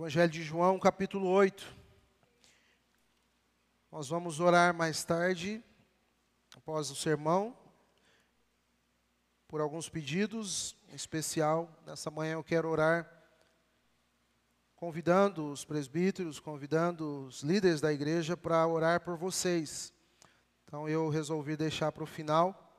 Evangelho 0.00 0.32
de 0.32 0.42
João, 0.42 0.78
capítulo 0.78 1.28
8. 1.28 1.76
Nós 3.92 4.08
vamos 4.08 4.40
orar 4.40 4.72
mais 4.72 5.04
tarde, 5.04 5.62
após 6.56 6.90
o 6.90 6.96
sermão, 6.96 7.54
por 9.46 9.60
alguns 9.60 9.90
pedidos, 9.90 10.74
em 10.88 10.94
especial, 10.94 11.68
nessa 11.84 12.10
manhã 12.10 12.32
eu 12.32 12.42
quero 12.42 12.66
orar 12.70 13.12
convidando 14.74 15.52
os 15.52 15.66
presbíteros, 15.66 16.40
convidando 16.40 17.26
os 17.26 17.42
líderes 17.42 17.82
da 17.82 17.92
igreja 17.92 18.38
para 18.38 18.66
orar 18.66 19.02
por 19.02 19.18
vocês. 19.18 19.92
Então 20.64 20.88
eu 20.88 21.10
resolvi 21.10 21.58
deixar 21.58 21.92
para 21.92 22.04
o 22.04 22.06
final, 22.06 22.72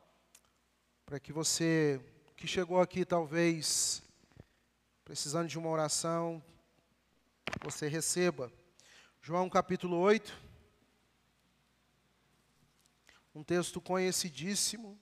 para 1.06 1.20
que 1.20 1.32
você 1.32 2.02
que 2.36 2.48
chegou 2.48 2.82
aqui 2.82 3.06
talvez 3.06 4.02
precisando 5.06 5.48
de 5.48 5.60
uma 5.60 5.70
oração, 5.70 6.44
você 7.64 7.88
receba. 7.88 8.51
João 9.21 9.47
capítulo 9.50 9.97
8, 9.97 10.36
um 13.36 13.43
texto 13.43 13.79
conhecidíssimo, 13.79 15.00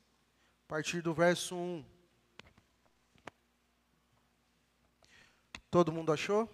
a 0.65 0.67
partir 0.67 1.01
do 1.01 1.13
verso 1.13 1.55
1. 1.55 1.85
Todo 5.71 5.91
mundo 5.91 6.11
achou? 6.11 6.49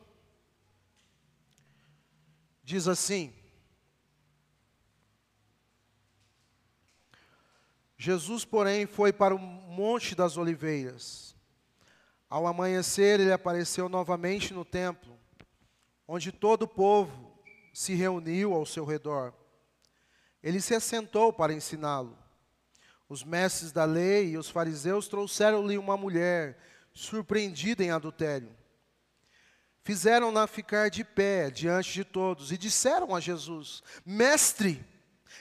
Diz 2.64 2.88
assim: 2.88 3.34
Jesus, 7.98 8.46
porém, 8.46 8.86
foi 8.86 9.12
para 9.12 9.34
o 9.34 9.40
Monte 9.40 10.14
das 10.14 10.38
Oliveiras. 10.38 11.36
Ao 12.30 12.46
amanhecer, 12.46 13.20
ele 13.20 13.32
apareceu 13.32 13.90
novamente 13.90 14.54
no 14.54 14.64
templo, 14.64 15.15
onde 16.08 16.32
todo 16.32 16.64
o 16.64 16.68
povo 16.68 17.36
se 17.74 17.94
reuniu 17.94 18.54
ao 18.54 18.66
seu 18.66 18.86
redor. 18.86 19.34
Ele 20.42 20.62
se 20.62 20.76
assentou 20.76 21.34
para 21.34 21.54
ensiná-lo. 21.54 22.18
Os 23.10 23.24
mestres 23.24 23.72
da 23.72 23.86
lei 23.86 24.30
e 24.32 24.38
os 24.38 24.50
fariseus 24.50 25.08
trouxeram-lhe 25.08 25.78
uma 25.78 25.98
mulher 25.98 26.58
surpreendida 26.94 27.84
em 27.84 27.92
adultério. 27.92 28.56
Fizeram-na 29.84 30.48
ficar 30.48 30.90
de 30.90 31.04
pé 31.04 31.52
diante 31.52 31.94
de 31.94 32.04
todos 32.04 32.52
e 32.52 32.58
disseram 32.58 33.14
a 33.14 33.20
Jesus: 33.20 33.84
Mestre, 34.04 34.84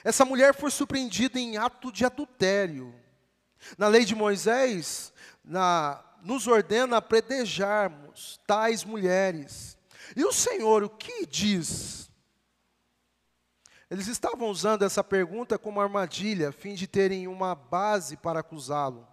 essa 0.03 0.23
mulher 0.23 0.53
foi 0.53 0.69
surpreendida 0.69 1.39
em 1.39 1.57
ato 1.57 1.91
de 1.91 2.05
adultério. 2.05 2.93
Na 3.77 3.87
lei 3.87 4.05
de 4.05 4.13
Moisés, 4.13 5.11
na, 5.43 6.03
nos 6.21 6.45
ordena 6.45 7.01
predejarmos 7.01 8.39
tais 8.45 8.83
mulheres. 8.83 9.74
E 10.15 10.25
o 10.25 10.31
Senhor, 10.31 10.83
o 10.83 10.89
que 10.89 11.25
diz? 11.25 12.11
Eles 13.89 14.07
estavam 14.07 14.49
usando 14.49 14.83
essa 14.83 15.03
pergunta 15.03 15.57
como 15.57 15.79
armadilha, 15.79 16.49
a 16.49 16.51
fim 16.51 16.73
de 16.73 16.87
terem 16.87 17.27
uma 17.27 17.53
base 17.53 18.17
para 18.17 18.39
acusá-lo. 18.39 19.07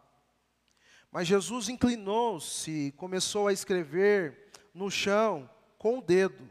Mas 1.11 1.29
Jesus 1.29 1.69
inclinou-se 1.69 2.71
e 2.71 2.93
começou 2.93 3.49
a 3.49 3.53
escrever 3.53 4.51
no 4.75 4.91
chão 4.91 5.49
com 5.79 5.99
o 5.99 6.03
dedo. 6.03 6.49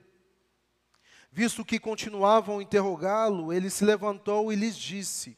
Visto 1.32 1.66
que 1.66 1.80
continuavam 1.80 2.60
a 2.60 2.64
interrogá-lo, 2.64 3.52
ele 3.52 3.70
se 3.70 3.84
levantou 3.84 4.54
e 4.54 4.56
lhes 4.56 4.76
disse: 4.76 5.36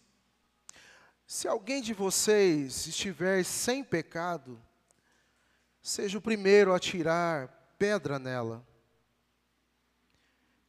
Se 1.26 1.48
alguém 1.48 1.82
de 1.82 1.94
vocês 1.94 2.86
estiver 2.86 3.46
sem 3.46 3.84
pecado, 3.84 4.62
seja 5.82 6.18
o 6.18 6.22
primeiro 6.22 6.74
a 6.74 6.80
tirar 6.80 7.48
pedra 7.78 8.20
nela. 8.20 8.66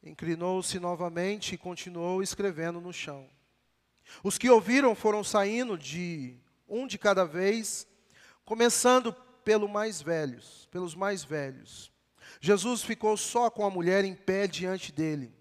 Inclinou-se 0.05 0.79
novamente 0.79 1.55
e 1.55 1.57
continuou 1.57 2.21
escrevendo 2.21 2.79
no 2.79 2.93
chão. 2.93 3.27
Os 4.23 4.37
que 4.37 4.49
ouviram 4.49 4.93
foram 4.93 5.23
saindo 5.23 5.77
de 5.77 6.37
um 6.67 6.85
de 6.85 6.97
cada 6.97 7.25
vez, 7.25 7.87
começando 8.45 9.11
pelo 9.43 9.67
mais 9.67 10.01
velhos, 10.01 10.67
pelos 10.71 10.93
mais 10.93 11.23
velhos. 11.23 11.91
Jesus 12.39 12.83
ficou 12.83 13.17
só 13.17 13.49
com 13.49 13.65
a 13.65 13.69
mulher 13.69 14.05
em 14.05 14.15
pé 14.15 14.47
diante 14.47 14.91
dele. 14.91 15.33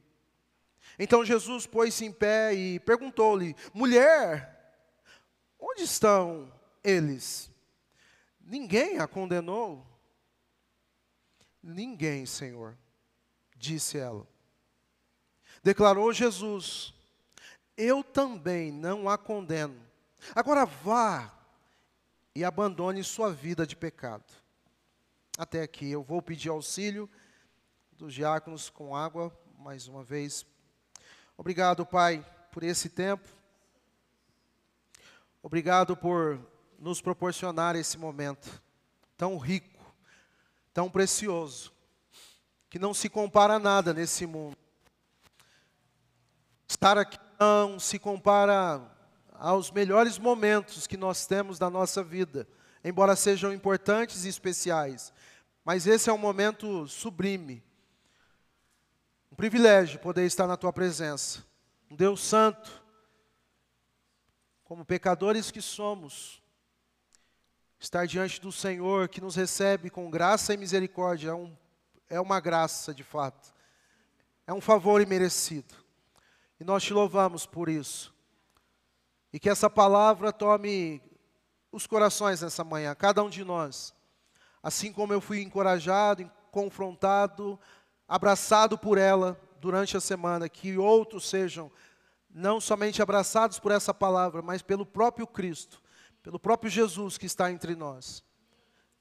Então 0.98 1.24
Jesus 1.24 1.66
pôs-se 1.66 2.04
em 2.04 2.12
pé 2.12 2.54
e 2.54 2.80
perguntou-lhe: 2.80 3.54
Mulher, 3.72 4.76
onde 5.58 5.82
estão 5.82 6.52
eles? 6.82 7.50
Ninguém 8.40 8.98
a 8.98 9.06
condenou? 9.06 9.86
Ninguém, 11.62 12.26
Senhor, 12.26 12.76
disse 13.56 13.98
ela. 13.98 14.33
Declarou 15.64 16.12
Jesus: 16.12 16.92
Eu 17.74 18.04
também 18.04 18.70
não 18.70 19.08
a 19.08 19.16
condeno. 19.16 19.80
Agora 20.34 20.66
vá 20.66 21.32
e 22.34 22.44
abandone 22.44 23.02
sua 23.02 23.32
vida 23.32 23.66
de 23.66 23.74
pecado 23.74 24.30
até 25.38 25.62
aqui. 25.62 25.90
Eu 25.90 26.02
vou 26.02 26.20
pedir 26.20 26.50
auxílio 26.50 27.08
dos 27.92 28.12
diáconos 28.12 28.68
com 28.68 28.94
água, 28.94 29.34
mais 29.58 29.88
uma 29.88 30.04
vez. 30.04 30.44
Obrigado, 31.34 31.86
Pai, 31.86 32.24
por 32.52 32.62
esse 32.62 32.90
tempo. 32.90 33.26
Obrigado 35.42 35.96
por 35.96 36.38
nos 36.78 37.00
proporcionar 37.00 37.74
esse 37.74 37.96
momento 37.96 38.62
tão 39.16 39.38
rico, 39.38 39.82
tão 40.74 40.90
precioso, 40.90 41.72
que 42.68 42.78
não 42.78 42.92
se 42.92 43.08
compara 43.08 43.54
a 43.54 43.58
nada 43.58 43.94
nesse 43.94 44.26
mundo. 44.26 44.63
Estar 46.66 46.96
aqui 46.98 47.18
não 47.38 47.78
se 47.78 47.98
compara 47.98 48.80
aos 49.34 49.70
melhores 49.70 50.18
momentos 50.18 50.86
que 50.86 50.96
nós 50.96 51.26
temos 51.26 51.58
da 51.58 51.68
nossa 51.68 52.02
vida, 52.02 52.48
embora 52.82 53.16
sejam 53.16 53.52
importantes 53.52 54.24
e 54.24 54.28
especiais. 54.28 55.12
Mas 55.64 55.86
esse 55.86 56.08
é 56.08 56.12
um 56.12 56.18
momento 56.18 56.86
sublime. 56.86 57.62
Um 59.30 59.36
privilégio 59.36 59.98
poder 59.98 60.26
estar 60.26 60.46
na 60.46 60.56
tua 60.56 60.72
presença. 60.72 61.44
Um 61.90 61.96
Deus 61.96 62.20
santo, 62.20 62.82
como 64.64 64.84
pecadores 64.84 65.50
que 65.50 65.60
somos, 65.60 66.42
estar 67.78 68.06
diante 68.06 68.40
do 68.40 68.50
Senhor 68.50 69.08
que 69.08 69.20
nos 69.20 69.36
recebe 69.36 69.90
com 69.90 70.10
graça 70.10 70.54
e 70.54 70.56
misericórdia 70.56 71.30
é, 71.30 71.34
um, 71.34 71.56
é 72.08 72.20
uma 72.20 72.40
graça 72.40 72.94
de 72.94 73.02
fato. 73.02 73.52
É 74.46 74.52
um 74.52 74.60
favor 74.60 75.00
imerecido. 75.00 75.83
E 76.64 76.66
nós 76.66 76.82
te 76.82 76.94
louvamos 76.94 77.44
por 77.44 77.68
isso. 77.68 78.14
E 79.30 79.38
que 79.38 79.50
essa 79.50 79.68
palavra 79.68 80.32
tome 80.32 81.02
os 81.70 81.86
corações 81.86 82.40
nessa 82.40 82.64
manhã, 82.64 82.94
cada 82.94 83.22
um 83.22 83.28
de 83.28 83.44
nós 83.44 83.94
assim 84.64 84.90
como 84.90 85.12
eu 85.12 85.20
fui 85.20 85.42
encorajado, 85.42 86.30
confrontado, 86.50 87.60
abraçado 88.08 88.78
por 88.78 88.96
ela 88.96 89.38
durante 89.60 89.94
a 89.94 90.00
semana, 90.00 90.48
que 90.48 90.78
outros 90.78 91.28
sejam 91.28 91.70
não 92.30 92.58
somente 92.58 93.02
abraçados 93.02 93.58
por 93.58 93.70
essa 93.70 93.92
palavra, 93.92 94.40
mas 94.40 94.62
pelo 94.62 94.86
próprio 94.86 95.26
Cristo, 95.26 95.82
pelo 96.22 96.40
próprio 96.40 96.70
Jesus 96.70 97.18
que 97.18 97.26
está 97.26 97.52
entre 97.52 97.76
nós. 97.76 98.24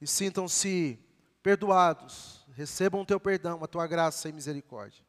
E 0.01 0.05
sintam-se 0.05 0.99
perdoados, 1.41 2.45
recebam 2.51 3.01
o 3.01 3.05
teu 3.05 3.19
perdão, 3.19 3.63
a 3.63 3.67
tua 3.67 3.87
graça 3.87 4.27
e 4.27 4.33
misericórdia. 4.33 5.02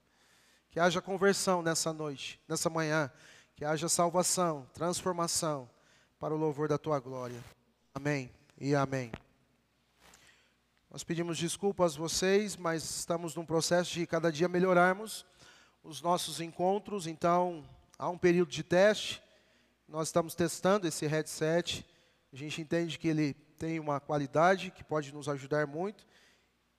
Que 0.75 0.81
haja 0.81 1.01
conversão 1.01 1.63
nessa 1.63 1.93
noite, 1.93 2.41
nessa 2.49 2.69
manhã, 2.69 3.09
que 3.55 3.65
haja 3.65 3.89
salvação, 3.89 4.67
transformação 4.75 5.71
para 6.19 6.35
o 6.35 6.37
louvor 6.37 6.67
da 6.67 6.77
tua 6.77 6.99
glória. 6.99 7.41
Amém 7.95 8.29
e 8.61 8.75
amém. 8.75 9.13
Nós 10.91 11.05
pedimos 11.05 11.39
desculpas 11.39 11.95
a 11.95 11.99
vocês, 11.99 12.57
mas 12.57 12.83
estamos 12.83 13.37
num 13.37 13.47
processo 13.47 13.93
de 13.93 14.05
cada 14.05 14.33
dia 14.33 14.49
melhorarmos 14.49 15.25
os 15.85 16.03
nossos 16.03 16.41
encontros, 16.41 17.07
então 17.07 17.65
há 17.97 18.09
um 18.09 18.19
período 18.19 18.51
de 18.51 18.65
teste. 18.65 19.23
Nós 19.87 20.09
estamos 20.09 20.35
testando 20.35 20.89
esse 20.89 21.07
headset. 21.07 21.87
A 22.33 22.37
gente 22.37 22.61
entende 22.61 22.99
que 22.99 23.07
ele 23.07 23.35
tem 23.61 23.79
uma 23.79 24.01
qualidade 24.01 24.73
que 24.73 24.83
pode 24.83 25.15
nos 25.15 25.29
ajudar 25.29 25.69
muito. 25.69 26.05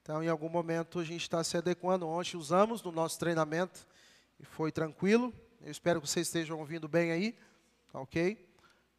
Então, 0.06 0.22
em 0.24 0.28
algum 0.28 0.50
momento, 0.50 1.00
a 1.00 1.04
gente 1.04 1.24
está 1.24 1.44
se 1.44 1.58
adequando. 1.58 2.08
Ontem 2.08 2.38
usamos 2.38 2.84
no 2.84 2.92
nosso 2.92 3.18
treinamento 3.18 3.88
e 4.40 4.46
foi 4.46 4.72
tranquilo. 4.72 5.34
Eu 5.60 5.72
espero 5.72 6.00
que 6.00 6.08
vocês 6.08 6.28
estejam 6.28 6.60
ouvindo 6.60 6.88
bem 6.88 7.12
aí. 7.12 7.36
Ok? 7.92 8.48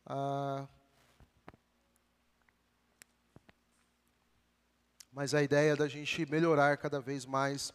Ah, 0.04 0.66
mas 5.12 5.32
a 5.32 5.44
ideia 5.44 5.74
é 5.74 5.76
da 5.76 5.86
gente 5.86 6.26
melhorar 6.26 6.76
cada 6.76 7.00
vez 7.00 7.24
mais 7.24 7.72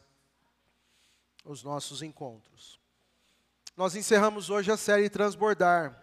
os 1.45 1.63
nossos 1.63 2.01
encontros. 2.01 2.81
Nós 3.77 3.95
encerramos 3.95 4.49
hoje 4.49 4.73
a 4.73 4.75
série 4.75 5.09
Transbordar. 5.09 5.97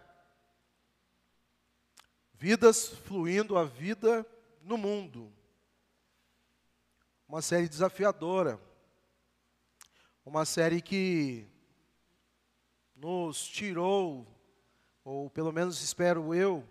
Vidas 2.32 2.88
fluindo 2.88 3.58
a 3.58 3.64
vida 3.64 4.26
no 4.62 4.78
mundo. 4.78 5.30
Uma 7.28 7.42
série 7.42 7.68
desafiadora. 7.68 8.58
uma 10.24 10.46
série 10.46 10.80
que 10.80 11.46
nos 12.96 13.46
tirou, 13.46 14.26
ou 15.04 15.28
pelo 15.28 15.52
menos 15.52 15.82
espero 15.82 16.34
eu, 16.34 16.66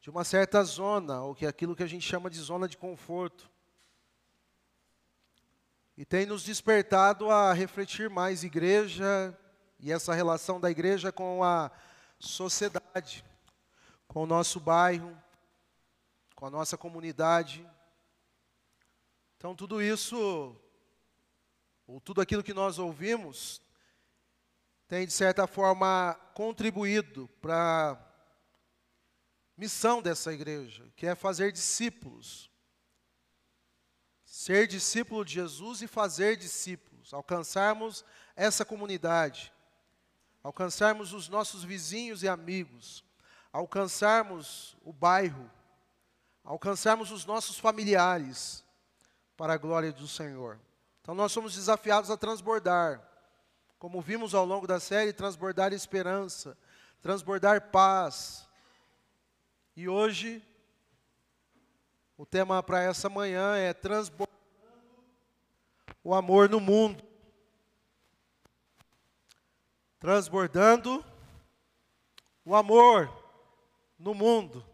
de 0.00 0.08
uma 0.08 0.24
certa 0.24 0.64
zona, 0.64 1.20
ou 1.20 1.34
que 1.34 1.44
é 1.44 1.48
aquilo 1.48 1.76
que 1.76 1.82
a 1.82 1.86
gente 1.86 2.08
chama 2.08 2.30
de 2.30 2.38
zona 2.38 2.66
de 2.66 2.78
conforto. 2.78 3.50
E 5.94 6.06
tem 6.06 6.24
nos 6.24 6.42
despertado 6.42 7.30
a 7.30 7.52
refletir 7.52 8.08
mais 8.08 8.44
igreja 8.44 9.38
e 9.78 9.92
essa 9.92 10.14
relação 10.14 10.58
da 10.58 10.70
igreja 10.70 11.12
com 11.12 11.44
a 11.44 11.70
sociedade, 12.18 13.22
com 14.08 14.22
o 14.22 14.26
nosso 14.26 14.58
bairro, 14.58 15.14
com 16.34 16.46
a 16.46 16.50
nossa 16.50 16.78
comunidade. 16.78 17.68
Então, 19.36 19.54
tudo 19.54 19.82
isso, 19.82 20.56
ou 21.86 22.00
tudo 22.00 22.22
aquilo 22.22 22.42
que 22.42 22.54
nós 22.54 22.78
ouvimos, 22.78 23.60
tem 24.88 25.06
de 25.06 25.12
certa 25.12 25.46
forma 25.46 26.14
contribuído 26.34 27.28
para 27.40 27.92
a 27.92 27.98
missão 29.56 30.00
dessa 30.00 30.32
igreja, 30.32 30.90
que 30.96 31.06
é 31.06 31.14
fazer 31.14 31.52
discípulos. 31.52 32.50
Ser 34.24 34.66
discípulo 34.66 35.24
de 35.24 35.34
Jesus 35.34 35.82
e 35.82 35.86
fazer 35.86 36.36
discípulos, 36.36 37.12
alcançarmos 37.12 38.04
essa 38.34 38.64
comunidade, 38.64 39.52
alcançarmos 40.42 41.12
os 41.12 41.28
nossos 41.28 41.62
vizinhos 41.62 42.22
e 42.22 42.28
amigos, 42.28 43.04
alcançarmos 43.52 44.76
o 44.82 44.94
bairro, 44.94 45.50
alcançarmos 46.42 47.10
os 47.10 47.26
nossos 47.26 47.58
familiares 47.58 48.65
para 49.36 49.54
a 49.54 49.58
glória 49.58 49.92
do 49.92 50.08
Senhor. 50.08 50.58
Então 51.02 51.14
nós 51.14 51.30
somos 51.30 51.54
desafiados 51.54 52.10
a 52.10 52.16
transbordar, 52.16 53.00
como 53.78 54.00
vimos 54.00 54.34
ao 54.34 54.44
longo 54.44 54.66
da 54.66 54.80
série, 54.80 55.12
transbordar 55.12 55.72
esperança, 55.72 56.56
transbordar 57.02 57.70
paz. 57.70 58.48
E 59.76 59.88
hoje 59.88 60.42
o 62.16 62.24
tema 62.24 62.62
para 62.62 62.82
essa 62.82 63.08
manhã 63.08 63.56
é 63.56 63.74
transbordando 63.74 64.26
o 66.02 66.14
amor 66.14 66.48
no 66.48 66.58
mundo. 66.58 67.04
Transbordando 70.00 71.04
o 72.44 72.54
amor 72.54 73.12
no 73.98 74.14
mundo. 74.14 74.64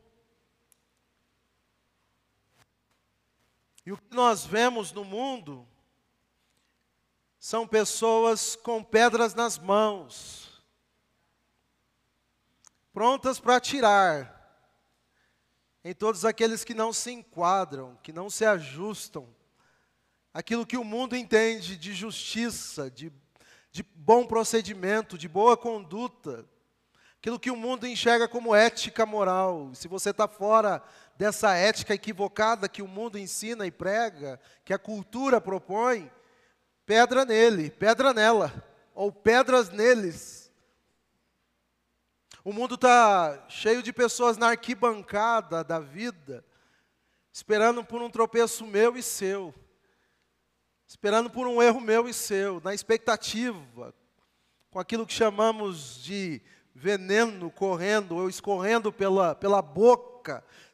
E 3.85 3.93
o 3.93 3.97
que 3.97 4.15
nós 4.15 4.45
vemos 4.45 4.93
no 4.93 5.05
mundo 5.05 5.67
são 7.39 7.67
pessoas 7.67 8.55
com 8.55 8.85
pedras 8.85 9.35
nas 9.35 9.59
mãos, 9.59 10.63
prontas 12.93 13.41
para 13.41 13.57
atirar 13.57 14.41
em 15.85 15.93
todos 15.93 16.25
aqueles 16.25 16.63
que 16.63 16.75
não 16.75 16.93
se 16.93 17.11
enquadram, 17.11 17.99
que 18.03 18.13
não 18.13 18.31
se 18.31 18.45
ajustam, 18.45 19.27
aquilo 20.33 20.65
que 20.65 20.77
o 20.77 20.85
mundo 20.85 21.17
entende 21.17 21.77
de 21.77 21.93
justiça, 21.93 22.89
de, 22.89 23.13
de 23.73 23.83
bom 23.83 24.25
procedimento, 24.25 25.19
de 25.19 25.29
boa 25.29 25.57
conduta, 25.57 26.49
aquilo 27.19 27.41
que 27.41 27.51
o 27.51 27.57
mundo 27.57 27.87
enxerga 27.87 28.29
como 28.29 28.55
ética 28.55 29.05
moral. 29.05 29.73
Se 29.75 29.89
você 29.89 30.11
está 30.11 30.29
fora 30.29 30.83
dessa 31.17 31.55
ética 31.55 31.95
equivocada 31.95 32.69
que 32.69 32.83
o 32.83 32.89
mundo 32.89 33.19
ensina 33.19 33.67
e 33.67 33.71
prega, 33.71 34.41
que 34.65 34.73
a 34.73 34.79
cultura 34.79 35.41
propõe, 35.41 36.11
pedra 36.87 37.25
nele, 37.25 37.71
pedra 37.71 38.13
nela, 38.13 38.53
ou 38.95 39.13
pedras 39.13 39.71
neles. 39.71 40.51
O 42.45 42.53
mundo 42.53 42.75
está 42.75 43.45
cheio 43.49 43.83
de 43.83 43.93
pessoas 43.93 44.37
na 44.37 44.49
arquibancada 44.49 45.63
da 45.63 45.79
vida, 45.79 46.45
esperando 47.33 47.85
por 47.85 48.03
um 48.03 48.11
tropeço 48.11 48.67
meu 48.67 48.97
e 48.97 49.03
seu, 49.03 49.55
esperando 50.87 51.31
por 51.31 51.47
um 51.47 51.63
erro 51.63 51.81
meu 51.81 52.09
e 52.09 52.13
seu, 52.13 52.61
na 52.65 52.75
expectativa, 52.75 53.95
com 54.71 54.81
aquilo 54.81 55.07
que 55.07 55.13
chamamos 55.13 56.03
de 56.03 56.43
veneno 56.75 57.51
correndo 57.51 58.17
ou 58.17 58.29
escorrendo 58.29 58.93
pela, 58.93 59.35
pela 59.35 59.63
boca, 59.63 60.12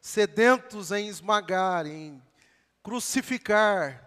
sedentos 0.00 0.93
em 0.93 1.09
esmagar, 1.09 1.87
em 1.87 2.23
crucificar. 2.83 4.05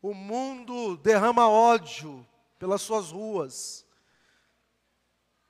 O 0.00 0.14
mundo 0.14 0.96
derrama 0.96 1.48
ódio 1.48 2.26
pelas 2.58 2.82
suas 2.82 3.10
ruas. 3.10 3.86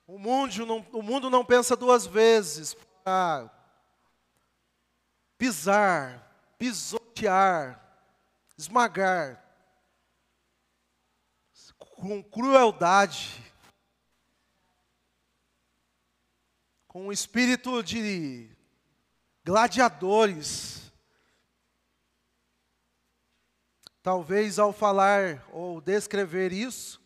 O 0.05 0.17
mundo 0.19 0.65
não, 0.65 0.85
o 0.91 1.01
mundo 1.01 1.29
não 1.29 1.43
pensa 1.45 1.75
duas 1.75 2.05
vezes 2.05 2.75
para 3.03 3.49
pisar, 5.37 6.55
pisotear, 6.57 7.81
esmagar 8.57 9.43
com 12.03 12.21
crueldade, 12.21 13.42
com 16.93 17.07
um 17.07 17.11
espírito 17.11 17.81
de 17.81 18.47
gladiadores. 19.43 20.93
Talvez 24.03 24.59
ao 24.59 24.71
falar 24.71 25.43
ou 25.51 25.81
descrever 25.81 26.53
isso, 26.53 27.01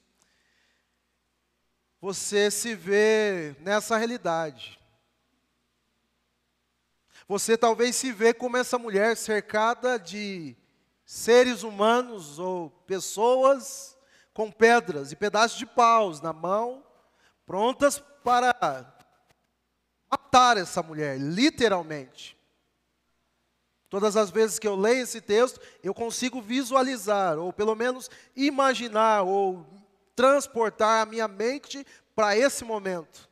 você 2.02 2.52
se 2.52 2.76
vê 2.76 3.56
nessa 3.62 3.96
realidade. 3.96 4.78
Você 7.26 7.58
talvez 7.58 7.96
se 7.96 8.12
vê 8.12 8.34
como 8.34 8.58
essa 8.58 8.78
mulher 8.78 9.16
cercada 9.16 9.98
de 9.98 10.54
seres 11.06 11.64
humanos 11.64 12.40
ou 12.40 12.70
pessoas 12.86 13.98
com 14.34 14.52
pedras 14.52 15.14
e 15.14 15.16
pedaços 15.16 15.58
de 15.58 15.66
paus 15.66 16.20
na 16.20 16.34
mão, 16.34 16.86
prontas 17.46 18.00
para 18.22 18.97
matar 20.10 20.58
essa 20.58 20.82
mulher, 20.84 21.20
literalmente. 21.20 22.38
Todas 23.90 24.18
as 24.18 24.30
vezes 24.30 24.60
que 24.60 24.68
eu 24.68 24.76
leio 24.76 25.04
esse 25.04 25.22
texto, 25.22 25.62
eu 25.82 25.94
consigo 25.94 26.42
visualizar, 26.42 27.38
ou 27.38 27.54
pelo 27.54 27.74
menos 27.74 28.10
imaginar, 28.36 29.24
ou 29.24 29.66
transportar 30.16 31.04
a 31.04 31.10
minha 31.10 31.28
mente 31.28 31.86
para 32.14 32.36
esse 32.36 32.66
momento. 32.66 33.30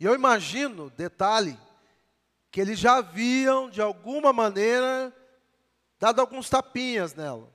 E 0.00 0.04
eu 0.04 0.14
imagino, 0.14 0.90
detalhe, 0.90 1.56
que 2.50 2.60
eles 2.60 2.78
já 2.78 2.96
haviam, 2.96 3.70
de 3.70 3.80
alguma 3.80 4.32
maneira, 4.32 5.14
dado 5.98 6.20
alguns 6.20 6.50
tapinhas 6.50 7.14
nela, 7.14 7.50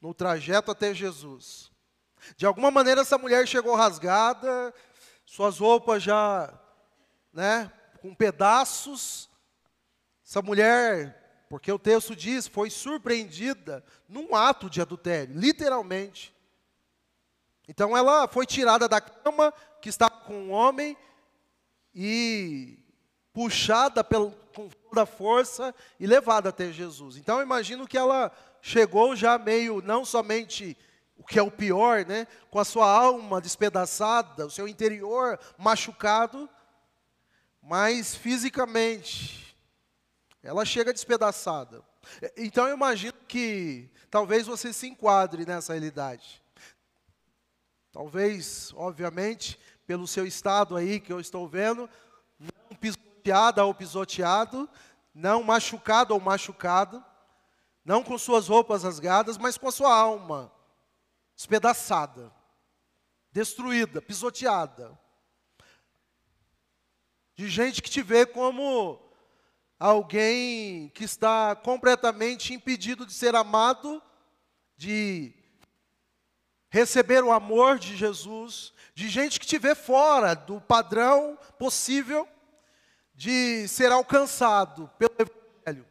no 0.00 0.12
trajeto 0.12 0.70
até 0.70 0.92
Jesus. 0.92 1.71
De 2.36 2.46
alguma 2.46 2.70
maneira 2.70 3.02
essa 3.02 3.18
mulher 3.18 3.46
chegou 3.46 3.74
rasgada, 3.74 4.72
suas 5.24 5.58
roupas 5.58 6.02
já, 6.02 6.52
né, 7.32 7.72
com 8.00 8.14
pedaços. 8.14 9.30
Essa 10.24 10.42
mulher, 10.42 11.46
porque 11.48 11.70
o 11.70 11.78
texto 11.78 12.16
diz, 12.16 12.46
foi 12.46 12.70
surpreendida 12.70 13.84
num 14.08 14.34
ato 14.34 14.70
de 14.70 14.80
adultério, 14.80 15.38
literalmente. 15.38 16.34
Então 17.68 17.96
ela 17.96 18.26
foi 18.28 18.46
tirada 18.46 18.88
da 18.88 19.00
cama 19.00 19.52
que 19.80 19.88
estava 19.88 20.10
com 20.10 20.34
um 20.34 20.50
homem 20.50 20.96
e 21.94 22.78
puxada 23.32 24.04
pelo, 24.04 24.30
com 24.54 24.68
toda 24.68 25.02
a 25.02 25.06
força 25.06 25.74
e 25.98 26.06
levada 26.06 26.50
até 26.50 26.70
Jesus. 26.70 27.16
Então 27.16 27.38
eu 27.38 27.42
imagino 27.42 27.86
que 27.86 27.96
ela 27.96 28.30
chegou 28.60 29.16
já 29.16 29.38
meio, 29.38 29.82
não 29.82 30.04
somente 30.04 30.76
o 31.22 31.24
que 31.24 31.38
é 31.38 31.42
o 31.42 31.52
pior, 31.52 32.04
né, 32.04 32.26
com 32.50 32.58
a 32.58 32.64
sua 32.64 32.90
alma 32.90 33.40
despedaçada, 33.40 34.44
o 34.44 34.50
seu 34.50 34.66
interior 34.66 35.38
machucado, 35.56 36.50
mas 37.62 38.12
fisicamente 38.12 39.56
ela 40.42 40.64
chega 40.64 40.92
despedaçada. 40.92 41.80
Então 42.36 42.66
eu 42.66 42.74
imagino 42.74 43.14
que 43.28 43.88
talvez 44.10 44.48
você 44.48 44.72
se 44.72 44.88
enquadre 44.88 45.46
nessa 45.46 45.74
realidade. 45.74 46.42
Talvez, 47.92 48.72
obviamente, 48.74 49.60
pelo 49.86 50.08
seu 50.08 50.26
estado 50.26 50.76
aí 50.76 50.98
que 50.98 51.12
eu 51.12 51.20
estou 51.20 51.46
vendo, 51.46 51.88
não 52.36 52.76
pisoteada 52.76 53.64
ou 53.64 53.72
pisoteado, 53.72 54.68
não 55.14 55.44
machucado 55.44 56.14
ou 56.14 56.20
machucado, 56.20 57.04
não 57.84 58.02
com 58.02 58.18
suas 58.18 58.48
roupas 58.48 58.82
rasgadas, 58.82 59.38
mas 59.38 59.56
com 59.56 59.68
a 59.68 59.72
sua 59.72 59.94
alma 59.94 60.50
despedaçada, 61.36 62.32
destruída, 63.30 64.00
pisoteada. 64.00 64.98
De 67.34 67.48
gente 67.48 67.82
que 67.82 67.90
te 67.90 68.02
vê 68.02 68.26
como 68.26 69.00
alguém 69.78 70.90
que 70.90 71.04
está 71.04 71.56
completamente 71.56 72.54
impedido 72.54 73.04
de 73.04 73.12
ser 73.12 73.34
amado, 73.34 74.02
de 74.76 75.34
receber 76.70 77.24
o 77.24 77.32
amor 77.32 77.78
de 77.78 77.96
Jesus, 77.96 78.72
de 78.94 79.08
gente 79.08 79.40
que 79.40 79.46
te 79.46 79.58
vê 79.58 79.74
fora 79.74 80.34
do 80.34 80.60
padrão 80.60 81.38
possível 81.58 82.28
de 83.14 83.68
ser 83.68 83.92
alcançado 83.92 84.90
pelo 84.98 85.14
Evangelho, 85.18 85.86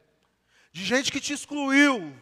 de 0.72 0.84
gente 0.84 1.12
que 1.12 1.22
te 1.22 1.34
excluiu 1.34 2.16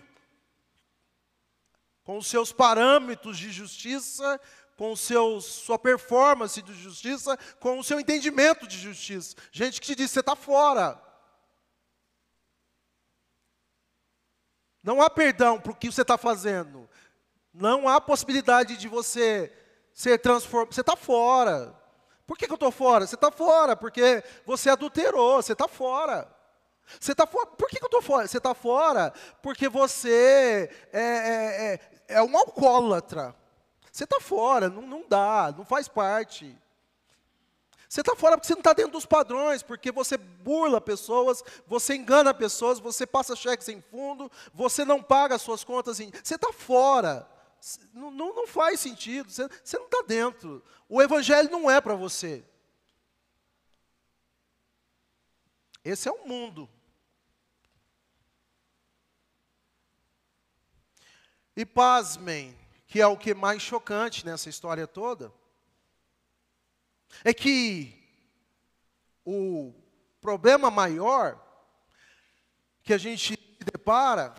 com 2.09 2.17
os 2.17 2.25
seus 2.25 2.51
parâmetros 2.51 3.37
de 3.37 3.51
justiça, 3.51 4.41
com 4.75 4.93
o 4.93 4.97
seu, 4.97 5.39
sua 5.39 5.77
performance 5.77 6.59
de 6.59 6.73
justiça, 6.73 7.37
com 7.59 7.77
o 7.77 7.83
seu 7.83 7.99
entendimento 7.99 8.65
de 8.65 8.79
justiça. 8.79 9.35
Gente 9.51 9.79
que 9.79 9.85
te 9.85 9.95
diz, 9.95 10.09
você 10.09 10.21
está 10.21 10.35
fora. 10.35 10.99
Não 14.81 15.03
há 15.03 15.07
perdão 15.07 15.61
para 15.61 15.71
o 15.71 15.75
que 15.75 15.91
você 15.91 16.01
está 16.01 16.17
fazendo. 16.17 16.89
Não 17.53 17.87
há 17.87 18.01
possibilidade 18.01 18.75
de 18.75 18.87
você 18.87 19.55
ser 19.93 20.17
transformado. 20.17 20.73
Você 20.73 20.81
está 20.81 20.95
fora. 20.95 21.79
Por 22.25 22.39
que, 22.39 22.47
que 22.47 22.51
eu 22.51 22.55
estou 22.55 22.71
fora? 22.71 23.05
Você 23.05 23.13
está 23.13 23.29
fora, 23.29 23.75
porque 23.75 24.23
você 24.47 24.71
adulterou, 24.71 25.43
você 25.43 25.53
está 25.53 25.67
fora. 25.67 26.27
Você 26.99 27.11
está 27.11 27.27
fora. 27.27 27.45
Por 27.45 27.69
que, 27.69 27.77
que 27.77 27.83
eu 27.83 27.87
estou 27.87 28.01
fora? 28.01 28.27
Você 28.27 28.37
está 28.37 28.55
fora 28.55 29.13
porque 29.43 29.69
você 29.69 30.71
é, 30.91 31.01
é, 31.01 31.73
é, 31.73 31.98
é 32.09 32.21
um 32.21 32.35
alcoólatra. 32.35 33.35
Você 33.91 34.03
está 34.03 34.19
fora, 34.19 34.69
não, 34.69 34.81
não 34.81 35.05
dá, 35.07 35.53
não 35.55 35.63
faz 35.63 35.87
parte. 35.87 36.55
Você 37.87 38.01
está 38.01 38.15
fora 38.15 38.35
porque 38.35 38.47
você 38.47 38.53
não 38.53 38.59
está 38.59 38.73
dentro 38.73 38.91
dos 38.91 39.05
padrões, 39.05 39.63
porque 39.63 39.91
você 39.91 40.17
burla 40.17 40.79
pessoas, 40.81 41.43
você 41.65 41.95
engana 41.95 42.33
pessoas, 42.33 42.79
você 42.79 43.05
passa 43.05 43.35
cheques 43.35 43.65
sem 43.65 43.81
fundo, 43.81 44.31
você 44.53 44.85
não 44.85 45.01
paga 45.01 45.35
as 45.35 45.41
suas 45.41 45.63
contas. 45.63 45.99
Em... 45.99 46.11
Você 46.23 46.35
está 46.35 46.51
fora. 46.51 47.27
Não, 47.93 48.11
não, 48.11 48.33
não, 48.33 48.47
faz 48.47 48.79
sentido, 48.79 49.29
você, 49.29 49.47
você 49.63 49.77
não 49.77 49.85
está 49.85 50.03
dentro. 50.07 50.63
O 50.87 51.01
Evangelho 51.01 51.49
não 51.49 51.69
é 51.69 51.81
para 51.81 51.95
você. 51.95 52.43
Esse 55.83 56.07
é 56.07 56.11
o 56.11 56.27
mundo. 56.27 56.69
E 61.59 61.65
pasmem, 61.65 62.57
que 62.87 63.01
é 63.01 63.05
o 63.05 63.17
que 63.17 63.31
é 63.31 63.33
mais 63.33 63.61
chocante 63.61 64.25
nessa 64.25 64.47
história 64.47 64.87
toda, 64.87 65.29
é 67.21 67.33
que 67.33 68.01
o 69.25 69.73
problema 70.21 70.71
maior 70.71 71.37
que 72.81 72.93
a 72.93 72.97
gente 72.97 73.37
se 73.37 73.63
depara 73.73 74.33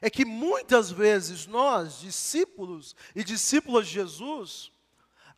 é 0.00 0.08
que 0.08 0.24
muitas 0.24 0.90
vezes 0.90 1.46
nós, 1.46 2.00
discípulos 2.00 2.96
e 3.14 3.22
discípulas 3.22 3.86
de 3.86 3.92
Jesus, 3.92 4.72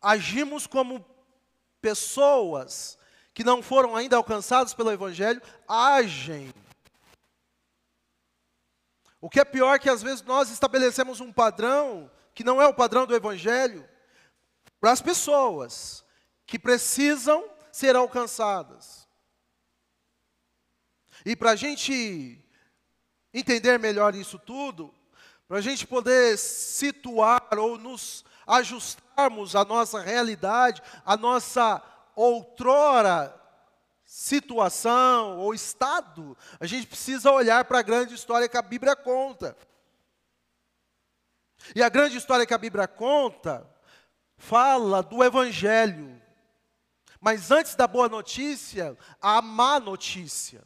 agimos 0.01 0.65
como 0.65 1.05
pessoas 1.81 2.97
que 3.33 3.43
não 3.43 3.61
foram 3.61 3.97
ainda 3.97 4.15
alcançadas 4.15 4.73
pelo 4.73 4.93
Evangelho, 4.93 5.41
agem. 5.67 6.53
O 9.21 9.29
que 9.29 9.39
é 9.39 9.45
pior 9.45 9.75
é 9.75 9.79
que 9.79 9.89
às 9.89 10.03
vezes 10.03 10.21
nós 10.21 10.49
estabelecemos 10.49 11.19
um 11.19 11.31
padrão 11.31 12.11
que 12.33 12.43
não 12.43 12.61
é 12.61 12.67
o 12.67 12.73
padrão 12.73 13.05
do 13.05 13.15
Evangelho 13.15 13.87
para 14.79 14.91
as 14.91 15.01
pessoas 15.01 16.03
que 16.45 16.59
precisam 16.59 17.43
ser 17.71 17.95
alcançadas. 17.95 19.07
E 21.25 21.35
para 21.35 21.51
a 21.51 21.55
gente 21.55 22.39
entender 23.33 23.79
melhor 23.79 24.15
isso 24.15 24.37
tudo, 24.37 24.93
para 25.47 25.57
a 25.57 25.61
gente 25.61 25.87
poder 25.87 26.37
situar 26.37 27.47
ou 27.57 27.77
nos 27.77 28.23
ajustarmos 28.45 29.55
à 29.55 29.65
nossa 29.65 30.01
realidade, 30.01 30.81
à 31.05 31.17
nossa 31.17 31.81
outrora 32.15 33.44
situação 34.05 35.39
ou 35.39 35.53
estado, 35.53 36.37
a 36.59 36.65
gente 36.65 36.85
precisa 36.87 37.31
olhar 37.31 37.65
para 37.65 37.79
a 37.79 37.83
grande 37.83 38.13
história 38.13 38.47
que 38.47 38.57
a 38.57 38.61
Bíblia 38.61 38.95
conta. 38.95 39.57
E 41.75 41.81
a 41.81 41.89
grande 41.89 42.17
história 42.17 42.45
que 42.45 42.53
a 42.53 42.57
Bíblia 42.57 42.87
conta 42.87 43.67
fala 44.37 45.01
do 45.01 45.23
Evangelho. 45.23 46.21
Mas 47.19 47.49
antes 47.49 47.73
da 47.73 47.87
boa 47.87 48.07
notícia, 48.07 48.95
a 49.19 49.41
má 49.41 49.79
notícia. 49.79 50.63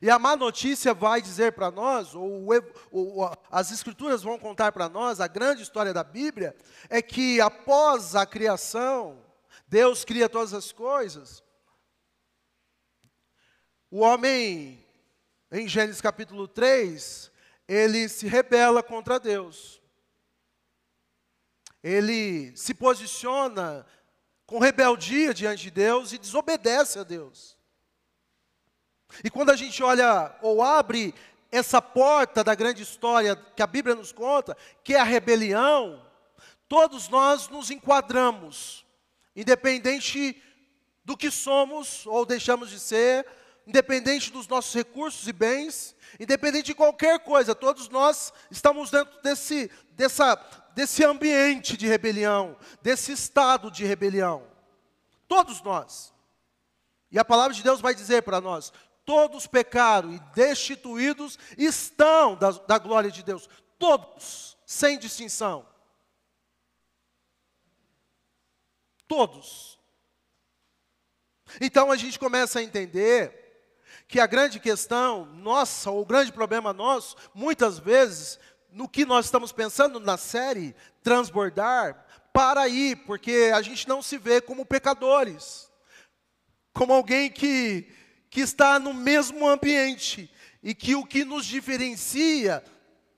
E 0.00 0.10
a 0.10 0.18
má 0.18 0.34
notícia 0.36 0.94
vai 0.94 1.20
dizer 1.20 1.52
para 1.52 1.70
nós, 1.70 2.14
ou, 2.14 2.48
ou, 2.90 3.30
as 3.50 3.70
Escrituras 3.70 4.22
vão 4.22 4.38
contar 4.38 4.72
para 4.72 4.88
nós, 4.88 5.20
a 5.20 5.26
grande 5.26 5.62
história 5.62 5.92
da 5.92 6.02
Bíblia, 6.02 6.56
é 6.88 7.00
que 7.00 7.40
após 7.40 8.14
a 8.14 8.26
criação, 8.26 9.22
Deus 9.68 10.04
cria 10.04 10.28
todas 10.28 10.52
as 10.52 10.72
coisas. 10.72 11.42
O 13.88 14.00
homem, 14.00 14.84
em 15.50 15.68
Gênesis 15.68 16.00
capítulo 16.00 16.48
3, 16.48 17.30
ele 17.68 18.08
se 18.08 18.26
rebela 18.26 18.82
contra 18.82 19.20
Deus. 19.20 19.80
Ele 21.84 22.56
se 22.56 22.74
posiciona 22.74 23.86
com 24.44 24.58
rebeldia 24.58 25.32
diante 25.32 25.64
de 25.64 25.70
Deus 25.70 26.12
e 26.12 26.18
desobedece 26.18 26.98
a 26.98 27.04
Deus. 27.04 27.56
E 29.22 29.30
quando 29.30 29.50
a 29.50 29.56
gente 29.56 29.80
olha 29.84 30.36
ou 30.42 30.64
abre 30.64 31.14
essa 31.52 31.80
porta 31.80 32.42
da 32.42 32.56
grande 32.56 32.82
história 32.82 33.36
que 33.36 33.62
a 33.62 33.68
Bíblia 33.68 33.94
nos 33.94 34.10
conta, 34.10 34.56
que 34.82 34.94
é 34.94 35.00
a 35.00 35.04
rebelião, 35.04 36.04
todos 36.68 37.08
nós 37.08 37.48
nos 37.48 37.70
enquadramos, 37.70 38.84
independente 39.34 40.42
do 41.04 41.16
que 41.16 41.30
somos 41.30 42.04
ou 42.04 42.26
deixamos 42.26 42.68
de 42.68 42.80
ser, 42.80 43.24
independente 43.66 44.30
dos 44.30 44.46
nossos 44.46 44.72
recursos 44.72 45.26
e 45.26 45.32
bens, 45.32 45.96
independente 46.20 46.66
de 46.66 46.74
qualquer 46.74 47.18
coisa, 47.20 47.54
todos 47.54 47.88
nós 47.88 48.32
estamos 48.50 48.90
dentro 48.90 49.20
desse, 49.22 49.70
dessa, 49.90 50.36
desse 50.74 51.04
ambiente 51.04 51.76
de 51.76 51.86
rebelião, 51.86 52.56
desse 52.80 53.12
estado 53.12 53.70
de 53.70 53.84
rebelião. 53.84 54.46
Todos 55.26 55.60
nós. 55.62 56.14
E 57.10 57.18
a 57.18 57.24
palavra 57.24 57.54
de 57.54 57.62
Deus 57.62 57.80
vai 57.80 57.94
dizer 57.94 58.22
para 58.22 58.40
nós: 58.40 58.72
todos 59.04 59.46
pecaram 59.46 60.12
e 60.12 60.20
destituídos 60.34 61.36
estão 61.58 62.36
da, 62.36 62.52
da 62.52 62.78
glória 62.78 63.10
de 63.10 63.24
Deus. 63.24 63.48
Todos, 63.78 64.56
sem 64.64 64.96
distinção. 64.96 65.66
Todos. 69.08 69.76
Então 71.60 71.90
a 71.90 71.96
gente 71.96 72.18
começa 72.18 72.58
a 72.58 72.62
entender 72.62 73.45
que 74.08 74.20
a 74.20 74.26
grande 74.26 74.60
questão 74.60 75.26
nossa, 75.26 75.90
ou 75.90 76.02
o 76.02 76.06
grande 76.06 76.32
problema 76.32 76.72
nosso, 76.72 77.16
muitas 77.34 77.78
vezes, 77.78 78.38
no 78.70 78.88
que 78.88 79.04
nós 79.04 79.24
estamos 79.24 79.52
pensando 79.52 79.98
na 79.98 80.16
série 80.16 80.74
Transbordar, 81.02 82.04
para 82.32 82.60
aí, 82.60 82.94
porque 82.94 83.50
a 83.54 83.62
gente 83.62 83.88
não 83.88 84.02
se 84.02 84.18
vê 84.18 84.40
como 84.40 84.66
pecadores, 84.66 85.70
como 86.72 86.92
alguém 86.92 87.30
que 87.30 87.90
que 88.36 88.40
está 88.42 88.78
no 88.78 88.92
mesmo 88.92 89.48
ambiente 89.48 90.30
e 90.62 90.74
que 90.74 90.94
o 90.94 91.06
que 91.06 91.24
nos 91.24 91.46
diferencia, 91.46 92.62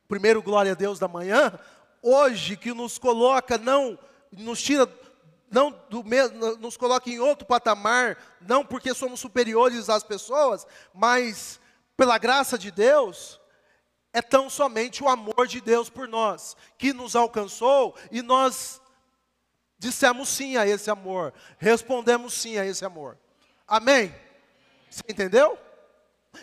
primeiro 0.06 0.40
glória 0.40 0.72
a 0.72 0.76
Deus 0.76 0.98
da 0.98 1.08
manhã, 1.08 1.58
hoje 2.00 2.56
que 2.56 2.72
nos 2.72 2.98
coloca 2.98 3.58
não 3.58 3.98
nos 4.30 4.62
tira 4.62 4.88
não 5.50 5.70
do 5.88 6.04
mesmo, 6.04 6.56
nos 6.56 6.76
coloca 6.76 7.08
em 7.08 7.18
outro 7.18 7.46
patamar, 7.46 8.18
não 8.40 8.64
porque 8.64 8.94
somos 8.94 9.20
superiores 9.20 9.88
às 9.88 10.02
pessoas, 10.02 10.66
mas 10.92 11.60
pela 11.96 12.18
graça 12.18 12.58
de 12.58 12.70
Deus, 12.70 13.40
é 14.12 14.22
tão 14.22 14.48
somente 14.48 15.02
o 15.02 15.08
amor 15.08 15.46
de 15.46 15.60
Deus 15.60 15.88
por 15.90 16.08
nós, 16.08 16.56
que 16.76 16.92
nos 16.92 17.16
alcançou 17.16 17.94
e 18.10 18.22
nós 18.22 18.80
dissemos 19.78 20.28
sim 20.28 20.56
a 20.56 20.66
esse 20.66 20.90
amor, 20.90 21.32
respondemos 21.58 22.34
sim 22.34 22.58
a 22.58 22.66
esse 22.66 22.84
amor. 22.84 23.18
Amém? 23.66 24.14
Você 24.90 25.02
entendeu? 25.08 25.58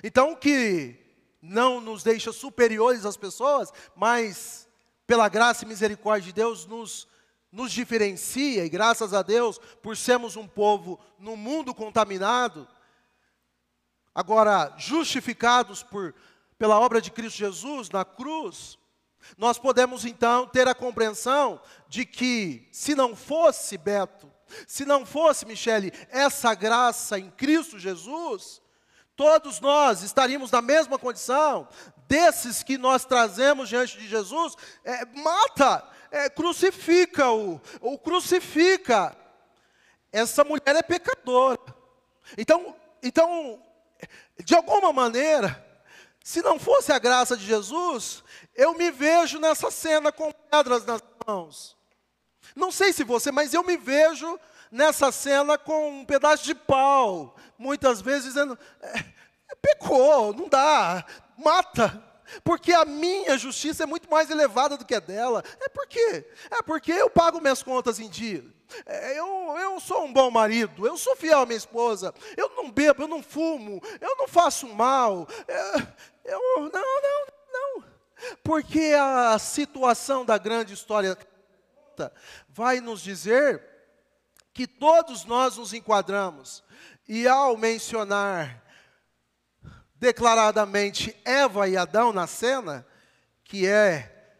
Então, 0.04 0.32
o 0.32 0.38
que 0.38 0.96
não 1.42 1.80
nos 1.80 2.04
deixa 2.04 2.32
superiores 2.32 3.06
às 3.06 3.18
pessoas, 3.18 3.72
mas 3.96 4.68
pela 5.06 5.30
graça 5.30 5.64
e 5.64 5.68
misericórdia 5.68 6.28
de 6.28 6.34
Deus 6.34 6.66
nos, 6.66 7.08
nos 7.56 7.72
diferencia, 7.72 8.66
e 8.66 8.70
graças 8.70 9.14
a 9.14 9.22
Deus, 9.22 9.58
por 9.82 9.96
sermos 9.96 10.36
um 10.36 10.46
povo 10.46 11.00
no 11.18 11.38
mundo 11.38 11.74
contaminado, 11.74 12.68
agora 14.14 14.76
justificados 14.78 15.82
por, 15.82 16.14
pela 16.58 16.78
obra 16.78 17.02
de 17.02 17.10
Cristo 17.10 17.38
Jesus 17.38 17.90
na 17.90 18.04
cruz, 18.04 18.78
nós 19.38 19.58
podemos 19.58 20.04
então 20.04 20.46
ter 20.46 20.68
a 20.68 20.76
compreensão 20.76 21.62
de 21.88 22.06
que, 22.06 22.68
se 22.74 22.94
não 22.94 23.16
fosse 23.16 23.78
Beto, 23.78 24.30
se 24.68 24.84
não 24.84 25.06
fosse, 25.06 25.46
Michele, 25.46 25.94
essa 26.10 26.54
graça 26.54 27.18
em 27.18 27.32
Cristo 27.32 27.80
Jesus, 27.80 28.62
Todos 29.16 29.62
nós 29.62 30.02
estaríamos 30.02 30.52
na 30.52 30.62
mesma 30.62 31.00
condição 31.00 31.70
desses 32.06 32.62
que 32.62 32.78
nós 32.78 33.06
trazemos 33.06 33.70
diante 33.70 33.98
de 33.98 34.10
Jesus. 34.10 34.56
É, 34.84 35.06
mata, 35.06 35.88
é, 36.16 36.30
crucifica-o, 36.30 37.62
ou 37.82 38.00
crucifica. 38.00 39.16
Essa 40.14 40.46
mulher 40.46 40.74
é 40.74 40.82
pecadora. 40.82 41.60
Então, 42.38 42.74
então, 43.04 43.62
de 44.42 44.56
alguma 44.56 44.94
maneira, 44.94 45.62
se 46.24 46.42
não 46.42 46.58
fosse 46.58 46.94
a 46.94 47.00
graça 47.00 47.36
de 47.36 47.46
Jesus, 47.46 48.24
eu 48.56 48.74
me 48.76 48.90
vejo 48.92 49.40
nessa 49.40 49.70
cena 49.70 50.10
com 50.10 50.32
pedras 50.32 50.86
nas 50.86 51.04
mãos. 51.28 51.76
Não 52.56 52.72
sei 52.72 52.94
se 52.94 53.04
você, 53.04 53.30
mas 53.30 53.54
eu 53.54 53.62
me 53.62 53.76
vejo 53.76 54.40
nessa 54.72 55.12
cena 55.12 55.58
com 55.58 56.00
um 56.00 56.06
pedaço 56.06 56.46
de 56.46 56.56
pau, 56.56 57.36
muitas 57.58 58.00
vezes 58.00 58.34
dizendo: 58.34 58.58
é, 58.82 59.04
pecou, 59.62 60.34
não 60.34 60.48
dá, 60.48 61.06
mata. 61.38 62.05
Porque 62.44 62.72
a 62.74 62.86
minha 62.86 63.38
justiça 63.38 63.84
é 63.84 63.86
muito 63.86 64.10
mais 64.10 64.30
elevada 64.30 64.78
do 64.78 64.86
que 64.86 64.96
a 64.96 65.00
dela. 65.00 65.44
É 65.60 65.70
por 65.70 65.88
quê? 65.88 66.26
É 66.52 66.62
porque 66.62 66.92
eu 66.92 67.10
pago 67.10 67.42
minhas 67.42 67.62
contas 67.64 68.00
em 68.00 68.10
dia. 68.10 68.44
É, 68.86 69.18
eu, 69.18 69.28
eu 69.58 69.80
sou 69.80 70.06
um 70.06 70.14
bom 70.14 70.32
marido, 70.32 70.88
eu 70.88 70.98
sou 70.98 71.16
fiel 71.16 71.42
à 71.42 71.46
minha 71.46 71.58
esposa, 71.58 72.14
eu 72.36 72.50
não 72.56 72.72
bebo, 72.72 73.04
eu 73.04 73.08
não 73.08 73.22
fumo, 73.22 73.80
eu 74.02 74.16
não 74.18 74.28
faço 74.28 74.68
mal. 74.68 75.28
É, 75.48 75.76
eu, 76.26 76.40
não, 76.58 76.70
não, 76.72 77.26
não. 77.54 77.84
Porque 78.44 78.96
a 79.00 79.38
situação 79.38 80.26
da 80.26 80.38
grande 80.38 80.74
história 80.74 81.18
vai 82.50 82.82
nos 82.82 83.02
dizer 83.02 83.62
que 84.54 84.66
todos 84.66 85.26
nós 85.26 85.58
nos 85.58 85.74
enquadramos. 85.74 86.64
E 87.08 87.28
ao 87.28 87.56
mencionar 87.56 88.65
declaradamente 90.06 91.20
Eva 91.26 91.68
e 91.68 91.76
Adão 91.76 92.14
na 92.14 92.28
cena, 92.28 92.86
que 93.44 93.66
é 93.66 94.36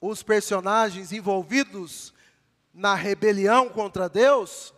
os 0.00 0.22
personagens 0.22 1.12
envolvidos 1.12 2.14
na 2.72 2.94
rebelião 2.94 3.68
contra 3.68 4.08
Deus, 4.08 4.72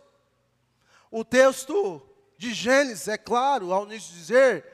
o 1.09 1.23
texto 1.23 2.01
de 2.37 2.53
Gênesis 2.53 3.07
é 3.07 3.17
claro 3.17 3.71
ao 3.71 3.85
nos 3.85 4.03
dizer 4.03 4.65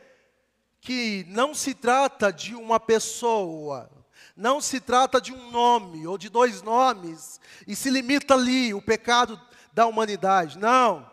que 0.81 1.23
não 1.29 1.53
se 1.53 1.75
trata 1.75 2.33
de 2.33 2.55
uma 2.55 2.79
pessoa, 2.79 3.91
não 4.35 4.59
se 4.59 4.79
trata 4.79 5.21
de 5.21 5.31
um 5.31 5.51
nome 5.51 6.07
ou 6.07 6.17
de 6.17 6.29
dois 6.29 6.63
nomes, 6.63 7.39
e 7.67 7.75
se 7.75 7.91
limita 7.91 8.33
ali 8.33 8.73
o 8.73 8.81
pecado 8.81 9.39
da 9.71 9.85
humanidade. 9.85 10.57
Não. 10.57 11.07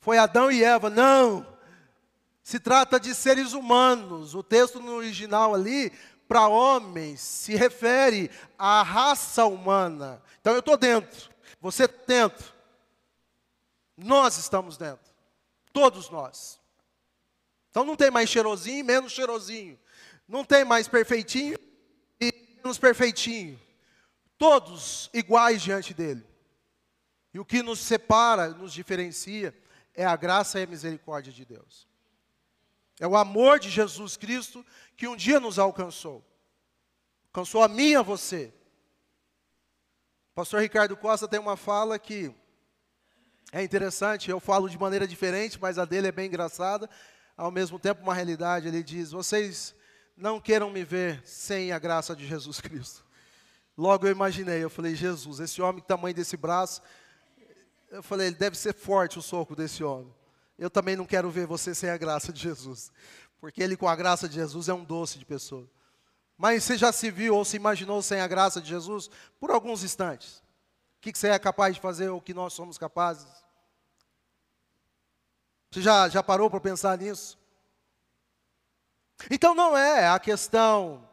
Foi 0.00 0.18
Adão 0.18 0.50
e 0.50 0.64
Eva. 0.64 0.90
Não. 0.90 1.46
Se 2.50 2.58
trata 2.58 2.98
de 2.98 3.14
seres 3.14 3.52
humanos. 3.52 4.34
O 4.34 4.42
texto 4.42 4.80
no 4.80 4.96
original 4.96 5.54
ali, 5.54 5.92
para 6.26 6.48
homens, 6.48 7.20
se 7.20 7.54
refere 7.54 8.28
à 8.58 8.82
raça 8.82 9.46
humana. 9.46 10.20
Então 10.40 10.54
eu 10.54 10.58
estou 10.58 10.76
dentro. 10.76 11.30
Você 11.60 11.84
está 11.84 12.02
dentro. 12.08 12.52
Nós 13.96 14.36
estamos 14.36 14.76
dentro. 14.76 15.14
Todos 15.72 16.10
nós. 16.10 16.58
Então 17.70 17.84
não 17.84 17.94
tem 17.94 18.10
mais 18.10 18.28
cheirosinho 18.28 18.84
menos 18.84 19.12
cheirosinho. 19.12 19.78
Não 20.26 20.44
tem 20.44 20.64
mais 20.64 20.88
perfeitinho 20.88 21.56
e 22.20 22.32
menos 22.56 22.78
perfeitinho. 22.78 23.60
Todos 24.36 25.08
iguais 25.14 25.62
diante 25.62 25.94
dele. 25.94 26.26
E 27.32 27.38
o 27.38 27.44
que 27.44 27.62
nos 27.62 27.78
separa, 27.78 28.48
nos 28.48 28.72
diferencia, 28.72 29.56
é 29.94 30.04
a 30.04 30.16
graça 30.16 30.58
e 30.58 30.64
a 30.64 30.66
misericórdia 30.66 31.32
de 31.32 31.44
Deus. 31.44 31.88
É 33.00 33.08
o 33.08 33.16
amor 33.16 33.58
de 33.58 33.70
Jesus 33.70 34.16
Cristo 34.16 34.64
que 34.96 35.08
um 35.08 35.16
dia 35.16 35.40
nos 35.40 35.58
alcançou. 35.58 36.24
Alcançou 37.28 37.62
a 37.62 37.68
mim 37.68 37.92
e 37.92 37.96
a 37.96 38.02
você. 38.02 38.52
O 40.32 40.34
pastor 40.34 40.60
Ricardo 40.60 40.96
Costa 40.96 41.26
tem 41.26 41.40
uma 41.40 41.56
fala 41.56 41.98
que 41.98 42.32
é 43.52 43.64
interessante, 43.64 44.30
eu 44.30 44.38
falo 44.38 44.68
de 44.68 44.78
maneira 44.78 45.08
diferente, 45.08 45.58
mas 45.60 45.78
a 45.78 45.84
dele 45.84 46.08
é 46.08 46.12
bem 46.12 46.28
engraçada, 46.28 46.88
ao 47.36 47.50
mesmo 47.50 47.78
tempo 47.78 48.02
uma 48.02 48.14
realidade. 48.14 48.68
Ele 48.68 48.82
diz: 48.82 49.10
Vocês 49.10 49.74
não 50.16 50.38
queiram 50.38 50.70
me 50.70 50.84
ver 50.84 51.26
sem 51.26 51.72
a 51.72 51.78
graça 51.78 52.14
de 52.14 52.26
Jesus 52.26 52.60
Cristo. 52.60 53.04
Logo 53.76 54.06
eu 54.06 54.12
imaginei, 54.12 54.62
eu 54.62 54.70
falei: 54.70 54.94
Jesus, 54.94 55.40
esse 55.40 55.62
homem, 55.62 55.82
tamanho 55.82 56.14
desse 56.14 56.36
braço, 56.36 56.82
eu 57.90 58.02
falei, 58.02 58.28
ele 58.28 58.36
deve 58.36 58.56
ser 58.56 58.74
forte 58.74 59.18
o 59.18 59.22
soco 59.22 59.56
desse 59.56 59.82
homem. 59.82 60.14
Eu 60.60 60.68
também 60.68 60.94
não 60.94 61.06
quero 61.06 61.30
ver 61.30 61.46
você 61.46 61.74
sem 61.74 61.88
a 61.88 61.96
graça 61.96 62.30
de 62.30 62.40
Jesus. 62.40 62.92
Porque 63.40 63.62
ele 63.62 63.78
com 63.78 63.88
a 63.88 63.96
graça 63.96 64.28
de 64.28 64.34
Jesus 64.34 64.68
é 64.68 64.74
um 64.74 64.84
doce 64.84 65.18
de 65.18 65.24
pessoa. 65.24 65.66
Mas 66.36 66.62
você 66.62 66.76
já 66.76 66.92
se 66.92 67.10
viu 67.10 67.34
ou 67.34 67.44
se 67.46 67.56
imaginou 67.56 68.02
sem 68.02 68.20
a 68.20 68.28
graça 68.28 68.60
de 68.60 68.68
Jesus 68.68 69.10
por 69.38 69.50
alguns 69.50 69.82
instantes? 69.82 70.44
O 70.98 71.00
que 71.00 71.18
você 71.18 71.28
é 71.28 71.38
capaz 71.38 71.74
de 71.74 71.80
fazer 71.80 72.10
ou 72.10 72.18
o 72.18 72.20
que 72.20 72.34
nós 72.34 72.52
somos 72.52 72.76
capazes? 72.76 73.26
Você 75.70 75.80
já, 75.80 76.06
já 76.10 76.22
parou 76.22 76.50
para 76.50 76.60
pensar 76.60 76.98
nisso? 76.98 77.38
Então 79.30 79.54
não 79.54 79.74
é 79.74 80.08
a 80.08 80.18
questão 80.18 81.08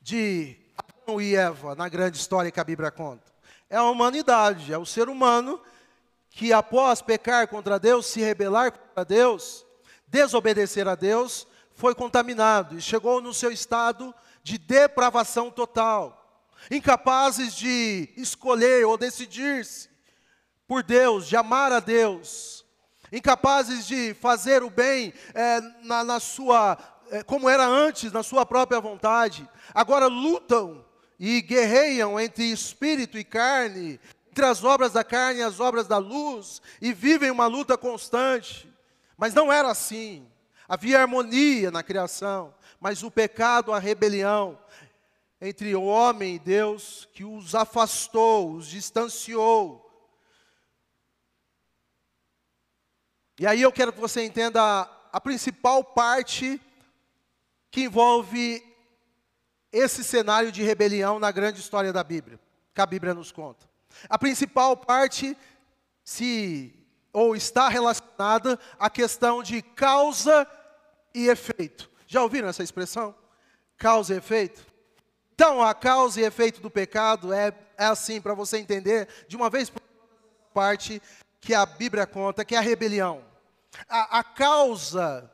de 0.00 0.56
Adão 0.76 1.20
e 1.20 1.36
Eva 1.36 1.74
na 1.74 1.90
grande 1.90 2.16
história 2.16 2.50
que 2.50 2.60
a 2.60 2.64
Bíblia 2.64 2.90
conta 2.90 3.34
é 3.74 3.76
a 3.76 3.82
humanidade, 3.84 4.72
é 4.72 4.78
o 4.78 4.86
ser 4.86 5.08
humano 5.08 5.60
que, 6.34 6.52
após 6.52 7.00
pecar 7.00 7.46
contra 7.46 7.78
Deus, 7.78 8.06
se 8.06 8.20
rebelar 8.20 8.72
contra 8.72 9.04
Deus, 9.04 9.64
desobedecer 10.08 10.86
a 10.88 10.96
Deus, 10.96 11.46
foi 11.74 11.94
contaminado 11.94 12.76
e 12.76 12.82
chegou 12.82 13.20
no 13.20 13.32
seu 13.32 13.52
estado 13.52 14.12
de 14.42 14.58
depravação 14.58 15.48
total, 15.48 16.50
incapazes 16.70 17.54
de 17.54 18.08
escolher 18.16 18.84
ou 18.84 18.98
decidir-se 18.98 19.88
por 20.66 20.82
Deus, 20.82 21.28
de 21.28 21.36
amar 21.36 21.70
a 21.70 21.78
Deus, 21.78 22.64
incapazes 23.12 23.86
de 23.86 24.12
fazer 24.14 24.62
o 24.64 24.70
bem 24.70 25.14
é, 25.34 25.60
na, 25.84 26.02
na 26.02 26.18
sua, 26.18 26.76
é, 27.12 27.22
como 27.22 27.48
era 27.48 27.64
antes, 27.64 28.10
na 28.10 28.24
sua 28.24 28.44
própria 28.44 28.80
vontade, 28.80 29.48
agora 29.72 30.06
lutam 30.08 30.84
e 31.18 31.40
guerreiam 31.40 32.18
entre 32.18 32.50
espírito 32.50 33.16
e 33.16 33.22
carne, 33.22 34.00
entre 34.34 34.46
as 34.46 34.64
obras 34.64 34.90
da 34.90 35.04
carne 35.04 35.38
e 35.38 35.44
as 35.44 35.60
obras 35.60 35.86
da 35.86 35.96
luz, 35.96 36.60
e 36.82 36.92
vivem 36.92 37.30
uma 37.30 37.46
luta 37.46 37.78
constante. 37.78 38.68
Mas 39.16 39.32
não 39.32 39.52
era 39.52 39.70
assim. 39.70 40.28
Havia 40.68 41.00
harmonia 41.00 41.70
na 41.70 41.84
criação, 41.84 42.52
mas 42.80 43.04
o 43.04 43.12
pecado, 43.12 43.72
a 43.72 43.78
rebelião 43.78 44.58
entre 45.40 45.72
o 45.76 45.84
homem 45.84 46.34
e 46.34 46.38
Deus, 46.40 47.08
que 47.12 47.22
os 47.22 47.54
afastou, 47.54 48.54
os 48.54 48.66
distanciou. 48.66 49.80
E 53.38 53.46
aí 53.46 53.62
eu 53.62 53.70
quero 53.70 53.92
que 53.92 54.00
você 54.00 54.24
entenda 54.24 54.60
a, 54.60 54.90
a 55.12 55.20
principal 55.20 55.84
parte 55.84 56.60
que 57.70 57.82
envolve 57.82 58.64
esse 59.70 60.02
cenário 60.02 60.50
de 60.50 60.64
rebelião 60.64 61.20
na 61.20 61.30
grande 61.30 61.60
história 61.60 61.92
da 61.92 62.02
Bíblia, 62.02 62.40
que 62.74 62.80
a 62.80 62.86
Bíblia 62.86 63.14
nos 63.14 63.30
conta. 63.30 63.73
A 64.08 64.18
principal 64.18 64.76
parte 64.76 65.36
se 66.02 66.74
ou 67.12 67.36
está 67.36 67.68
relacionada 67.68 68.58
à 68.78 68.90
questão 68.90 69.42
de 69.42 69.62
causa 69.62 70.46
e 71.14 71.28
efeito. 71.28 71.90
Já 72.06 72.22
ouviram 72.22 72.48
essa 72.48 72.62
expressão? 72.62 73.14
Causa 73.76 74.14
e 74.14 74.18
efeito? 74.18 74.66
Então, 75.34 75.62
a 75.62 75.72
causa 75.74 76.20
e 76.20 76.24
efeito 76.24 76.60
do 76.60 76.70
pecado 76.70 77.32
é, 77.32 77.52
é 77.76 77.84
assim, 77.84 78.20
para 78.20 78.34
você 78.34 78.58
entender, 78.58 79.08
de 79.28 79.36
uma 79.36 79.48
vez 79.48 79.70
por 79.70 79.80
parte 80.52 81.00
que 81.40 81.54
a 81.54 81.64
Bíblia 81.64 82.06
conta, 82.06 82.44
que 82.44 82.54
é 82.54 82.58
a 82.58 82.62
rebelião. 82.62 83.24
A, 83.88 84.18
a 84.18 84.24
causa 84.24 85.30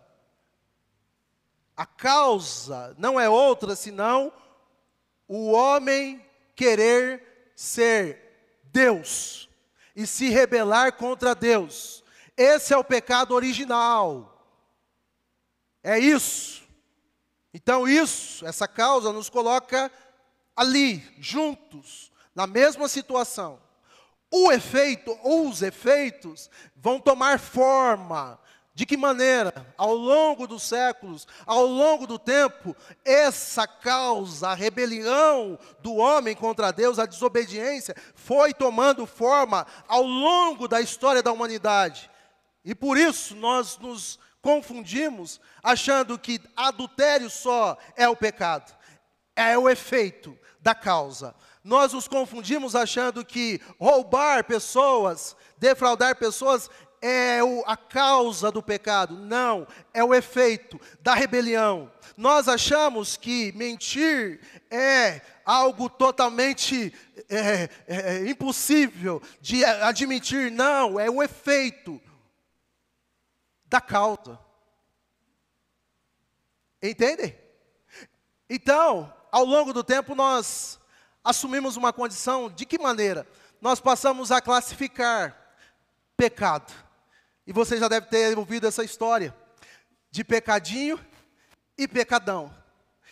a 1.80 1.86
causa 1.86 2.94
não 2.98 3.18
é 3.18 3.26
outra 3.26 3.74
senão 3.74 4.30
o 5.26 5.50
homem 5.50 6.22
querer 6.54 7.52
ser 7.56 8.29
Deus 8.72 9.48
e 9.94 10.06
se 10.06 10.28
rebelar 10.28 10.94
contra 10.94 11.34
Deus. 11.34 12.02
Esse 12.36 12.72
é 12.72 12.76
o 12.76 12.84
pecado 12.84 13.34
original. 13.34 14.26
É 15.82 15.98
isso. 15.98 16.62
Então, 17.52 17.88
isso, 17.88 18.46
essa 18.46 18.68
causa 18.68 19.12
nos 19.12 19.28
coloca 19.28 19.90
ali, 20.54 21.04
juntos, 21.18 22.10
na 22.34 22.46
mesma 22.46 22.88
situação. 22.88 23.60
O 24.30 24.52
efeito, 24.52 25.18
ou 25.22 25.48
os 25.48 25.60
efeitos, 25.60 26.48
vão 26.76 27.00
tomar 27.00 27.40
forma, 27.40 28.38
de 28.72 28.86
que 28.86 28.96
maneira, 28.96 29.52
ao 29.76 29.94
longo 29.94 30.46
dos 30.46 30.62
séculos, 30.62 31.26
ao 31.44 31.66
longo 31.66 32.06
do 32.06 32.18
tempo, 32.18 32.74
essa 33.04 33.66
causa, 33.66 34.48
a 34.48 34.54
rebelião 34.54 35.58
do 35.80 35.96
homem 35.96 36.36
contra 36.36 36.70
Deus, 36.70 36.98
a 36.98 37.06
desobediência, 37.06 37.94
foi 38.14 38.54
tomando 38.54 39.06
forma 39.06 39.66
ao 39.88 40.02
longo 40.02 40.68
da 40.68 40.80
história 40.80 41.22
da 41.22 41.32
humanidade. 41.32 42.10
E 42.64 42.74
por 42.74 42.96
isso 42.96 43.34
nós 43.34 43.76
nos 43.78 44.18
confundimos 44.40 45.40
achando 45.62 46.18
que 46.18 46.40
adultério 46.56 47.28
só 47.28 47.76
é 47.96 48.08
o 48.08 48.16
pecado, 48.16 48.72
é 49.34 49.58
o 49.58 49.68
efeito 49.68 50.38
da 50.60 50.74
causa. 50.74 51.34
Nós 51.62 51.92
nos 51.92 52.08
confundimos 52.08 52.74
achando 52.74 53.24
que 53.24 53.60
roubar 53.78 54.44
pessoas, 54.44 55.36
defraudar 55.58 56.16
pessoas 56.16 56.70
é 57.02 57.38
a 57.66 57.76
causa 57.76 58.50
do 58.50 58.62
pecado. 58.62 59.16
Não, 59.16 59.66
é 59.92 60.04
o 60.04 60.14
efeito 60.14 60.80
da 61.00 61.14
rebelião. 61.14 61.90
Nós 62.16 62.48
achamos 62.48 63.16
que 63.16 63.52
mentir 63.52 64.40
é 64.70 65.22
algo 65.44 65.88
totalmente 65.88 66.92
é, 67.28 67.68
é, 67.86 68.16
é 68.16 68.28
impossível 68.28 69.22
de 69.40 69.64
admitir. 69.64 70.50
Não, 70.50 71.00
é 71.00 71.10
o 71.10 71.22
efeito 71.22 72.00
da 73.64 73.80
causa. 73.80 74.38
Entendem? 76.82 77.38
Então, 78.48 79.12
ao 79.30 79.44
longo 79.44 79.72
do 79.72 79.84
tempo, 79.84 80.14
nós 80.14 80.78
assumimos 81.22 81.76
uma 81.76 81.92
condição 81.92 82.50
de 82.50 82.66
que 82.66 82.78
maneira? 82.78 83.26
Nós 83.60 83.80
passamos 83.80 84.32
a 84.32 84.40
classificar 84.40 85.36
pecado. 86.16 86.89
E 87.50 87.52
você 87.52 87.78
já 87.78 87.88
deve 87.88 88.06
ter 88.06 88.38
ouvido 88.38 88.68
essa 88.68 88.84
história 88.84 89.34
de 90.08 90.22
pecadinho 90.22 91.04
e 91.76 91.88
pecadão. 91.88 92.54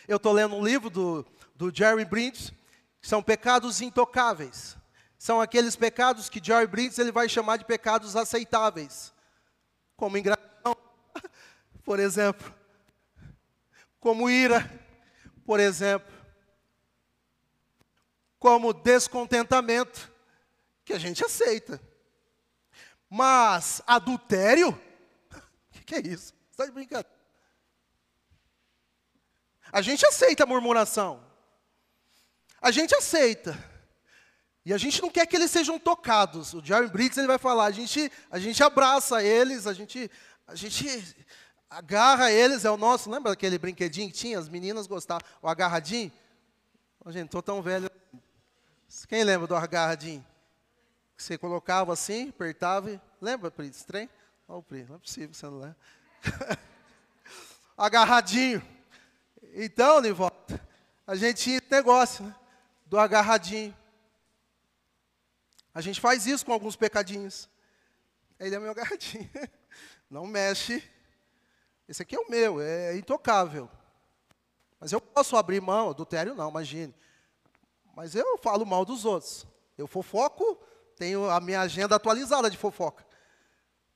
Eu 0.07 0.17
estou 0.17 0.33
lendo 0.33 0.55
um 0.55 0.65
livro 0.65 0.89
do, 0.89 1.27
do 1.57 1.75
Jerry 1.75 2.05
Bridges, 2.05 2.53
que 3.01 3.09
são 3.09 3.21
pecados 3.21 3.81
intocáveis. 3.81 4.77
São 5.19 5.41
aqueles 5.41 5.75
pecados 5.75 6.29
que 6.29 6.41
Jerry 6.41 6.69
Bridges 6.69 7.01
ele 7.01 7.11
vai 7.11 7.29
chamar 7.29 7.57
de 7.57 7.65
pecados 7.65 8.15
aceitáveis. 8.15 9.13
Como 9.97 10.17
ingratidão, 10.17 10.77
por 11.83 11.99
exemplo. 11.99 12.55
Como 13.99 14.31
ira, 14.31 14.71
por 15.45 15.59
exemplo. 15.59 16.15
Como 18.39 18.73
descontentamento, 18.73 20.09
que 20.85 20.93
a 20.93 20.99
gente 21.01 21.25
aceita. 21.25 21.88
Mas 23.09 23.81
adultério? 23.87 24.71
O 24.71 25.39
que, 25.73 25.85
que, 25.85 25.95
é 25.95 26.01
isso? 26.01 26.33
Você 26.33 26.51
está 26.51 26.67
de 26.67 26.73
brincadeira? 26.73 27.19
A 29.73 29.83
gente 29.83 30.05
aceita 30.07 30.45
a 30.45 30.47
murmuração. 30.47 31.25
A 32.61 32.71
gente 32.71 32.95
aceita. 32.95 33.57
E 34.65 34.73
a 34.73 34.79
gente 34.79 35.01
não 35.01 35.11
quer 35.11 35.27
que 35.27 35.37
eles 35.37 35.51
sejam 35.51 35.79
tocados. 35.79 36.53
O 36.53 36.65
Jerry 36.65 36.89
Briggs 36.89 37.19
ele 37.19 37.27
vai 37.27 37.39
falar, 37.39 37.67
a 37.67 37.71
gente, 37.71 38.11
a 38.31 38.39
gente 38.39 38.63
abraça 38.63 39.23
eles, 39.23 39.67
a 39.67 39.73
gente, 39.73 40.11
a 40.47 40.55
gente 40.55 41.17
agarra 41.71 42.31
eles, 42.31 42.65
é 42.65 42.71
o 42.71 42.77
nosso. 42.77 43.11
Lembra 43.11 43.33
aquele 43.33 43.59
brinquedinho 43.59 44.09
que 44.09 44.15
tinha? 44.15 44.39
As 44.39 44.49
meninas 44.49 44.87
gostavam, 44.87 45.27
o 45.41 45.49
agarradinho? 45.49 46.13
Oh, 47.05 47.11
gente, 47.11 47.27
estou 47.27 47.43
tão 47.43 47.63
velho. 47.63 47.91
Quem 49.09 49.25
lembra 49.25 49.47
do 49.47 49.57
agarradinho? 49.57 50.25
Que 51.19 51.25
você 51.25 51.37
colocava 51.37 51.93
assim, 51.93 52.29
apertava 52.29 52.93
e... 52.93 53.01
Lembra, 53.21 53.51
Pri, 53.51 53.69
desse 53.69 53.85
trem? 53.85 54.09
Oh, 54.47 54.63
Pri, 54.63 54.85
não 54.85 54.95
é 54.95 54.99
possível 55.01 55.35
você 55.35 55.47
não 55.47 55.59
lembra. 55.59 55.77
Agarradinho. 57.77 58.63
Então, 59.53 60.01
Nivolta, 60.01 60.65
a 61.05 61.17
gente 61.17 61.43
tinha 61.43 61.57
esse 61.57 61.67
negócio, 61.69 62.25
né? 62.25 62.37
Do 62.87 62.97
agarradinho. 63.01 63.77
A 65.75 65.81
gente 65.81 66.01
faz 66.01 66.25
isso 66.25 66.47
com 66.47 66.53
alguns 66.53 66.77
pecadinhos. 66.77 67.51
Ele 68.39 68.55
é 68.55 68.59
meu 68.61 68.71
agarradinho. 68.71 69.29
Não 70.09 70.25
mexe. 70.25 70.89
Esse 71.89 72.03
aqui 72.03 72.15
é 72.15 72.21
o 72.21 72.31
meu, 72.31 72.61
é 72.61 72.97
intocável. 72.97 73.69
Mas 74.79 74.93
eu 74.93 75.01
posso 75.01 75.37
abrir 75.37 75.61
mão, 75.61 75.91
adultério 75.91 76.35
não, 76.37 76.49
imagine. 76.49 76.95
Mas 77.97 78.15
eu 78.15 78.39
falo 78.39 78.65
mal 78.65 78.85
dos 78.85 79.05
outros. 79.05 79.45
Eu 79.77 79.89
fofoco, 79.89 80.57
tenho 80.99 81.31
a 81.31 81.41
minha 81.41 81.61
agenda 81.61 81.97
atualizada 81.97 82.51
de 82.51 82.57
fofoca. 82.57 83.07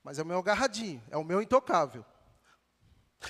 Mas 0.03 0.19
é 0.19 0.23
o 0.23 0.27
meu 0.27 0.39
agarradinho, 0.39 1.03
é 1.11 1.17
o 1.17 1.25
meu 1.25 1.43
intocável. 1.43 2.05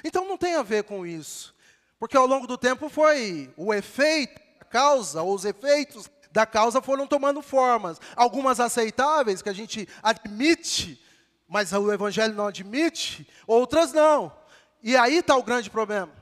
Então 0.05 0.29
não 0.29 0.39
tem 0.39 0.55
a 0.55 0.63
ver 0.63 0.85
com 0.85 1.07
isso. 1.07 1.55
Porque 1.99 2.17
ao 2.17 2.27
longo 2.27 2.47
do 2.47 2.59
tempo 2.59 2.89
foi 2.89 3.53
o 3.57 3.73
efeito, 3.73 4.41
a 4.61 4.65
causa, 4.65 5.23
ou 5.23 5.35
os 5.35 5.45
efeitos 5.45 6.11
da 6.31 6.47
causa 6.47 6.81
foram 6.81 7.07
tomando 7.07 7.43
formas. 7.43 8.01
Algumas 8.17 8.59
aceitáveis, 8.59 9.43
que 9.43 9.49
a 9.49 9.53
gente 9.53 9.89
admite, 10.03 11.03
mas 11.47 11.73
o 11.73 11.93
Evangelho 11.93 12.35
não 12.35 12.47
admite, 12.47 13.29
outras 13.47 13.93
não. 13.93 14.35
E 14.83 14.97
aí 14.97 15.19
está 15.19 15.37
o 15.37 15.43
grande 15.43 15.71
problema. 15.71 16.13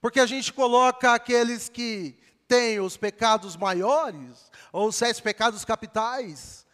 Porque 0.00 0.20
a 0.20 0.26
gente 0.26 0.52
coloca 0.52 1.12
aqueles 1.12 1.68
que 1.68 2.18
têm 2.48 2.80
os 2.80 2.96
pecados 2.96 3.56
maiores, 3.56 4.50
ou 4.72 4.88
os 4.88 4.96
sete 4.96 5.22
pecados 5.22 5.64
capitais, 5.64 6.66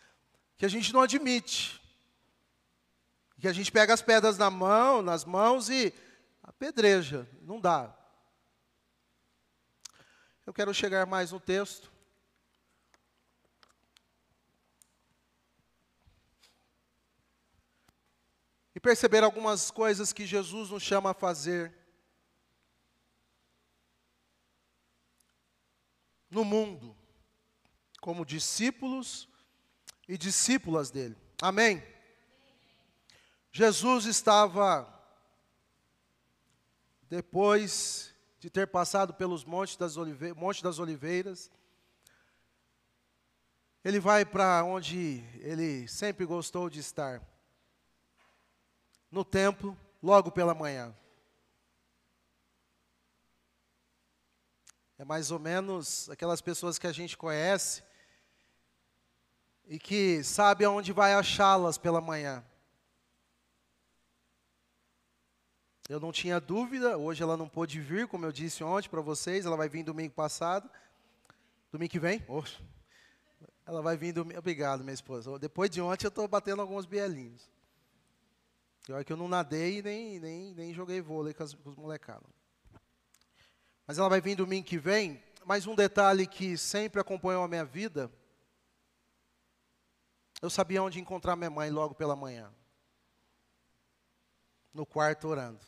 que 0.56 0.64
a 0.64 0.68
gente 0.68 0.92
não 0.92 1.00
admite. 1.00 1.82
Que 3.40 3.48
a 3.48 3.52
gente 3.52 3.70
pega 3.70 3.92
as 3.92 4.00
pedras 4.00 4.38
na 4.38 4.48
mão, 4.48 5.02
nas 5.02 5.24
mãos 5.24 5.68
e 5.68 5.92
apedreja. 6.42 7.28
Não 7.42 7.60
dá. 7.60 7.94
Eu 10.46 10.54
quero 10.54 10.72
chegar 10.72 11.04
mais 11.04 11.32
no 11.32 11.40
texto. 11.40 11.92
E 18.74 18.80
perceber 18.80 19.22
algumas 19.22 19.70
coisas 19.70 20.12
que 20.12 20.26
Jesus 20.26 20.70
nos 20.70 20.82
chama 20.82 21.10
a 21.10 21.14
fazer 21.14 21.83
no 26.34 26.44
mundo, 26.44 26.96
como 28.00 28.26
discípulos 28.26 29.28
e 30.08 30.18
discípulas 30.18 30.90
dele. 30.90 31.16
Amém? 31.40 31.82
Jesus 33.52 34.04
estava, 34.04 34.92
depois 37.08 38.12
de 38.40 38.50
ter 38.50 38.66
passado 38.66 39.14
pelos 39.14 39.44
montes 39.44 39.76
das, 39.76 39.94
Monte 40.36 40.62
das 40.62 40.80
Oliveiras, 40.80 41.50
ele 43.84 44.00
vai 44.00 44.24
para 44.24 44.64
onde 44.64 45.22
ele 45.40 45.86
sempre 45.86 46.26
gostou 46.26 46.68
de 46.68 46.80
estar, 46.80 47.22
no 49.08 49.24
templo, 49.24 49.78
logo 50.02 50.32
pela 50.32 50.54
manhã. 50.54 50.94
É 54.98 55.04
mais 55.04 55.30
ou 55.30 55.38
menos 55.38 56.08
aquelas 56.08 56.40
pessoas 56.40 56.78
que 56.78 56.86
a 56.86 56.92
gente 56.92 57.16
conhece 57.16 57.82
e 59.66 59.78
que 59.78 60.22
sabe 60.22 60.64
aonde 60.64 60.92
vai 60.92 61.14
achá-las 61.14 61.76
pela 61.76 62.00
manhã. 62.00 62.44
Eu 65.88 66.00
não 66.00 66.12
tinha 66.12 66.40
dúvida, 66.40 66.96
hoje 66.96 67.22
ela 67.22 67.36
não 67.36 67.48
pôde 67.48 67.80
vir, 67.80 68.06
como 68.06 68.24
eu 68.24 68.32
disse 68.32 68.64
ontem 68.64 68.88
para 68.88 69.00
vocês, 69.00 69.44
ela 69.44 69.56
vai 69.56 69.68
vir 69.68 69.82
domingo 69.82 70.14
passado. 70.14 70.70
Domingo 71.70 71.90
que 71.90 71.98
vem? 71.98 72.24
Oxe. 72.28 72.56
Ela 73.66 73.82
vai 73.82 73.96
vir 73.96 74.12
domingo. 74.12 74.38
Obrigado, 74.38 74.82
minha 74.82 74.94
esposa. 74.94 75.38
Depois 75.38 75.68
de 75.70 75.80
ontem 75.80 76.06
eu 76.06 76.08
estou 76.08 76.28
batendo 76.28 76.62
alguns 76.62 76.86
bielinhos. 76.86 77.50
É 78.88 79.02
que 79.02 79.12
eu 79.12 79.16
não 79.16 79.28
nadei 79.28 79.82
nem, 79.82 80.20
nem, 80.20 80.54
nem 80.54 80.74
joguei 80.74 81.00
vôlei 81.00 81.34
com, 81.34 81.42
as, 81.42 81.54
com 81.54 81.70
os 81.70 81.76
molecados. 81.76 82.43
Mas 83.86 83.98
ela 83.98 84.08
vai 84.08 84.20
vir 84.20 84.36
domingo 84.36 84.66
que 84.66 84.78
vem. 84.78 85.22
Mas 85.44 85.66
um 85.66 85.74
detalhe 85.74 86.26
que 86.26 86.56
sempre 86.56 87.00
acompanhou 87.00 87.44
a 87.44 87.48
minha 87.48 87.64
vida, 87.64 88.10
eu 90.40 90.48
sabia 90.48 90.82
onde 90.82 91.00
encontrar 91.00 91.36
minha 91.36 91.50
mãe 91.50 91.70
logo 91.70 91.94
pela 91.94 92.16
manhã. 92.16 92.52
No 94.72 94.86
quarto 94.86 95.28
orando. 95.28 95.60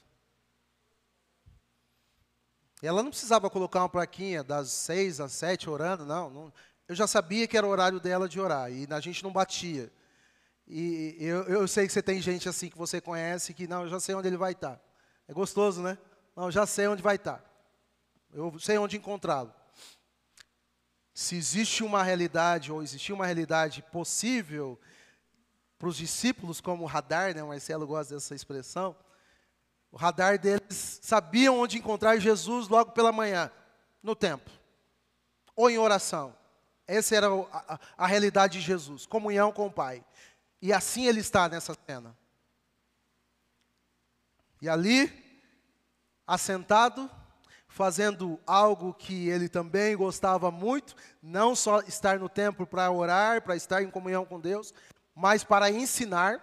Ela 2.82 3.02
não 3.02 3.10
precisava 3.10 3.48
colocar 3.48 3.80
uma 3.80 3.88
plaquinha 3.88 4.44
das 4.44 4.70
seis 4.70 5.20
às 5.20 5.32
sete 5.32 5.68
orando, 5.68 6.04
não, 6.04 6.30
não. 6.30 6.52
Eu 6.88 6.94
já 6.94 7.06
sabia 7.06 7.48
que 7.48 7.56
era 7.56 7.66
o 7.66 7.70
horário 7.70 7.98
dela 7.98 8.28
de 8.28 8.38
orar 8.38 8.70
e 8.70 8.86
a 8.90 9.00
gente 9.00 9.22
não 9.24 9.32
batia. 9.32 9.90
E 10.68 11.16
eu, 11.20 11.44
eu 11.44 11.68
sei 11.68 11.86
que 11.86 11.92
você 11.92 12.02
tem 12.02 12.20
gente 12.20 12.48
assim 12.48 12.68
que 12.68 12.76
você 12.76 13.00
conhece 13.00 13.54
que, 13.54 13.66
não, 13.66 13.82
eu 13.82 13.88
já 13.88 14.00
sei 14.00 14.14
onde 14.14 14.28
ele 14.28 14.36
vai 14.36 14.52
estar. 14.52 14.80
É 15.28 15.32
gostoso, 15.32 15.82
né? 15.82 15.96
Não, 16.34 16.44
eu 16.44 16.50
já 16.50 16.66
sei 16.66 16.86
onde 16.86 17.02
vai 17.02 17.16
estar. 17.16 17.42
Eu 18.36 18.56
sei 18.60 18.78
onde 18.78 18.96
encontrá-lo. 18.96 19.52
Se 21.12 21.34
existe 21.34 21.82
uma 21.82 22.02
realidade, 22.02 22.70
ou 22.70 22.82
existia 22.82 23.14
uma 23.14 23.26
realidade 23.26 23.82
possível 23.90 24.78
para 25.78 25.88
os 25.88 25.96
discípulos, 25.96 26.60
como 26.60 26.84
o 26.84 26.86
radar, 26.86 27.34
né? 27.34 27.42
O 27.42 27.48
Marcelo 27.48 27.86
gosta 27.86 28.14
dessa 28.14 28.34
expressão 28.34 28.94
o 29.96 29.98
radar 29.98 30.38
deles 30.38 31.00
sabiam 31.02 31.58
onde 31.58 31.78
encontrar 31.78 32.18
Jesus 32.18 32.68
logo 32.68 32.92
pela 32.92 33.10
manhã, 33.10 33.50
no 34.02 34.14
templo, 34.14 34.52
ou 35.54 35.70
em 35.70 35.78
oração. 35.78 36.36
Essa 36.86 37.16
era 37.16 37.28
a, 37.28 37.74
a, 37.74 37.80
a 37.96 38.06
realidade 38.06 38.58
de 38.58 38.66
Jesus, 38.66 39.06
comunhão 39.06 39.50
com 39.50 39.66
o 39.68 39.72
Pai. 39.72 40.04
E 40.60 40.70
assim 40.70 41.06
ele 41.06 41.20
está 41.20 41.48
nessa 41.48 41.74
cena. 41.86 42.14
E 44.60 44.68
ali, 44.68 45.10
assentado, 46.26 47.10
fazendo 47.76 48.40
algo 48.46 48.94
que 48.94 49.28
ele 49.28 49.50
também 49.50 49.94
gostava 49.94 50.50
muito, 50.50 50.96
não 51.22 51.54
só 51.54 51.80
estar 51.80 52.18
no 52.18 52.26
templo 52.26 52.66
para 52.66 52.90
orar, 52.90 53.42
para 53.42 53.54
estar 53.54 53.82
em 53.82 53.90
comunhão 53.90 54.24
com 54.24 54.40
Deus, 54.40 54.72
mas 55.14 55.44
para 55.44 55.70
ensinar. 55.70 56.42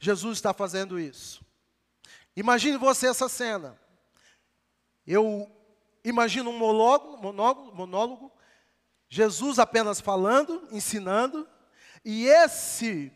Jesus 0.00 0.38
está 0.38 0.52
fazendo 0.52 0.98
isso. 0.98 1.44
Imagine 2.34 2.76
você 2.76 3.06
essa 3.06 3.28
cena. 3.28 3.78
Eu 5.06 5.48
imagino 6.02 6.50
um 6.50 6.58
monólogo, 6.58 7.16
monólogo, 7.22 7.72
monólogo, 7.72 8.32
Jesus 9.08 9.60
apenas 9.60 10.00
falando, 10.00 10.66
ensinando, 10.72 11.48
e 12.04 12.26
esse 12.26 13.12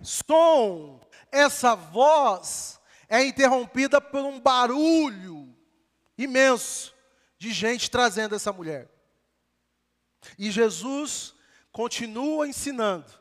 som, 0.00 1.00
essa 1.32 1.74
voz 1.74 2.80
é 3.08 3.24
interrompida 3.24 4.00
por 4.00 4.20
um 4.20 4.38
barulho 4.38 5.53
imenso 6.16 6.94
de 7.38 7.52
gente 7.52 7.90
trazendo 7.90 8.34
essa 8.34 8.52
mulher. 8.52 8.88
E 10.38 10.50
Jesus 10.50 11.34
continua 11.72 12.48
ensinando. 12.48 13.12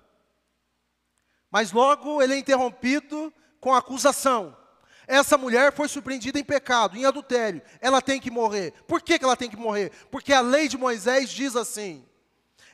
Mas 1.52 1.72
logo 1.72 2.22
ele 2.22 2.34
é 2.34 2.38
interrompido 2.38 3.34
com 3.60 3.74
acusação. 3.74 4.58
Essa 5.06 5.38
mulher 5.38 5.74
foi 5.74 5.88
surpreendida 5.88 6.40
em 6.40 6.44
pecado, 6.44 6.98
em 6.98 7.06
adultério. 7.06 7.62
Ela 7.82 8.02
tem 8.02 8.20
que 8.20 8.32
morrer. 8.32 8.72
Por 8.88 9.02
que, 9.02 9.20
que 9.20 9.26
ela 9.26 9.36
tem 9.36 9.50
que 9.50 9.58
morrer? 9.58 9.92
Porque 10.10 10.32
a 10.32 10.42
lei 10.42 10.68
de 10.68 10.78
Moisés 10.78 11.30
diz 11.30 11.56
assim: 11.56 12.06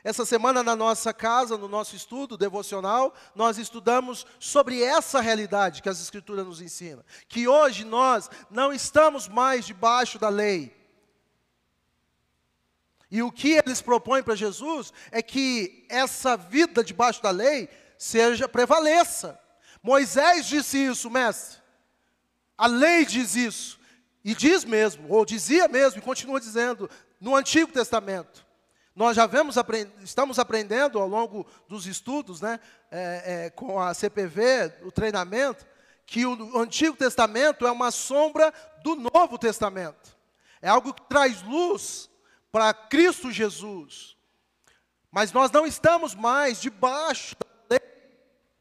essa 0.02 0.24
semana, 0.24 0.62
na 0.62 0.74
nossa 0.74 1.12
casa, 1.12 1.58
no 1.58 1.68
nosso 1.68 1.94
estudo 1.94 2.36
devocional, 2.36 3.14
nós 3.34 3.58
estudamos 3.58 4.26
sobre 4.38 4.82
essa 4.82 5.20
realidade 5.20 5.82
que 5.82 5.88
as 5.88 6.00
Escrituras 6.00 6.46
nos 6.46 6.60
ensinam. 6.60 7.04
Que 7.28 7.46
hoje 7.46 7.84
nós 7.84 8.30
não 8.50 8.72
estamos 8.72 9.28
mais 9.28 9.66
debaixo 9.66 10.18
da 10.18 10.28
lei. 10.28 10.74
E 13.10 13.22
o 13.22 13.30
que 13.30 13.50
eles 13.50 13.82
propõem 13.82 14.22
para 14.22 14.36
Jesus 14.36 14.92
é 15.10 15.20
que 15.20 15.84
essa 15.88 16.36
vida 16.36 16.82
debaixo 16.82 17.22
da 17.22 17.30
lei 17.30 17.68
seja 17.98 18.48
prevaleça. 18.48 19.38
Moisés 19.82 20.46
disse 20.46 20.78
isso, 20.78 21.10
mestre. 21.10 21.60
A 22.56 22.66
lei 22.66 23.04
diz 23.04 23.34
isso. 23.34 23.80
E 24.24 24.34
diz 24.34 24.64
mesmo, 24.64 25.08
ou 25.08 25.24
dizia 25.24 25.66
mesmo, 25.66 25.98
e 25.98 26.02
continua 26.02 26.38
dizendo, 26.38 26.88
no 27.18 27.34
Antigo 27.34 27.72
Testamento. 27.72 28.46
Nós 28.94 29.16
já 29.16 29.26
vemos, 29.26 29.56
estamos 30.02 30.38
aprendendo 30.38 30.98
ao 30.98 31.06
longo 31.06 31.46
dos 31.68 31.86
estudos, 31.86 32.40
né, 32.40 32.58
é, 32.90 33.46
é, 33.46 33.50
com 33.50 33.80
a 33.80 33.94
CPV, 33.94 34.72
o 34.82 34.90
treinamento, 34.90 35.64
que 36.04 36.26
o 36.26 36.58
Antigo 36.58 36.96
Testamento 36.96 37.66
é 37.66 37.70
uma 37.70 37.92
sombra 37.92 38.52
do 38.82 38.96
Novo 38.96 39.38
Testamento. 39.38 40.18
É 40.60 40.68
algo 40.68 40.92
que 40.92 41.02
traz 41.02 41.40
luz 41.42 42.10
para 42.50 42.74
Cristo 42.74 43.30
Jesus. 43.30 44.16
Mas 45.10 45.32
nós 45.32 45.52
não 45.52 45.64
estamos 45.64 46.14
mais 46.14 46.60
debaixo 46.60 47.36
da 47.38 47.76
lei 47.76 47.80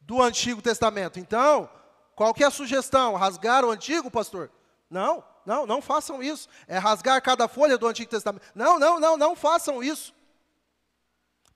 do 0.01 0.21
Antigo 0.21 0.61
Testamento. 0.61 1.19
Então, 1.19 1.67
qual 2.15 2.35
é 2.39 2.43
a 2.43 2.51
sugestão? 2.51 3.15
Rasgar 3.15 3.65
o 3.65 3.71
Antigo, 3.71 4.11
pastor? 4.11 4.51
Não, 4.87 5.23
não, 5.43 5.65
não 5.65 5.81
façam 5.81 6.21
isso. 6.21 6.47
É 6.67 6.77
rasgar 6.77 7.19
cada 7.21 7.47
folha 7.47 7.79
do 7.79 7.87
Antigo 7.87 8.11
Testamento. 8.11 8.43
Não, 8.53 8.77
não, 8.77 8.99
não, 8.99 9.17
não 9.17 9.35
façam 9.35 9.81
isso 9.81 10.13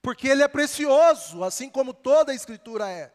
porque 0.04 0.28
ele 0.28 0.42
é 0.42 0.48
precioso, 0.48 1.42
assim 1.42 1.70
como 1.70 1.94
toda 1.94 2.30
a 2.30 2.34
Escritura 2.34 2.90
é. 2.90 3.10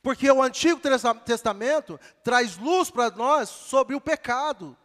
Porque 0.00 0.30
o 0.30 0.40
Antigo 0.40 0.80
Testamento 1.24 1.98
traz 2.22 2.56
luz 2.56 2.88
para 2.88 3.10
nós 3.10 3.48
sobre 3.48 3.96
o 3.96 4.00
pecado, 4.00 4.78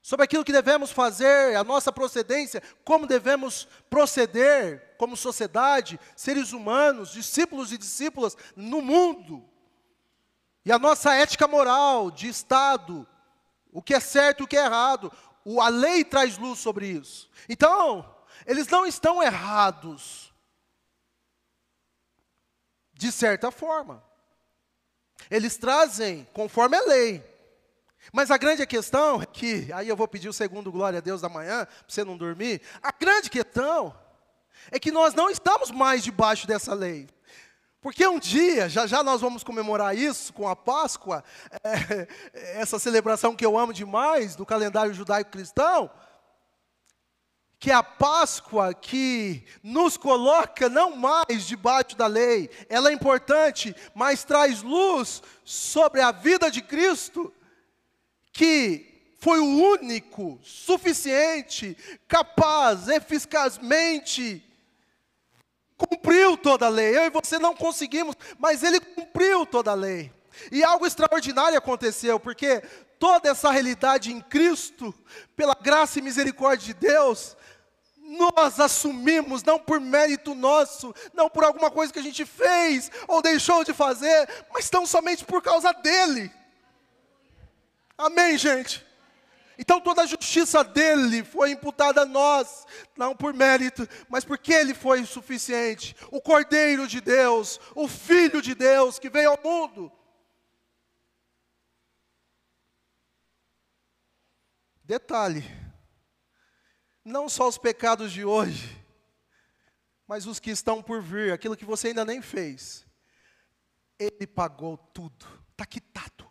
sobre 0.00 0.24
aquilo 0.24 0.42
que 0.42 0.54
devemos 0.54 0.90
fazer, 0.90 1.54
a 1.56 1.62
nossa 1.62 1.92
procedência, 1.92 2.62
como 2.82 3.06
devemos 3.06 3.68
proceder 3.90 4.96
como 4.96 5.14
sociedade, 5.14 6.00
seres 6.16 6.54
humanos, 6.54 7.12
discípulos 7.12 7.70
e 7.70 7.76
discípulas 7.76 8.34
no 8.56 8.80
mundo. 8.80 9.46
E 10.64 10.72
a 10.72 10.78
nossa 10.78 11.14
ética 11.14 11.46
moral 11.46 12.10
de 12.10 12.28
Estado, 12.28 13.06
o 13.70 13.82
que 13.82 13.92
é 13.92 14.00
certo 14.00 14.40
e 14.40 14.44
o 14.44 14.48
que 14.48 14.56
é 14.56 14.64
errado. 14.64 15.12
a 15.60 15.68
lei 15.68 16.02
traz 16.02 16.38
luz 16.38 16.60
sobre 16.60 16.86
isso. 16.86 17.28
Então, 17.46 18.10
eles 18.46 18.66
não 18.68 18.86
estão 18.86 19.22
errados 19.22 20.25
de 22.96 23.12
certa 23.12 23.50
forma. 23.50 24.02
Eles 25.30 25.56
trazem 25.56 26.26
conforme 26.32 26.76
a 26.76 26.82
lei. 26.82 27.24
Mas 28.12 28.30
a 28.30 28.36
grande 28.36 28.66
questão 28.66 29.20
é 29.20 29.26
que, 29.26 29.70
aí 29.72 29.88
eu 29.88 29.96
vou 29.96 30.06
pedir 30.06 30.28
o 30.28 30.32
segundo 30.32 30.70
glória 30.70 30.98
a 30.98 31.02
Deus 31.02 31.20
da 31.20 31.28
manhã, 31.28 31.66
para 31.66 31.84
você 31.88 32.04
não 32.04 32.16
dormir. 32.16 32.60
A 32.82 32.92
grande 32.92 33.28
questão 33.28 33.94
é 34.70 34.78
que 34.78 34.92
nós 34.92 35.14
não 35.14 35.28
estamos 35.28 35.70
mais 35.70 36.02
debaixo 36.02 36.46
dessa 36.46 36.72
lei. 36.74 37.08
Porque 37.80 38.06
um 38.06 38.18
dia, 38.18 38.68
já 38.68 38.86
já 38.86 39.02
nós 39.02 39.20
vamos 39.20 39.44
comemorar 39.44 39.96
isso 39.96 40.32
com 40.32 40.48
a 40.48 40.56
Páscoa, 40.56 41.22
é, 41.62 42.08
essa 42.60 42.78
celebração 42.78 43.36
que 43.36 43.44
eu 43.44 43.58
amo 43.58 43.72
demais 43.72 44.34
do 44.34 44.46
calendário 44.46 44.94
judaico-cristão, 44.94 45.90
que 47.58 47.70
a 47.70 47.82
Páscoa 47.82 48.74
que 48.74 49.44
nos 49.62 49.96
coloca 49.96 50.68
não 50.68 50.94
mais 50.94 51.46
debaixo 51.46 51.96
da 51.96 52.06
lei, 52.06 52.50
ela 52.68 52.90
é 52.90 52.92
importante, 52.92 53.74
mas 53.94 54.24
traz 54.24 54.62
luz 54.62 55.22
sobre 55.44 56.00
a 56.00 56.12
vida 56.12 56.50
de 56.50 56.60
Cristo, 56.60 57.32
que 58.32 59.14
foi 59.18 59.40
o 59.40 59.72
único, 59.72 60.38
suficiente, 60.44 61.76
capaz, 62.06 62.88
eficazmente, 62.88 64.44
cumpriu 65.76 66.36
toda 66.36 66.66
a 66.66 66.70
lei. 66.70 66.96
Eu 66.96 67.06
e 67.06 67.10
você 67.10 67.38
não 67.38 67.54
conseguimos, 67.54 68.14
mas 68.38 68.62
ele 68.62 68.78
cumpriu 68.78 69.46
toda 69.46 69.70
a 69.70 69.74
lei. 69.74 70.12
E 70.52 70.62
algo 70.62 70.86
extraordinário 70.86 71.56
aconteceu, 71.56 72.20
porque 72.20 72.62
toda 72.98 73.30
essa 73.30 73.50
realidade 73.50 74.12
em 74.12 74.20
Cristo, 74.20 74.94
pela 75.34 75.54
graça 75.54 75.98
e 75.98 76.02
misericórdia 76.02 76.66
de 76.66 76.74
Deus, 76.74 77.36
nós 78.06 78.60
assumimos, 78.60 79.42
não 79.42 79.58
por 79.58 79.80
mérito 79.80 80.34
nosso, 80.34 80.94
não 81.12 81.28
por 81.28 81.44
alguma 81.44 81.70
coisa 81.70 81.92
que 81.92 81.98
a 81.98 82.02
gente 82.02 82.24
fez 82.24 82.90
ou 83.08 83.20
deixou 83.20 83.64
de 83.64 83.74
fazer, 83.74 84.28
mas 84.52 84.70
tão 84.70 84.86
somente 84.86 85.24
por 85.24 85.42
causa 85.42 85.72
dele. 85.72 86.30
Amém, 87.98 88.38
gente? 88.38 88.86
Então 89.58 89.80
toda 89.80 90.02
a 90.02 90.06
justiça 90.06 90.62
dele 90.62 91.24
foi 91.24 91.50
imputada 91.50 92.02
a 92.02 92.06
nós, 92.06 92.66
não 92.96 93.16
por 93.16 93.32
mérito, 93.32 93.88
mas 94.08 94.24
porque 94.24 94.52
ele 94.52 94.74
foi 94.74 95.04
suficiente. 95.04 95.96
O 96.10 96.20
Cordeiro 96.20 96.86
de 96.86 97.00
Deus, 97.00 97.58
o 97.74 97.88
Filho 97.88 98.42
de 98.42 98.54
Deus 98.54 98.98
que 98.98 99.08
veio 99.08 99.30
ao 99.30 99.40
mundo. 99.42 99.90
Detalhe, 104.84 105.44
não 107.06 107.28
só 107.28 107.46
os 107.46 107.56
pecados 107.56 108.10
de 108.12 108.24
hoje, 108.24 108.84
mas 110.08 110.26
os 110.26 110.40
que 110.40 110.50
estão 110.50 110.82
por 110.82 111.00
vir, 111.00 111.32
aquilo 111.32 111.56
que 111.56 111.64
você 111.64 111.88
ainda 111.88 112.04
nem 112.04 112.20
fez. 112.20 112.84
Ele 113.96 114.26
pagou 114.26 114.76
tudo, 114.92 115.24
está 115.52 115.64
quitado. 115.64 116.28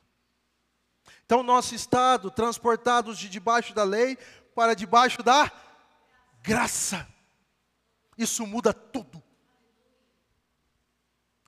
Então, 1.26 1.42
nosso 1.42 1.74
estado, 1.74 2.30
transportados 2.30 3.18
de 3.18 3.30
debaixo 3.30 3.74
da 3.74 3.84
lei 3.84 4.18
para 4.54 4.76
debaixo 4.76 5.24
da 5.24 5.50
graça. 6.44 7.08
Isso 8.18 8.46
muda 8.46 8.74
tudo. 8.74 9.24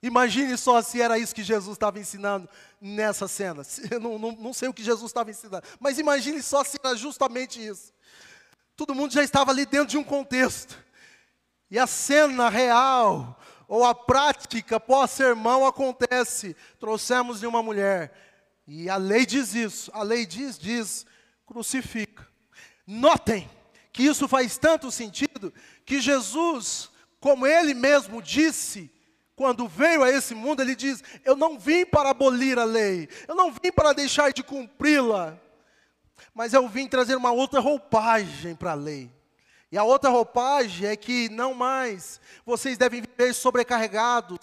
Imagine 0.02 0.56
só 0.56 0.80
se 0.80 1.02
era 1.02 1.18
isso 1.18 1.34
que 1.34 1.42
Jesus 1.42 1.74
estava 1.76 1.98
ensinando 1.98 2.48
nessa 2.80 3.28
cena. 3.28 3.62
Eu 3.90 4.00
não, 4.00 4.18
não, 4.18 4.32
não 4.32 4.52
sei 4.54 4.68
o 4.68 4.74
que 4.74 4.82
Jesus 4.82 5.10
estava 5.10 5.30
ensinando, 5.30 5.66
mas 5.78 5.98
imagine 5.98 6.42
só 6.42 6.64
se 6.64 6.78
era 6.82 6.96
justamente 6.96 7.64
isso 7.64 7.92
todo 8.78 8.94
mundo 8.94 9.12
já 9.12 9.24
estava 9.24 9.50
ali 9.50 9.66
dentro 9.66 9.88
de 9.88 9.98
um 9.98 10.04
contexto. 10.04 10.78
E 11.68 11.76
a 11.76 11.86
cena 11.86 12.48
real, 12.48 13.36
ou 13.66 13.84
a 13.84 13.92
prática 13.92 14.78
pós-sermão 14.78 15.66
acontece. 15.66 16.54
Trouxemos 16.78 17.40
de 17.40 17.46
uma 17.46 17.60
mulher. 17.60 18.14
E 18.68 18.88
a 18.88 18.96
lei 18.96 19.26
diz 19.26 19.52
isso. 19.52 19.90
A 19.92 20.04
lei 20.04 20.24
diz, 20.24 20.56
diz, 20.56 21.04
crucifica. 21.44 22.24
Notem 22.86 23.50
que 23.92 24.04
isso 24.04 24.28
faz 24.28 24.56
tanto 24.56 24.92
sentido 24.92 25.52
que 25.84 26.00
Jesus, 26.00 26.88
como 27.18 27.48
ele 27.48 27.74
mesmo 27.74 28.22
disse, 28.22 28.88
quando 29.34 29.66
veio 29.66 30.04
a 30.04 30.10
esse 30.10 30.36
mundo, 30.36 30.62
ele 30.62 30.76
diz: 30.76 31.02
Eu 31.24 31.34
não 31.34 31.58
vim 31.58 31.84
para 31.84 32.10
abolir 32.10 32.60
a 32.60 32.64
lei, 32.64 33.08
eu 33.26 33.34
não 33.34 33.50
vim 33.50 33.72
para 33.74 33.92
deixar 33.92 34.32
de 34.32 34.44
cumpri-la, 34.44 35.36
mas 36.34 36.52
eu 36.52 36.68
vim 36.68 36.88
trazer 36.88 37.16
uma 37.16 37.32
outra 37.32 37.60
roupagem 37.60 38.54
para 38.54 38.72
a 38.72 38.74
lei. 38.74 39.10
E 39.70 39.76
a 39.76 39.84
outra 39.84 40.08
roupagem 40.08 40.88
é 40.88 40.96
que 40.96 41.28
não 41.28 41.52
mais 41.52 42.20
vocês 42.44 42.78
devem 42.78 43.02
viver 43.02 43.34
sobrecarregados 43.34 44.38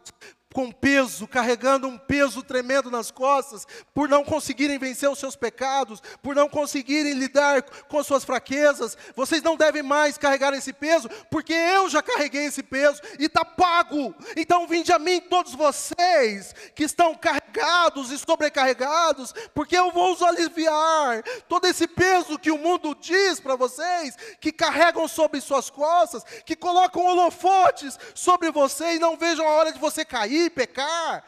com 0.56 0.72
peso, 0.72 1.28
carregando 1.28 1.86
um 1.86 1.98
peso 1.98 2.42
tremendo 2.42 2.90
nas 2.90 3.12
costas, 3.12 3.68
por 3.94 4.08
não 4.08 4.24
conseguirem 4.24 4.80
vencer 4.80 5.10
os 5.10 5.20
seus 5.20 5.36
pecados, 5.36 6.02
por 6.24 6.34
não 6.34 6.48
conseguirem 6.48 7.12
lidar 7.12 7.62
com 7.90 8.02
suas 8.02 8.24
fraquezas. 8.24 8.98
Vocês 9.18 9.44
não 9.44 9.58
devem 9.58 9.84
mais 9.84 10.18
carregar 10.18 10.54
esse 10.54 10.72
peso, 10.72 11.10
porque 11.30 11.52
eu 11.52 11.90
já 11.90 12.02
carreguei 12.02 12.46
esse 12.46 12.64
peso 12.64 13.02
e 13.20 13.26
está 13.26 13.44
pago. 13.44 14.16
Então 14.38 14.66
vinde 14.66 14.94
a 14.94 14.98
mim 14.98 15.20
todos 15.20 15.54
vocês 15.54 16.56
que 16.74 16.86
estão 16.86 17.14
carregados 17.16 18.10
e 18.10 18.18
sobrecarregados, 18.18 19.34
porque 19.54 19.78
eu 19.78 19.92
vou 19.92 20.14
os 20.14 20.22
aliviar. 20.22 21.22
Todo 21.50 21.68
esse 21.68 21.86
peso 21.86 22.40
que 22.40 22.50
o 22.50 22.58
mundo 22.58 22.96
diz 22.96 23.42
para 23.42 23.58
vocês, 23.58 24.16
que 24.40 24.54
carregam 24.54 25.06
sobre 25.06 25.42
suas 25.42 25.70
costas, 25.70 26.24
que 26.46 26.56
colocam 26.56 27.06
holofotes 27.06 28.00
sobre 28.14 28.52
você 28.52 28.96
e 28.96 29.00
não 29.00 29.18
vejam 29.18 29.46
a 29.46 29.52
hora 29.52 29.74
de 29.74 29.80
você 29.80 30.06
cair, 30.06 30.45
pecar. 30.50 31.26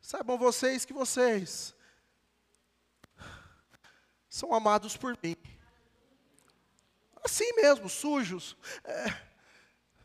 Saibam 0.00 0.38
vocês 0.38 0.84
que 0.84 0.92
vocês 0.92 1.74
são 4.30 4.54
amados 4.54 4.96
por 4.96 5.18
mim. 5.22 5.36
Assim 7.22 7.52
mesmo, 7.54 7.88
sujos, 7.88 8.56
é, 8.84 9.14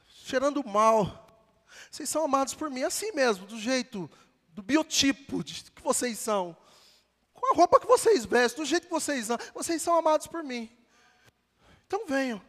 cheirando 0.07 0.65
mal. 0.67 1.25
Vocês 1.89 2.09
são 2.09 2.25
amados 2.25 2.53
por 2.53 2.69
mim, 2.69 2.83
assim 2.83 3.11
mesmo, 3.13 3.45
do 3.45 3.57
jeito, 3.59 4.09
do 4.49 4.61
biotipo 4.61 5.43
de, 5.43 5.71
que 5.71 5.81
vocês 5.81 6.17
são. 6.19 6.57
Com 7.33 7.53
a 7.53 7.55
roupa 7.55 7.79
que 7.79 7.87
vocês 7.87 8.25
vestem, 8.25 8.63
do 8.63 8.67
jeito 8.67 8.87
que 8.87 8.93
vocês 8.93 9.27
são. 9.27 9.37
Vocês 9.53 9.81
são 9.81 9.95
amados 9.95 10.27
por 10.27 10.43
mim. 10.43 10.69
Então 11.85 12.05
venham, 12.07 12.41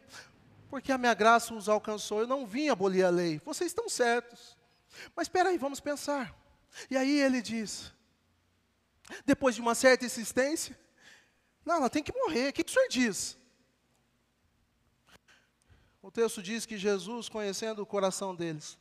porque 0.69 0.91
a 0.91 0.97
minha 0.97 1.13
graça 1.13 1.53
os 1.53 1.69
alcançou. 1.69 2.21
Eu 2.21 2.27
não 2.27 2.45
vim 2.45 2.69
abolir 2.69 3.05
a 3.05 3.09
lei. 3.09 3.39
Vocês 3.45 3.71
estão 3.71 3.87
certos. 3.87 4.56
Mas 5.15 5.25
espera 5.25 5.49
aí, 5.49 5.57
vamos 5.57 5.79
pensar. 5.79 6.35
E 6.89 6.97
aí 6.97 7.19
ele 7.19 7.41
diz, 7.41 7.91
depois 9.25 9.55
de 9.55 9.61
uma 9.61 9.75
certa 9.75 10.05
insistência, 10.05 10.77
não, 11.65 11.75
ela 11.75 11.89
tem 11.89 12.03
que 12.03 12.13
morrer. 12.13 12.49
O 12.49 12.53
que, 12.53 12.61
o 12.61 12.69
senhor 12.69 12.87
diz? 12.87 13.37
O 16.01 16.11
texto 16.11 16.41
diz 16.41 16.65
que 16.65 16.77
Jesus, 16.77 17.27
conhecendo 17.27 17.81
o 17.81 17.85
coração 17.85 18.33
deles, 18.33 18.77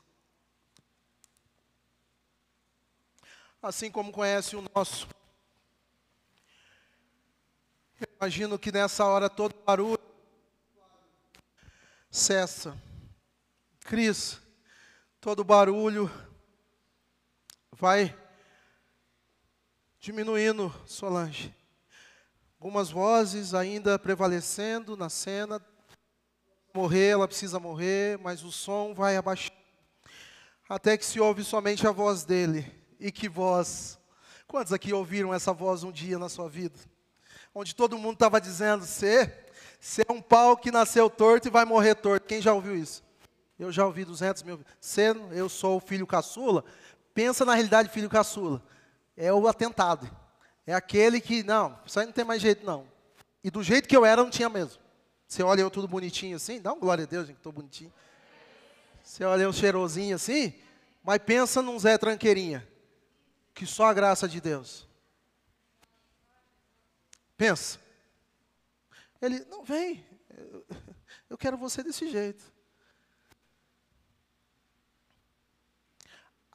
assim 3.61 3.91
como 3.91 4.13
conhece 4.13 4.55
o 4.55 4.65
nosso, 4.75 5.09
eu 8.01 8.07
imagino 8.21 8.59
que 8.59 8.71
nessa 8.71 9.05
hora 9.05 9.29
todo 9.29 9.55
barulho 9.65 9.99
cessa. 12.11 12.77
Cris, 13.81 14.41
todo 15.27 15.43
barulho 15.43 16.09
vai 17.73 18.17
diminuindo, 19.99 20.73
Solange. 20.87 21.53
Algumas 22.61 22.91
vozes 22.91 23.53
ainda 23.53 23.99
prevalecendo 23.99 24.97
na 24.97 25.09
cena. 25.09 25.61
Morrer, 26.73 27.09
ela 27.09 27.27
precisa 27.27 27.59
morrer, 27.59 28.17
mas 28.21 28.45
o 28.45 28.53
som 28.53 28.95
vai 28.95 29.17
abaixar. 29.17 29.53
Até 30.69 30.97
que 30.97 31.05
se 31.05 31.19
ouve 31.19 31.43
somente 31.43 31.89
a 31.89 31.91
voz 31.91 32.23
dele. 32.23 32.73
E 33.01 33.11
que 33.11 33.29
voz! 33.29 33.99
Quantos 34.47 34.73
aqui 34.73 34.93
ouviram 34.93 35.35
essa 35.35 35.53
voz 35.53 35.83
um 35.83 35.91
dia 35.91 36.21
na 36.21 36.29
sua 36.29 36.49
vida? 36.49 36.79
Onde 37.53 37.75
todo 37.75 37.99
mundo 37.99 38.15
estava 38.15 38.41
dizendo: 38.41 38.85
você 38.85 39.33
é 40.09 40.13
um 40.13 40.23
pau 40.23 40.57
que 40.57 40.71
nasceu 40.71 41.11
torto 41.11 41.49
e 41.49 41.51
vai 41.51 41.65
morrer 41.65 41.97
torto. 41.97 42.29
Quem 42.29 42.41
já 42.41 42.55
ouviu 42.55 42.77
isso? 42.77 43.05
Eu 43.59 43.73
já 43.73 43.87
ouvi 43.87 44.05
200 44.05 44.43
mil. 44.43 44.61
Você, 44.81 45.15
eu 45.33 45.49
sou 45.49 45.79
o 45.79 45.81
filho 45.81 46.07
caçula. 46.07 46.65
Pensa 47.15 47.45
na 47.45 47.55
realidade, 47.55 47.89
filho 47.89 48.09
caçula. 48.09 48.63
É 49.17 49.33
o 49.33 49.49
atentado. 49.49 50.11
É 50.67 50.75
aquele 50.75 51.21
que, 51.21 51.43
não, 51.43 51.79
isso 51.87 51.99
aí 51.99 52.07
não 52.07 52.13
tem 52.13 52.25
mais 52.25 52.43
jeito, 52.43 52.67
não. 52.67 52.87
E 53.43 53.51
do 53.51 53.63
jeito 53.63 53.89
que 53.89 53.97
eu 53.97 54.05
era, 54.05 54.23
não 54.23 54.31
tinha 54.31 54.49
mesmo. 54.49 54.83
Você 55.27 55.43
olha 55.43 55.61
eu 55.61 55.71
tudo 55.71 55.89
bonitinho 55.89 56.37
assim, 56.37 56.61
dá 56.61 56.73
uma 56.73 56.81
glória 56.81 57.05
a 57.05 57.07
Deus, 57.07 57.27
gente, 57.27 57.37
que 57.37 57.41
estou 57.41 57.53
bonitinho. 57.53 57.93
Você 59.03 59.25
olha 59.25 59.43
eu 59.43 59.53
cheirosinho 59.53 60.17
assim, 60.17 60.55
mas 61.03 61.19
pensa 61.19 61.63
num 61.63 61.79
Zé 61.79 61.97
Tranqueirinha, 61.97 62.67
que 63.55 63.65
só 63.65 63.87
a 63.87 63.95
graça 63.95 64.29
de 64.29 64.41
Deus. 64.41 64.87
Pensa. 67.37 67.79
Ele, 69.23 69.45
não, 69.49 69.65
vem, 69.65 70.05
eu 71.31 71.39
quero 71.39 71.57
você 71.57 71.83
desse 71.83 72.11
jeito. 72.11 72.56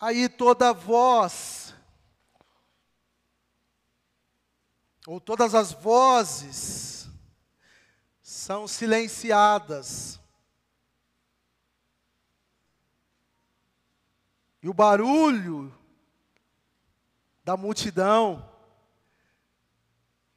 Aí 0.01 0.27
toda 0.27 0.73
voz, 0.73 1.75
ou 5.05 5.21
todas 5.21 5.53
as 5.53 5.71
vozes, 5.71 7.07
são 8.19 8.67
silenciadas. 8.67 10.19
E 14.63 14.67
o 14.67 14.73
barulho 14.73 15.71
da 17.43 17.55
multidão 17.55 18.51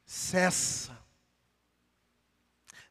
cessa. 0.05 0.95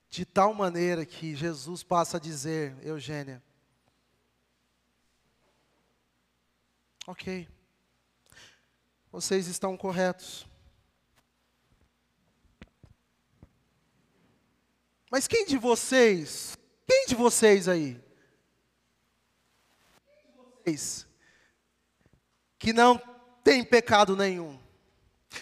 De 0.08 0.24
tal 0.24 0.52
maneira 0.52 1.06
que 1.06 1.36
Jesus 1.36 1.84
passa 1.84 2.16
a 2.16 2.20
dizer, 2.20 2.76
Eugênia, 2.84 3.40
Ok. 7.06 7.46
Vocês 9.12 9.46
estão 9.46 9.76
corretos. 9.76 10.46
Mas 15.10 15.28
quem 15.28 15.44
de 15.44 15.58
vocês, 15.58 16.58
quem 16.86 17.06
de 17.06 17.14
vocês 17.14 17.68
aí, 17.68 18.02
vocês 20.64 21.06
que 22.58 22.72
não 22.72 22.98
tem 23.44 23.62
pecado 23.62 24.16
nenhum? 24.16 24.58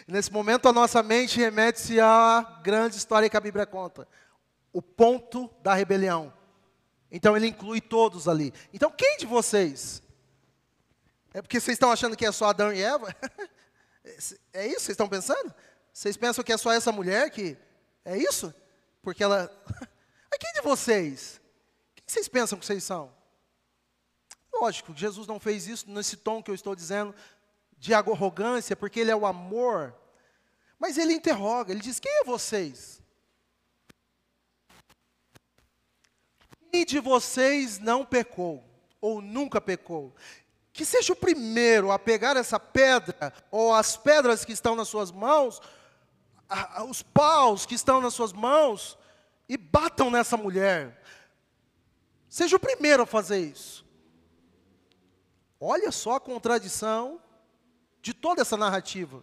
Nesse 0.07 0.33
momento 0.33 0.69
a 0.69 0.73
nossa 0.73 1.03
mente 1.03 1.39
remete-se 1.39 2.01
à 2.01 2.61
grande 2.63 2.97
história 2.97 3.31
que 3.31 3.37
a 3.37 3.41
Bíblia 3.41 3.65
conta, 3.65 4.07
o 4.73 4.83
ponto 4.83 5.49
da 5.63 5.75
rebelião. 5.75 6.35
Então 7.11 7.37
ele 7.37 7.47
inclui 7.47 7.81
todos 7.81 8.27
ali. 8.27 8.53
Então 8.75 8.91
quem 8.91 9.17
de 9.17 9.27
vocês 9.27 10.03
é 11.35 11.43
porque 11.43 11.61
vocês 11.61 11.77
estão 11.77 11.91
achando 11.91 12.17
que 12.17 12.27
é 12.27 12.33
só 12.33 12.47
Adão 12.47 12.73
e 12.73 12.83
Eva? 12.83 13.15
É 14.53 14.67
isso 14.67 14.79
que 14.79 14.83
vocês 14.83 14.89
estão 14.89 15.09
pensando? 15.09 15.55
Vocês 15.93 16.17
pensam 16.17 16.43
que 16.43 16.53
é 16.53 16.57
só 16.57 16.73
essa 16.73 16.91
mulher 16.91 17.31
que. 17.31 17.57
É 18.05 18.17
isso? 18.17 18.53
Porque 19.01 19.23
ela. 19.23 19.49
Mas 20.29 20.39
quem 20.41 20.53
de 20.55 20.61
vocês? 20.61 21.41
Quem 21.95 22.05
vocês 22.09 22.27
pensam 22.27 22.59
que 22.59 22.67
vocês 22.67 22.83
são? 22.83 23.15
Lógico, 24.53 24.93
Jesus 24.95 25.27
não 25.27 25.39
fez 25.39 25.69
isso 25.69 25.89
nesse 25.89 26.17
tom 26.17 26.43
que 26.43 26.51
eu 26.51 26.55
estou 26.55 26.75
dizendo, 26.75 27.15
de 27.79 27.95
arrogância, 27.95 28.75
porque 28.75 29.01
Ele 29.01 29.11
é 29.11 29.17
o 29.17 29.25
amor. 29.25 29.95
Mas 30.79 30.99
Ele 30.99 31.13
interroga, 31.13 31.73
Ele 31.73 31.81
diz: 31.81 32.01
quem 32.01 32.13
é 32.21 32.25
vocês? 32.25 33.01
Quem 36.71 36.85
de 36.85 36.99
vocês 37.01 37.79
não 37.79 38.05
pecou? 38.05 38.65
Ou 39.01 39.21
nunca 39.21 39.61
pecou? 39.61 40.15
Que 40.73 40.85
seja 40.85 41.13
o 41.13 41.17
primeiro 41.17 41.93
a 41.93 41.99
pegar 41.99 42.37
essa 42.37 42.59
pedra, 42.59 43.33
ou 43.51 43.75
as 43.75 43.97
pedras 43.97 44.45
que 44.45 44.53
estão 44.53 44.75
nas 44.75 44.89
suas 44.89 45.11
mãos, 45.11 45.61
os 46.89 47.03
paus 47.03 47.67
que 47.67 47.75
estão 47.75 48.01
nas 48.01 48.15
suas 48.15 48.33
mãos, 48.33 48.99
e 49.49 49.57
batam 49.57 50.11
nessa 50.11 50.37
mulher. 50.37 51.03
Seja 52.29 52.57
o 52.57 52.61
primeiro 52.61 53.03
a 53.03 53.07
fazer 53.07 53.41
isso. 53.41 53.85
Olha 55.61 55.93
só 55.93 56.17
a 56.17 56.21
contradição 56.21 57.21
de 58.01 58.15
toda 58.15 58.41
essa 58.41 58.57
narrativa. 58.57 59.23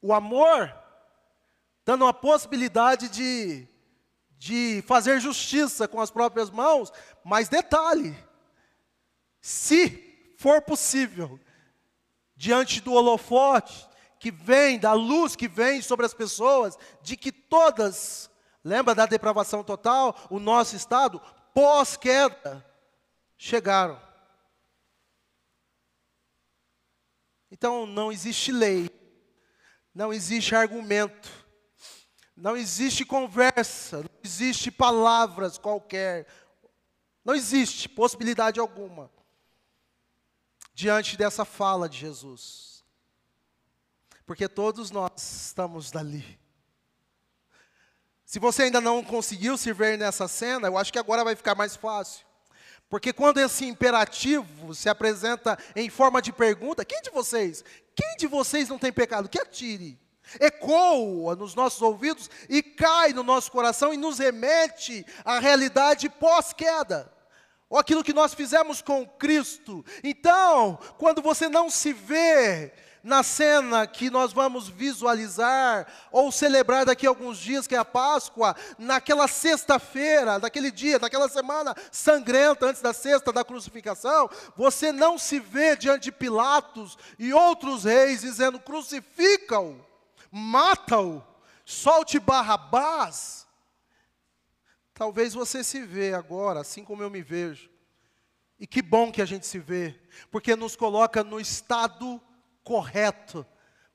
O 0.00 0.14
amor 0.14 0.74
dando 1.84 2.06
a 2.06 2.14
possibilidade 2.14 3.08
de 3.08 3.68
de 4.38 4.82
fazer 4.82 5.20
justiça 5.20 5.88
com 5.88 6.00
as 6.00 6.10
próprias 6.10 6.50
mãos, 6.50 6.92
mas 7.24 7.48
detalhe: 7.48 8.16
se 9.40 10.34
for 10.38 10.60
possível, 10.62 11.40
diante 12.36 12.80
do 12.80 12.92
holofote 12.92 13.88
que 14.18 14.30
vem, 14.30 14.78
da 14.78 14.92
luz 14.92 15.36
que 15.36 15.48
vem 15.48 15.80
sobre 15.80 16.06
as 16.06 16.14
pessoas, 16.14 16.76
de 17.02 17.16
que 17.16 17.30
todas, 17.30 18.30
lembra 18.64 18.94
da 18.94 19.06
depravação 19.06 19.62
total, 19.62 20.16
o 20.30 20.38
nosso 20.38 20.74
estado, 20.74 21.20
pós-queda, 21.54 22.64
chegaram. 23.36 24.00
Então 27.50 27.86
não 27.86 28.10
existe 28.10 28.50
lei, 28.52 28.90
não 29.94 30.12
existe 30.12 30.54
argumento, 30.54 31.30
não 32.36 32.56
existe 32.56 33.04
conversa, 33.04 34.02
não 34.02 34.10
existe 34.22 34.70
palavras 34.70 35.56
qualquer. 35.56 36.26
Não 37.24 37.34
existe 37.34 37.88
possibilidade 37.88 38.60
alguma 38.60 39.10
diante 40.74 41.16
dessa 41.16 41.44
fala 41.44 41.88
de 41.88 41.98
Jesus. 41.98 42.84
Porque 44.26 44.48
todos 44.48 44.90
nós 44.90 45.10
estamos 45.16 45.90
dali. 45.90 46.38
Se 48.24 48.38
você 48.38 48.64
ainda 48.64 48.80
não 48.80 49.02
conseguiu 49.02 49.56
se 49.56 49.72
ver 49.72 49.96
nessa 49.96 50.28
cena, 50.28 50.68
eu 50.68 50.76
acho 50.76 50.92
que 50.92 50.98
agora 50.98 51.24
vai 51.24 51.34
ficar 51.34 51.54
mais 51.54 51.74
fácil. 51.74 52.26
Porque 52.88 53.12
quando 53.12 53.38
esse 53.38 53.64
imperativo 53.64 54.74
se 54.74 54.88
apresenta 54.88 55.58
em 55.74 55.88
forma 55.88 56.20
de 56.20 56.32
pergunta, 56.32 56.84
quem 56.84 57.00
de 57.00 57.10
vocês, 57.10 57.64
quem 57.94 58.16
de 58.18 58.26
vocês 58.26 58.68
não 58.68 58.78
tem 58.78 58.92
pecado? 58.92 59.28
Que 59.28 59.40
atire. 59.40 59.98
Ecoa 60.40 61.36
nos 61.36 61.54
nossos 61.54 61.80
ouvidos 61.82 62.30
e 62.48 62.62
cai 62.62 63.12
no 63.12 63.22
nosso 63.22 63.50
coração 63.50 63.92
e 63.92 63.96
nos 63.96 64.18
remete 64.18 65.04
à 65.24 65.38
realidade 65.38 66.08
pós-queda 66.08 67.12
ou 67.68 67.78
aquilo 67.78 68.04
que 68.04 68.12
nós 68.12 68.32
fizemos 68.32 68.80
com 68.80 69.06
Cristo. 69.06 69.84
Então, 70.02 70.78
quando 70.98 71.20
você 71.20 71.48
não 71.48 71.68
se 71.68 71.92
vê 71.92 72.72
na 73.06 73.22
cena 73.22 73.86
que 73.86 74.10
nós 74.10 74.32
vamos 74.32 74.68
visualizar 74.68 75.86
ou 76.10 76.32
celebrar 76.32 76.84
daqui 76.84 77.06
a 77.06 77.08
alguns 77.08 77.38
dias, 77.38 77.64
que 77.64 77.74
é 77.74 77.78
a 77.78 77.84
Páscoa, 77.84 78.56
naquela 78.76 79.28
sexta-feira, 79.28 80.40
daquele 80.40 80.72
dia, 80.72 80.98
daquela 80.98 81.28
semana 81.28 81.72
sangrenta 81.92 82.66
antes 82.66 82.82
da 82.82 82.92
sexta 82.92 83.32
da 83.32 83.44
crucificação, 83.44 84.28
você 84.56 84.90
não 84.90 85.16
se 85.18 85.38
vê 85.38 85.76
diante 85.76 86.04
de 86.04 86.12
Pilatos 86.12 86.98
e 87.16 87.32
outros 87.32 87.84
reis 87.84 88.22
dizendo: 88.22 88.58
crucifica-o, 88.58 89.85
mata-o, 90.36 91.24
solte 91.64 92.20
Barrabás. 92.20 93.46
Talvez 94.92 95.34
você 95.34 95.64
se 95.64 95.82
vê 95.82 96.14
agora, 96.14 96.60
assim 96.60 96.84
como 96.84 97.02
eu 97.02 97.10
me 97.10 97.22
vejo. 97.22 97.70
E 98.58 98.66
que 98.66 98.80
bom 98.80 99.10
que 99.10 99.20
a 99.20 99.26
gente 99.26 99.46
se 99.46 99.58
vê, 99.58 99.98
porque 100.30 100.56
nos 100.56 100.76
coloca 100.76 101.22
no 101.22 101.40
estado 101.40 102.20
correto 102.62 103.46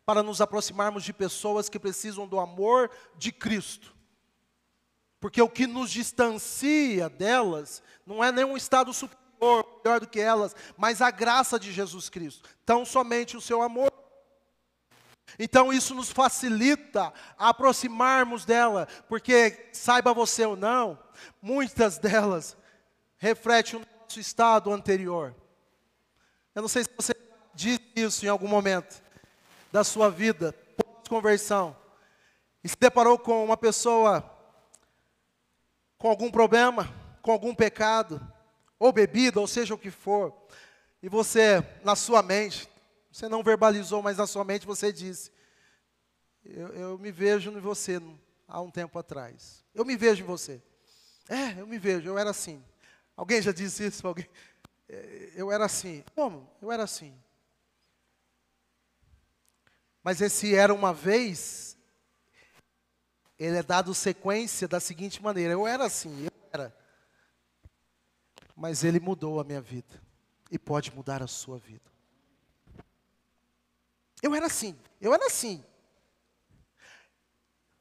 para 0.05 0.21
nos 0.21 0.41
aproximarmos 0.41 1.03
de 1.03 1.13
pessoas 1.13 1.69
que 1.69 1.79
precisam 1.79 2.27
do 2.27 2.39
amor 2.39 2.89
de 3.15 3.31
Cristo. 3.31 3.95
Porque 5.19 5.41
o 5.41 5.49
que 5.49 5.67
nos 5.67 5.91
distancia 5.91 7.09
delas 7.09 7.81
não 8.05 8.23
é 8.23 8.31
nenhum 8.31 8.57
estado 8.57 8.93
superior, 8.93 9.19
melhor 9.83 9.99
do 9.99 10.07
que 10.07 10.19
elas, 10.19 10.55
mas 10.77 11.01
a 11.01 11.09
graça 11.09 11.59
de 11.59 11.71
Jesus 11.71 12.09
Cristo. 12.09 12.49
Tão 12.65 12.85
somente 12.85 13.37
o 13.37 13.41
seu 13.41 13.61
amor. 13.61 13.90
Então 15.37 15.71
isso 15.71 15.93
nos 15.93 16.09
facilita 16.09 17.13
a 17.37 17.49
aproximarmos 17.49 18.45
dela, 18.45 18.87
porque 19.07 19.69
saiba 19.71 20.13
você 20.13 20.45
ou 20.45 20.55
não, 20.55 20.97
muitas 21.41 21.97
delas 21.97 22.57
refletem 23.17 23.79
o 23.79 23.85
nosso 24.01 24.19
estado 24.19 24.71
anterior. 24.71 25.35
Eu 26.53 26.61
não 26.61 26.69
sei 26.69 26.83
se 26.83 26.89
você 26.95 27.15
disse 27.53 27.81
isso 27.95 28.25
em 28.25 28.29
algum 28.29 28.47
momento 28.47 29.01
da 29.71 29.83
sua 29.83 30.09
vida, 30.09 30.53
pós-conversão, 30.75 31.75
e 32.63 32.69
se 32.69 32.75
deparou 32.79 33.17
com 33.17 33.43
uma 33.43 33.57
pessoa 33.57 34.29
com 35.97 36.09
algum 36.09 36.31
problema, 36.31 36.91
com 37.21 37.31
algum 37.31 37.53
pecado, 37.53 38.19
ou 38.79 38.91
bebida, 38.91 39.39
ou 39.39 39.47
seja 39.47 39.75
o 39.75 39.77
que 39.77 39.91
for, 39.91 40.33
e 41.03 41.07
você, 41.07 41.63
na 41.83 41.95
sua 41.95 42.21
mente, 42.21 42.67
você 43.11 43.27
não 43.27 43.43
verbalizou, 43.43 44.01
mas 44.01 44.17
na 44.17 44.25
sua 44.25 44.43
mente 44.45 44.65
você 44.65 44.91
disse: 44.91 45.31
Eu, 46.45 46.67
eu 46.69 46.97
me 46.97 47.11
vejo 47.11 47.51
em 47.51 47.59
você 47.59 48.01
há 48.47 48.61
um 48.61 48.71
tempo 48.71 48.97
atrás. 48.97 49.65
Eu 49.73 49.83
me 49.83 49.97
vejo 49.97 50.23
em 50.23 50.27
você. 50.27 50.61
É, 51.27 51.59
eu 51.59 51.67
me 51.67 51.77
vejo, 51.77 52.07
eu 52.07 52.17
era 52.17 52.29
assim. 52.29 52.63
Alguém 53.15 53.41
já 53.41 53.51
disse 53.51 53.85
isso? 53.85 54.07
Alguém? 54.07 54.27
É, 54.87 55.31
eu 55.35 55.51
era 55.51 55.65
assim. 55.65 56.03
Como? 56.15 56.49
Eu 56.61 56.71
era 56.71 56.83
assim. 56.83 57.13
Mas 60.01 60.21
esse 60.21 60.55
era 60.55 60.73
uma 60.73 60.93
vez, 60.93 61.77
ele 63.37 63.57
é 63.57 63.63
dado 63.63 63.93
sequência 63.93 64.67
da 64.67 64.79
seguinte 64.79 65.21
maneira: 65.21 65.51
eu 65.51 65.67
era 65.67 65.85
assim, 65.85 66.23
eu 66.23 66.31
era. 66.53 66.75
Mas 68.55 68.85
ele 68.85 68.99
mudou 68.99 69.39
a 69.39 69.43
minha 69.43 69.61
vida. 69.61 70.01
E 70.49 70.57
pode 70.57 70.93
mudar 70.93 71.21
a 71.21 71.27
sua 71.27 71.57
vida. 71.57 71.90
Eu 74.21 74.35
era 74.35 74.45
assim, 74.45 74.77
eu 74.99 75.13
era 75.13 75.25
assim. 75.25 75.63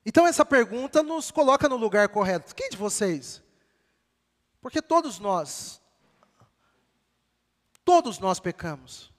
Então 0.04 0.26
essa 0.26 0.44
pergunta 0.44 1.02
nos 1.02 1.30
coloca 1.30 1.68
no 1.68 1.76
lugar 1.76 2.08
correto. 2.08 2.54
Quem 2.54 2.70
de 2.70 2.76
vocês? 2.76 3.42
Porque 4.60 4.80
todos 4.80 5.18
nós, 5.18 5.80
todos 7.84 8.18
nós 8.18 8.40
pecamos 8.40 9.12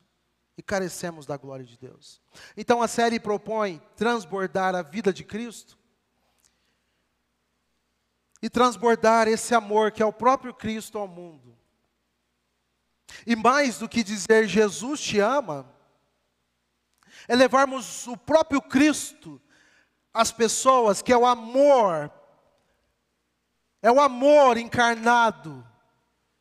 e 0.57 0.63
carecemos 0.63 1.25
da 1.25 1.37
glória 1.37 1.65
de 1.65 1.77
Deus. 1.77 2.21
Então 2.57 2.81
a 2.81 2.87
série 2.87 3.19
propõe 3.19 3.81
transbordar 3.95 4.75
a 4.75 4.81
vida 4.81 5.13
de 5.13 5.23
Cristo 5.23 5.77
e 8.41 8.49
transbordar 8.49 9.27
esse 9.27 9.53
amor 9.53 9.91
que 9.91 10.01
é 10.01 10.05
o 10.05 10.13
próprio 10.13 10.53
Cristo 10.53 10.97
ao 10.97 11.07
mundo. 11.07 11.57
E 13.25 13.35
mais 13.35 13.77
do 13.77 13.87
que 13.87 14.03
dizer 14.03 14.47
Jesus 14.47 14.99
te 14.99 15.19
ama, 15.19 15.70
é 17.31 17.35
levarmos 17.35 18.07
o 18.07 18.17
próprio 18.17 18.61
Cristo 18.61 19.41
às 20.13 20.33
pessoas, 20.33 21.01
que 21.01 21.13
é 21.13 21.17
o 21.17 21.25
amor, 21.25 22.11
é 23.81 23.89
o 23.89 24.01
amor 24.01 24.57
encarnado, 24.57 25.65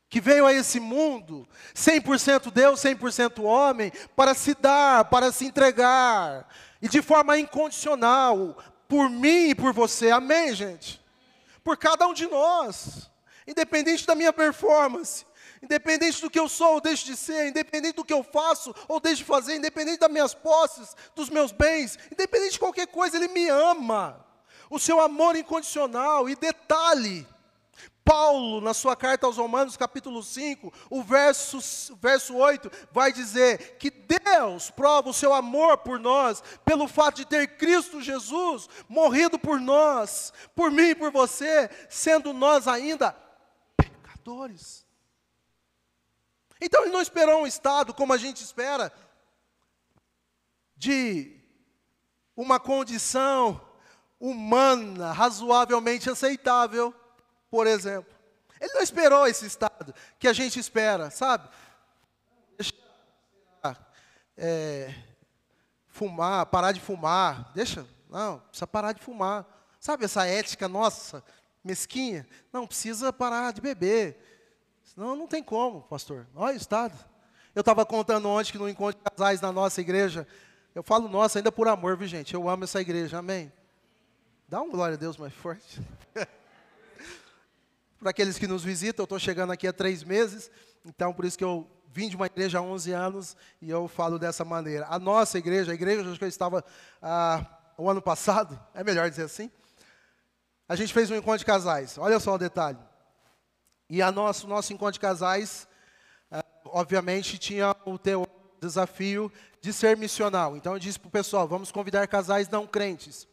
que 0.09 0.21
veio 0.21 0.45
a 0.45 0.53
esse 0.53 0.81
mundo, 0.81 1.49
100% 1.77 2.51
Deus, 2.51 2.81
100% 2.81 3.41
homem, 3.45 3.93
para 4.17 4.35
se 4.35 4.53
dar, 4.53 5.05
para 5.05 5.31
se 5.31 5.47
entregar, 5.47 6.49
e 6.83 6.89
de 6.89 7.01
forma 7.01 7.39
incondicional, 7.39 8.59
por 8.89 9.09
mim 9.09 9.51
e 9.51 9.55
por 9.55 9.73
você, 9.73 10.11
amém, 10.11 10.53
gente? 10.53 11.01
Por 11.63 11.77
cada 11.77 12.05
um 12.09 12.13
de 12.13 12.27
nós, 12.27 13.09
independente 13.47 14.05
da 14.05 14.17
minha 14.17 14.33
performance, 14.33 15.25
Independente 15.63 16.23
do 16.23 16.31
que 16.31 16.39
eu 16.39 16.49
sou 16.49 16.75
ou 16.75 16.81
deixo 16.81 17.05
de 17.05 17.17
ser, 17.17 17.49
independente 17.49 17.97
do 17.97 18.05
que 18.05 18.15
eu 18.15 18.23
faço 18.23 18.75
ou 18.89 18.99
deixo 18.99 19.19
de 19.19 19.25
fazer, 19.25 19.57
independente 19.57 19.99
das 19.99 20.11
minhas 20.11 20.33
posses, 20.33 20.97
dos 21.15 21.29
meus 21.29 21.53
bens, 21.53 21.99
independente 22.11 22.53
de 22.53 22.59
qualquer 22.59 22.87
coisa, 22.87 23.17
Ele 23.17 23.29
me 23.29 23.49
ama. 23.49 24.25
O 24.71 24.79
seu 24.79 25.01
amor 25.01 25.37
incondicional. 25.37 26.31
E 26.31 26.35
detalhe, 26.35 27.27
Paulo, 28.03 28.61
na 28.61 28.73
sua 28.73 28.97
carta 28.97 29.27
aos 29.27 29.37
Romanos, 29.37 29.77
capítulo 29.77 30.23
5, 30.23 30.73
o 30.89 31.03
verso, 31.03 31.95
verso 32.01 32.35
8, 32.35 32.71
vai 32.91 33.13
dizer 33.13 33.77
que 33.79 33.91
Deus 33.91 34.71
prova 34.71 35.11
o 35.11 35.15
seu 35.15 35.35
amor 35.35 35.79
por 35.79 35.99
nós, 35.99 36.43
pelo 36.65 36.89
fato 36.89 37.17
de 37.17 37.27
ter 37.27 37.59
Cristo 37.59 38.01
Jesus 38.01 38.69
morrido 38.89 39.39
por 39.39 39.61
nós, 39.61 40.33
por 40.57 40.71
mim 40.71 40.89
e 40.89 40.95
por 40.95 41.11
você, 41.13 41.69
sendo 41.89 42.33
nós 42.33 42.67
ainda 42.67 43.15
pecadores. 43.77 44.90
Então 46.61 46.83
ele 46.83 46.93
não 46.93 47.01
esperou 47.01 47.43
um 47.43 47.47
Estado 47.47 47.95
como 47.95 48.13
a 48.13 48.19
gente 48.19 48.43
espera, 48.43 48.93
de 50.77 51.39
uma 52.37 52.59
condição 52.59 53.61
humana 54.19 55.13
razoavelmente 55.13 56.09
aceitável, 56.11 56.95
por 57.51 57.67
exemplo. 57.67 58.15
Ele 58.61 58.73
não 58.75 58.83
esperou 58.83 59.27
esse 59.27 59.47
Estado 59.47 59.95
que 60.19 60.29
a 60.29 60.33
gente 60.33 60.61
espera, 60.61 61.11
sabe? 61.11 61.49
Deixa, 62.59 62.75
é, 64.37 64.95
fumar, 65.89 66.47
parar 66.47 66.73
de 66.73 66.81
fumar, 66.81 67.51
deixa, 67.55 67.87
não, 68.09 68.39
precisa 68.41 68.67
parar 68.67 68.93
de 68.93 69.03
fumar. 69.03 69.47
Sabe 69.79 70.05
essa 70.05 70.27
ética 70.27 70.69
nossa, 70.69 71.25
mesquinha? 71.65 72.27
Não, 72.53 72.67
precisa 72.67 73.13
parar 73.13 73.53
de 73.53 73.61
beber 73.61 74.30
Senão 74.95 75.15
não 75.15 75.29
tem 75.29 75.41
como, 75.41 75.83
pastor. 75.83 76.27
Olha 76.35 76.55
o 76.55 76.57
estado. 76.57 76.99
Eu 77.55 77.61
estava 77.61 77.87
contando 77.87 78.29
ontem 78.29 78.51
que 78.51 78.59
no 78.59 78.69
encontro 78.69 79.01
de 79.01 79.09
casais 79.09 79.41
na 79.41 79.53
nossa 79.53 79.81
igreja, 79.81 80.27
eu 80.75 80.83
falo 80.83 81.09
nossa 81.09 81.39
ainda 81.39 81.53
por 81.53 81.69
amor, 81.69 81.97
viu 81.97 82.09
gente? 82.09 82.35
Eu 82.35 82.49
amo 82.49 82.65
essa 82.65 82.81
igreja, 82.81 83.19
amém? 83.19 83.53
Dá 84.49 84.61
um 84.61 84.69
glória 84.69 84.95
a 84.95 84.99
Deus 84.99 85.17
mais 85.17 85.33
forte. 85.33 85.81
Para 88.01 88.11
aqueles 88.11 88.37
que 88.37 88.49
nos 88.49 88.65
visitam, 88.65 89.05
eu 89.05 89.05
estou 89.05 89.19
chegando 89.19 89.53
aqui 89.53 89.69
há 89.69 89.73
três 89.73 90.03
meses, 90.03 90.51
então 90.85 91.13
por 91.13 91.25
isso 91.25 91.39
que 91.39 91.45
eu 91.45 91.71
vim 91.93 92.09
de 92.09 92.17
uma 92.17 92.27
igreja 92.27 92.59
há 92.59 92.63
11 92.63 92.91
anos 92.91 93.37
e 93.63 93.71
eu 93.71 93.87
falo 93.87 94.19
dessa 94.19 94.45
maneira. 94.45 94.89
A 94.91 94.99
nossa 94.99 95.39
igreja, 95.39 95.71
a 95.71 95.75
igreja 95.75 96.03
que 96.17 96.25
eu 96.25 96.29
estava 96.29 96.65
ah, 97.01 97.47
o 97.79 97.89
ano 97.89 98.03
passado, 98.03 98.61
é 98.75 98.83
melhor 98.83 99.09
dizer 99.09 99.23
assim, 99.23 99.53
a 100.69 100.75
gente 100.75 100.93
fez 100.93 101.13
um 101.13 101.15
encontro 101.15 101.39
de 101.39 101.45
casais. 101.45 101.97
Olha 101.97 102.19
só 102.19 102.35
o 102.35 102.39
detalhe. 102.39 102.90
E 103.91 104.01
a 104.01 104.13
nosso, 104.13 104.47
nosso 104.47 104.73
encontro 104.73 104.93
de 104.93 105.01
casais, 105.01 105.67
uh, 106.31 106.39
obviamente, 106.67 107.37
tinha 107.37 107.75
o 107.85 107.99
teu 107.99 108.25
desafio 108.61 109.33
de 109.61 109.73
ser 109.73 109.97
missional. 109.97 110.57
Então 110.57 110.75
eu 110.75 110.79
disse 110.79 110.99
para 110.99 111.09
o 111.09 111.11
pessoal, 111.11 111.49
vamos 111.49 111.73
convidar 111.73 112.07
casais 112.07 112.49
não 112.49 112.69
crentes. 112.69 113.27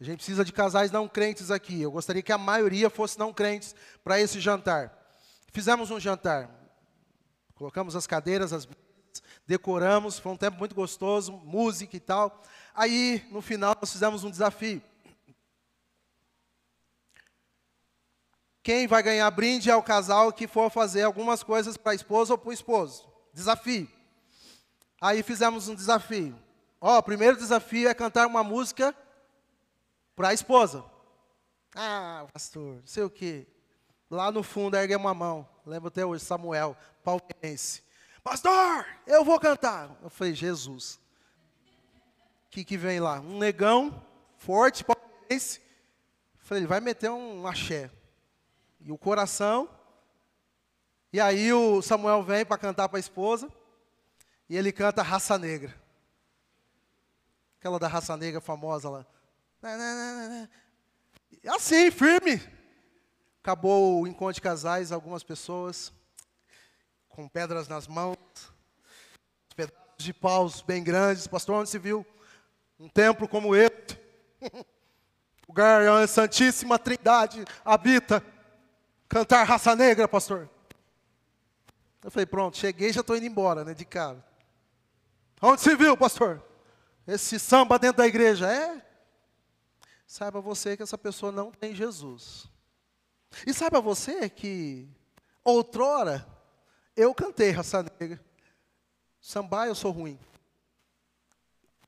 A 0.00 0.04
gente 0.04 0.18
precisa 0.18 0.44
de 0.44 0.52
casais 0.52 0.92
não 0.92 1.08
crentes 1.08 1.50
aqui. 1.50 1.82
Eu 1.82 1.90
gostaria 1.90 2.22
que 2.22 2.30
a 2.30 2.38
maioria 2.38 2.88
fosse 2.88 3.18
não 3.18 3.32
crentes 3.32 3.74
para 4.04 4.20
esse 4.20 4.38
jantar. 4.38 4.96
Fizemos 5.52 5.90
um 5.90 5.98
jantar. 5.98 6.48
Colocamos 7.56 7.96
as 7.96 8.06
cadeiras, 8.06 8.52
as 8.52 8.68
decoramos, 9.46 10.18
foi 10.18 10.32
um 10.32 10.36
tempo 10.36 10.58
muito 10.58 10.74
gostoso, 10.76 11.32
música 11.32 11.96
e 11.96 12.00
tal. 12.00 12.40
Aí, 12.72 13.26
no 13.30 13.42
final, 13.42 13.76
nós 13.80 13.92
fizemos 13.92 14.22
um 14.22 14.30
desafio. 14.30 14.80
Quem 18.64 18.86
vai 18.86 19.02
ganhar 19.02 19.30
brinde 19.30 19.70
é 19.70 19.76
o 19.76 19.82
casal 19.82 20.32
que 20.32 20.48
for 20.48 20.70
fazer 20.70 21.02
algumas 21.02 21.42
coisas 21.42 21.76
para 21.76 21.92
a 21.92 21.94
esposa 21.94 22.32
ou 22.32 22.38
para 22.38 22.48
o 22.48 22.52
esposo. 22.52 23.06
Desafio. 23.30 23.86
Aí 24.98 25.22
fizemos 25.22 25.68
um 25.68 25.74
desafio. 25.74 26.34
Ó, 26.80 26.96
o 26.96 27.02
primeiro 27.02 27.36
desafio 27.36 27.90
é 27.90 27.92
cantar 27.92 28.26
uma 28.26 28.42
música 28.42 28.96
para 30.16 30.28
a 30.28 30.32
esposa. 30.32 30.82
Ah, 31.74 32.26
pastor, 32.32 32.76
não 32.76 32.86
sei 32.86 33.02
o 33.02 33.10
quê. 33.10 33.46
Lá 34.10 34.32
no 34.32 34.42
fundo 34.42 34.78
ergue 34.78 34.96
uma 34.96 35.12
mão. 35.12 35.46
Lembro 35.66 35.88
até 35.88 36.06
hoje, 36.06 36.24
Samuel, 36.24 36.74
palmeirense. 37.02 37.82
Pastor, 38.22 38.86
eu 39.06 39.26
vou 39.26 39.38
cantar. 39.38 39.94
Eu 40.02 40.08
falei, 40.08 40.32
Jesus. 40.32 40.98
O 42.46 42.50
que, 42.50 42.64
que 42.64 42.78
vem 42.78 42.98
lá? 42.98 43.20
Um 43.20 43.36
negão, 43.36 44.02
forte, 44.38 44.82
palmeirense. 44.82 45.60
Falei, 46.38 46.62
ele 46.62 46.66
vai 46.66 46.80
meter 46.80 47.10
um 47.10 47.46
axé. 47.46 47.90
E 48.84 48.92
o 48.92 48.98
coração. 48.98 49.68
E 51.12 51.20
aí 51.20 51.52
o 51.52 51.82
Samuel 51.82 52.22
vem 52.22 52.44
para 52.44 52.58
cantar 52.58 52.88
para 52.88 52.98
a 52.98 53.00
esposa. 53.00 53.50
E 54.48 54.56
ele 54.56 54.70
canta 54.70 55.02
Raça 55.02 55.36
Negra. 55.36 55.74
Aquela 57.58 57.78
da 57.78 57.88
raça 57.88 58.14
negra 58.14 58.42
famosa 58.42 58.90
lá. 58.90 59.06
Assim, 61.46 61.90
firme. 61.90 62.38
Acabou 63.42 64.02
o 64.02 64.06
encontro 64.06 64.34
de 64.34 64.42
casais, 64.42 64.92
algumas 64.92 65.22
pessoas 65.22 65.90
com 67.08 67.26
pedras 67.26 67.66
nas 67.66 67.88
mãos, 67.88 68.18
pedaços 69.56 69.80
de 69.96 70.12
paus 70.12 70.60
bem 70.60 70.84
grandes. 70.84 71.26
Pastor, 71.26 71.54
onde 71.54 71.70
se 71.70 71.78
viu 71.78 72.04
um 72.78 72.86
templo 72.86 73.26
como 73.26 73.56
este? 73.56 73.98
lugar 75.48 75.82
onde 75.82 76.04
a 76.04 76.06
Santíssima 76.08 76.78
Trindade 76.78 77.44
habita. 77.64 78.22
Cantar 79.08 79.44
raça 79.44 79.76
negra, 79.76 80.08
pastor. 80.08 80.48
Eu 82.02 82.10
falei, 82.10 82.26
pronto, 82.26 82.56
cheguei 82.56 82.92
já 82.92 83.00
estou 83.00 83.16
indo 83.16 83.26
embora, 83.26 83.64
né, 83.64 83.72
de 83.72 83.84
cara. 83.84 84.24
Onde 85.40 85.60
se 85.60 85.74
viu, 85.74 85.96
pastor? 85.96 86.42
Esse 87.06 87.38
samba 87.38 87.78
dentro 87.78 87.98
da 87.98 88.06
igreja, 88.06 88.50
é? 88.50 88.82
Saiba 90.06 90.40
você 90.40 90.76
que 90.76 90.82
essa 90.82 90.96
pessoa 90.96 91.32
não 91.32 91.50
tem 91.50 91.74
Jesus. 91.74 92.46
E 93.46 93.52
saiba 93.52 93.80
você 93.80 94.28
que 94.28 94.88
outrora 95.42 96.26
eu 96.96 97.14
cantei 97.14 97.50
raça 97.50 97.84
negra. 97.98 98.22
Samba 99.20 99.66
eu 99.66 99.74
sou 99.74 99.90
ruim. 99.90 100.18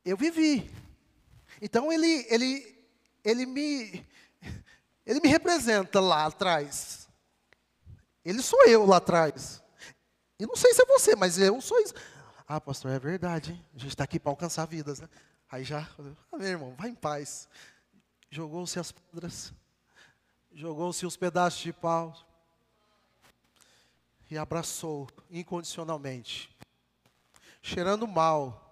Eu 0.05 0.17
vivi. 0.17 0.71
Então 1.61 1.93
ele, 1.93 2.27
ele, 2.29 2.85
ele 3.25 3.47
me, 3.47 4.07
ele 5.07 5.21
me 5.21 5.29
representa 5.29 6.01
lá 6.01 6.27
atrás. 6.27 7.06
Ele 8.27 8.43
sou 8.43 8.67
eu 8.67 8.85
lá 8.85 8.97
atrás. 8.97 9.63
E 10.39 10.45
não 10.45 10.57
sei 10.57 10.75
se 10.75 10.83
é 10.83 10.87
você, 10.87 11.15
mas 11.15 11.39
eu 11.39 11.61
sou 11.61 11.79
isso. 11.79 11.95
Ah, 12.47 12.61
pastor, 12.61 12.91
é 12.91 12.99
verdade, 12.99 13.53
hein? 13.53 13.65
A 13.75 13.79
gente 13.79 13.91
está 13.91 14.03
aqui 14.03 14.19
para 14.19 14.33
alcançar 14.33 14.67
vidas, 14.67 14.99
né? 14.99 15.09
Aí 15.49 15.63
já, 15.63 15.89
ah, 16.33 16.37
meu 16.37 16.49
irmão, 16.49 16.75
vai 16.77 16.89
em 16.89 16.95
paz. 16.95 17.49
Jogou-se 18.29 18.79
as 18.81 18.91
pedras, 18.91 19.53
jogou-se 20.53 21.07
os 21.07 21.17
pedaços 21.17 21.61
de 21.61 21.73
pau, 21.73 22.15
e 24.29 24.37
abraçou 24.37 25.09
incondicionalmente, 25.31 26.51
cheirando 27.63 28.09
mal. 28.09 28.65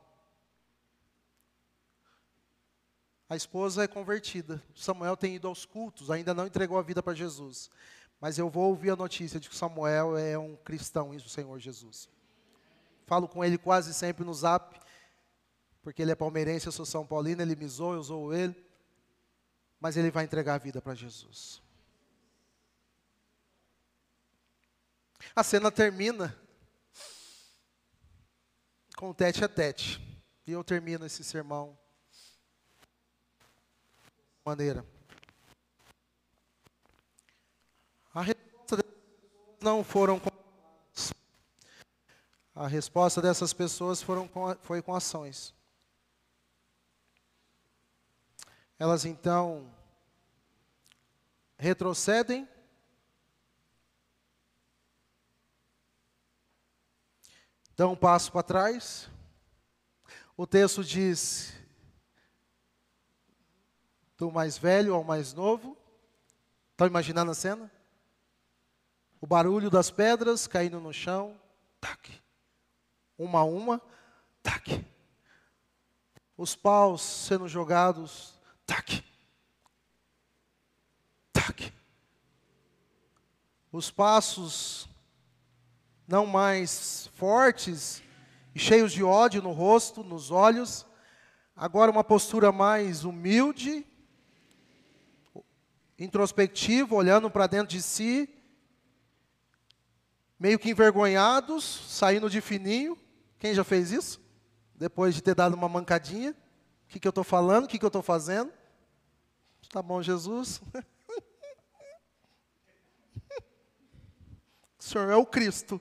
A 3.29 3.37
esposa 3.37 3.85
é 3.85 3.89
convertida. 3.89 4.61
Samuel 4.75 5.17
tem 5.17 5.37
ido 5.37 5.47
aos 5.47 5.65
cultos, 5.65 6.11
ainda 6.11 6.35
não 6.35 6.47
entregou 6.47 6.77
a 6.77 6.83
vida 6.83 7.03
para 7.03 7.15
Jesus. 7.15 7.71
Mas 8.21 8.39
eu 8.39 8.49
vou 8.49 8.69
ouvir 8.69 8.91
a 8.91 8.97
notícia 8.97 9.39
de 9.39 9.49
que 9.49 9.57
Samuel 9.57 10.17
é 10.17 10.39
um 10.39 10.57
cristão 10.57 11.15
isso, 11.15 11.29
Senhor 11.29 11.59
Jesus. 11.59 12.09
Falo 13.07 13.29
com 13.29 13.45
ele 13.45 13.59
quase 13.59 13.93
sempre 13.93 14.25
no 14.25 14.33
zap, 14.33 14.81
porque 15.83 16.01
ele 16.01 16.13
é 16.13 16.15
palmeirense, 16.15 16.67
eu 16.67 16.73
sou 16.73 16.87
São 16.87 17.07
Paulino, 17.07 17.43
ele 17.43 17.55
me 17.55 17.69
zoou, 17.69 17.95
eu 17.95 18.03
zoo 18.03 18.33
ele. 18.33 18.65
Mas 19.79 19.97
ele 19.97 20.11
vai 20.11 20.25
entregar 20.25 20.55
a 20.55 20.59
vida 20.59 20.81
para 20.81 20.95
Jesus. 20.95 21.63
A 25.37 25.43
cena 25.43 25.71
termina 25.71 26.35
com 28.97 29.13
tete 29.13 29.45
a 29.45 29.49
tete. 29.49 30.01
E 30.47 30.53
eu 30.53 30.63
termino 30.63 31.05
esse 31.07 31.25
sermão 31.25 31.79
maneira. 34.45 34.87
A 38.13 38.23
resposta 38.23 38.77
não 39.65 39.83
foram 39.83 40.21
a 42.55 42.69
resposta 42.69 43.21
dessas 43.21 43.53
pessoas 43.53 44.01
foram 44.01 44.29
com, 44.29 44.55
foi 44.57 44.81
com 44.81 44.95
ações. 44.95 45.53
Elas 48.79 49.05
então 49.07 49.75
retrocedem 51.57 52.47
dão 57.75 57.93
um 57.93 57.97
passo 57.97 58.31
para 58.31 58.43
trás. 58.43 59.11
O 60.37 60.47
texto 60.47 60.85
diz: 60.85 61.55
do 64.17 64.31
mais 64.31 64.59
velho 64.59 64.95
ao 64.95 65.03
mais 65.03 65.33
novo. 65.33 65.77
Estão 66.71 66.87
imaginando 66.87 67.31
a 67.33 67.35
cena? 67.35 67.74
O 69.25 69.27
barulho 69.27 69.71
das 69.71 69.91
pedras 69.91 70.47
caindo 70.47 70.79
no 70.79 70.93
chão, 70.93 71.35
tac. 71.81 72.13
Uma 73.17 73.39
a 73.39 73.45
uma, 73.45 73.81
tac. 74.43 74.85
Os 76.37 76.55
paus 76.55 77.01
sendo 77.01 77.49
jogados, 77.49 78.39
tac. 78.67 79.03
Tac. 81.33 81.73
Os 83.73 83.91
passos 83.91 84.87
não 86.07 86.27
mais 86.27 87.09
fortes 87.15 88.03
e 88.55 88.59
cheios 88.59 88.93
de 88.93 89.03
ódio 89.03 89.41
no 89.41 89.53
rosto, 89.53 90.05
nos 90.05 90.31
olhos, 90.31 90.85
agora 91.57 91.91
uma 91.91 92.05
postura 92.05 92.53
mais 92.53 93.07
humilde, 93.07 93.87
introspectiva, 95.99 96.95
olhando 96.95 97.31
para 97.31 97.47
dentro 97.47 97.69
de 97.69 97.81
si, 97.81 98.29
meio 100.39 100.59
que 100.59 100.71
envergonhados, 100.71 101.65
saindo 101.65 102.29
de 102.29 102.41
fininho. 102.41 102.99
Quem 103.39 103.55
já 103.55 103.65
fez 103.65 103.91
isso? 103.91 104.21
Depois 104.75 105.15
de 105.15 105.23
ter 105.23 105.35
dado 105.35 105.55
uma 105.55 105.69
mancadinha. 105.69 106.33
O 106.33 106.89
que, 106.89 107.01
que 107.01 107.07
eu 107.07 107.11
estou 107.11 107.25
falando? 107.25 107.65
O 107.65 107.69
que, 107.69 107.79
que 107.79 107.85
eu 107.85 107.89
estou 107.89 108.03
fazendo? 108.03 108.53
Tá 109.71 109.83
bom, 109.83 110.01
Jesus. 110.01 110.61
o 114.79 114.83
Senhor 114.83 115.11
é 115.11 115.17
o 115.17 115.27
Cristo. 115.27 115.81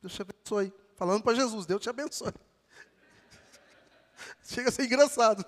Deus 0.00 0.14
te 0.14 0.22
abençoe. 0.22 0.72
Falando 0.94 1.22
para 1.22 1.34
Jesus, 1.34 1.66
Deus 1.66 1.82
te 1.82 1.90
abençoe. 1.90 2.32
Chega 4.42 4.70
a 4.70 4.72
ser 4.72 4.84
engraçado. 4.84 5.44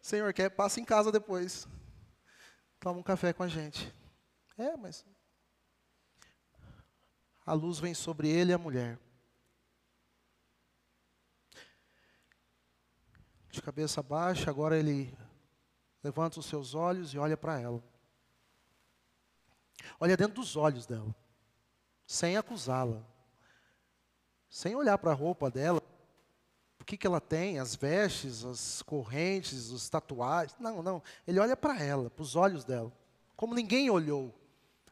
Senhor, 0.00 0.32
quer? 0.32 0.50
Passa 0.50 0.78
em 0.78 0.84
casa 0.84 1.10
depois. 1.10 1.66
Toma 2.78 3.00
um 3.00 3.02
café 3.02 3.32
com 3.32 3.42
a 3.42 3.48
gente. 3.48 3.92
É, 4.56 4.76
mas. 4.76 5.04
A 7.46 7.52
luz 7.52 7.78
vem 7.78 7.94
sobre 7.94 8.28
ele 8.28 8.50
e 8.50 8.54
a 8.54 8.58
mulher. 8.58 8.98
De 13.50 13.62
cabeça 13.62 14.02
baixa, 14.02 14.50
agora 14.50 14.76
ele 14.76 15.16
levanta 16.02 16.40
os 16.40 16.46
seus 16.46 16.74
olhos 16.74 17.14
e 17.14 17.18
olha 17.18 17.36
para 17.36 17.58
ela. 17.58 17.82
Olha 20.00 20.16
dentro 20.16 20.34
dos 20.34 20.56
olhos 20.56 20.84
dela, 20.84 21.14
sem 22.06 22.36
acusá-la 22.36 23.02
sem 24.56 24.74
olhar 24.74 24.96
para 24.96 25.10
a 25.10 25.14
roupa 25.14 25.50
dela, 25.50 25.82
o 26.80 26.84
que, 26.84 26.96
que 26.96 27.06
ela 27.06 27.20
tem, 27.20 27.58
as 27.58 27.74
vestes, 27.74 28.42
as 28.42 28.80
correntes, 28.80 29.70
os 29.70 29.88
tatuagens. 29.88 30.56
Não, 30.58 30.82
não. 30.82 31.02
Ele 31.26 31.38
olha 31.38 31.54
para 31.54 31.82
ela, 31.82 32.08
para 32.08 32.22
os 32.22 32.36
olhos 32.36 32.64
dela, 32.64 32.92
como 33.36 33.54
ninguém 33.54 33.90
olhou. 33.90 34.34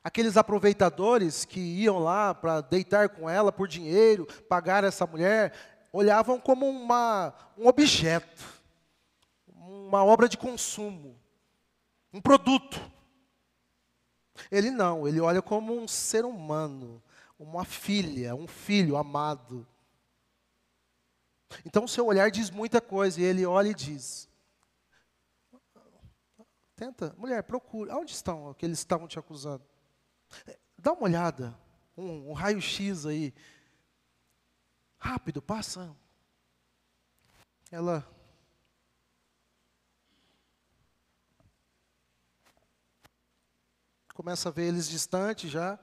Aqueles 0.05 0.37
aproveitadores 0.37 1.47
que 1.47 1.59
iam 1.59 1.99
lá 1.99 2.35
para 2.35 2.61
deitar 2.61 3.09
com 3.09 3.29
ela 3.29 3.51
por 3.51 3.67
dinheiro, 3.67 4.27
pagar 4.47 4.85
essa 4.85 5.07
mulher, 5.07 5.55
olhavam 5.91 6.39
como 6.39 6.69
uma, 6.69 7.33
um 7.57 7.67
objeto, 7.67 8.45
uma 9.49 10.05
obra 10.05 10.29
de 10.29 10.37
consumo, 10.37 11.19
um 12.13 12.21
produto. 12.21 12.79
Ele 14.51 14.71
não, 14.71 15.09
ele 15.09 15.21
olha 15.23 15.41
como 15.41 15.75
um 15.75 15.89
ser 15.89 16.27
humano, 16.27 17.03
uma 17.39 17.65
filha, 17.65 18.35
um 18.35 18.47
filho 18.47 18.99
amado. 18.99 19.67
Então 21.65 21.85
o 21.85 21.89
seu 21.89 22.05
olhar 22.07 22.31
diz 22.31 22.51
muita 22.51 22.79
coisa, 22.79 23.21
e 23.21 23.25
ele 23.25 23.47
olha 23.47 23.69
e 23.69 23.75
diz: 23.75 24.29
Tenta, 26.77 27.15
mulher, 27.17 27.43
procure. 27.45 27.91
Onde 27.91 28.13
estão 28.13 28.51
aqueles 28.51 28.81
que 28.81 28.85
estavam 28.85 29.09
te 29.09 29.19
acusando? 29.19 29.65
Dá 30.79 30.93
uma 30.93 31.05
olhada, 31.05 31.59
um, 31.97 32.31
um 32.31 32.33
raio-x 32.33 33.07
aí. 33.07 33.35
Rápido, 34.99 35.43
passa. 35.43 35.95
Ela. 37.71 38.07
Começa 44.15 44.49
a 44.49 44.53
ver 44.53 44.69
eles 44.69 44.89
distantes 44.89 45.51
já, 45.51 45.79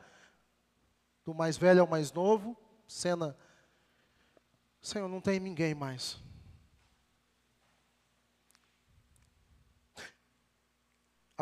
do 1.25 1.33
mais 1.33 1.57
velho 1.57 1.81
ao 1.81 1.87
mais 1.87 2.11
novo. 2.11 2.57
Cena. 2.87 3.37
Senhor, 4.81 5.07
não 5.07 5.21
tem 5.21 5.39
ninguém 5.39 5.75
mais. 5.75 6.19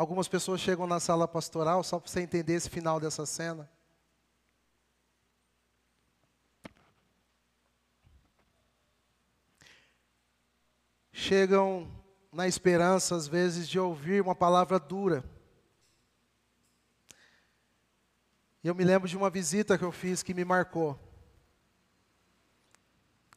Algumas 0.00 0.26
pessoas 0.26 0.62
chegam 0.62 0.86
na 0.86 0.98
sala 0.98 1.28
pastoral, 1.28 1.84
só 1.84 2.00
para 2.00 2.10
você 2.10 2.22
entender 2.22 2.54
esse 2.54 2.70
final 2.70 2.98
dessa 2.98 3.26
cena. 3.26 3.68
Chegam 11.12 11.86
na 12.32 12.48
esperança, 12.48 13.14
às 13.14 13.28
vezes, 13.28 13.68
de 13.68 13.78
ouvir 13.78 14.22
uma 14.22 14.34
palavra 14.34 14.78
dura. 14.80 15.22
E 18.64 18.68
eu 18.68 18.74
me 18.74 18.84
lembro 18.84 19.06
de 19.06 19.18
uma 19.18 19.28
visita 19.28 19.76
que 19.76 19.84
eu 19.84 19.92
fiz 19.92 20.22
que 20.22 20.32
me 20.32 20.46
marcou. 20.46 20.98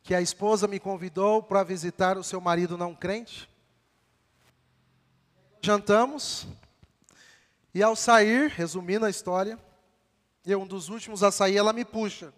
Que 0.01 0.15
a 0.15 0.21
esposa 0.21 0.65
me 0.65 0.79
convidou 0.79 1.43
para 1.43 1.61
visitar 1.61 2.17
o 2.17 2.23
seu 2.23 2.39
marido 2.39 2.77
não 2.77 2.95
crente 2.95 3.51
jantamos, 5.63 6.45
e 7.73 7.81
ao 7.81 7.95
sair, 7.95 8.49
resumindo 8.49 9.05
a 9.05 9.09
história, 9.09 9.57
eu, 10.45 10.61
um 10.61 10.67
dos 10.67 10.89
últimos 10.89 11.23
a 11.23 11.31
sair, 11.31 11.55
ela 11.55 11.71
me 11.71 11.85
puxa. 11.85 12.33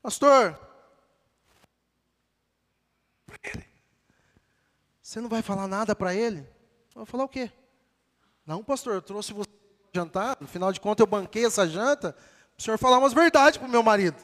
Pastor, 0.00 0.58
você 5.02 5.20
não 5.20 5.28
vai 5.28 5.42
falar 5.42 5.66
nada 5.66 5.94
para 5.94 6.14
ele? 6.14 6.38
Eu 6.38 6.96
vou 6.96 7.06
falar 7.06 7.24
o 7.24 7.28
quê? 7.28 7.50
Não, 8.46 8.62
pastor, 8.62 8.94
eu 8.94 9.02
trouxe 9.02 9.32
você 9.32 9.50
jantar, 9.92 10.38
no 10.40 10.46
final 10.46 10.72
de 10.72 10.80
contas 10.80 11.02
eu 11.02 11.06
banquei 11.06 11.44
essa 11.44 11.68
janta, 11.68 12.12
para 12.12 12.58
o 12.58 12.62
senhor 12.62 12.78
falar 12.78 12.98
umas 12.98 13.12
verdades 13.12 13.58
para 13.58 13.66
o 13.66 13.70
meu 13.70 13.82
marido. 13.82 14.16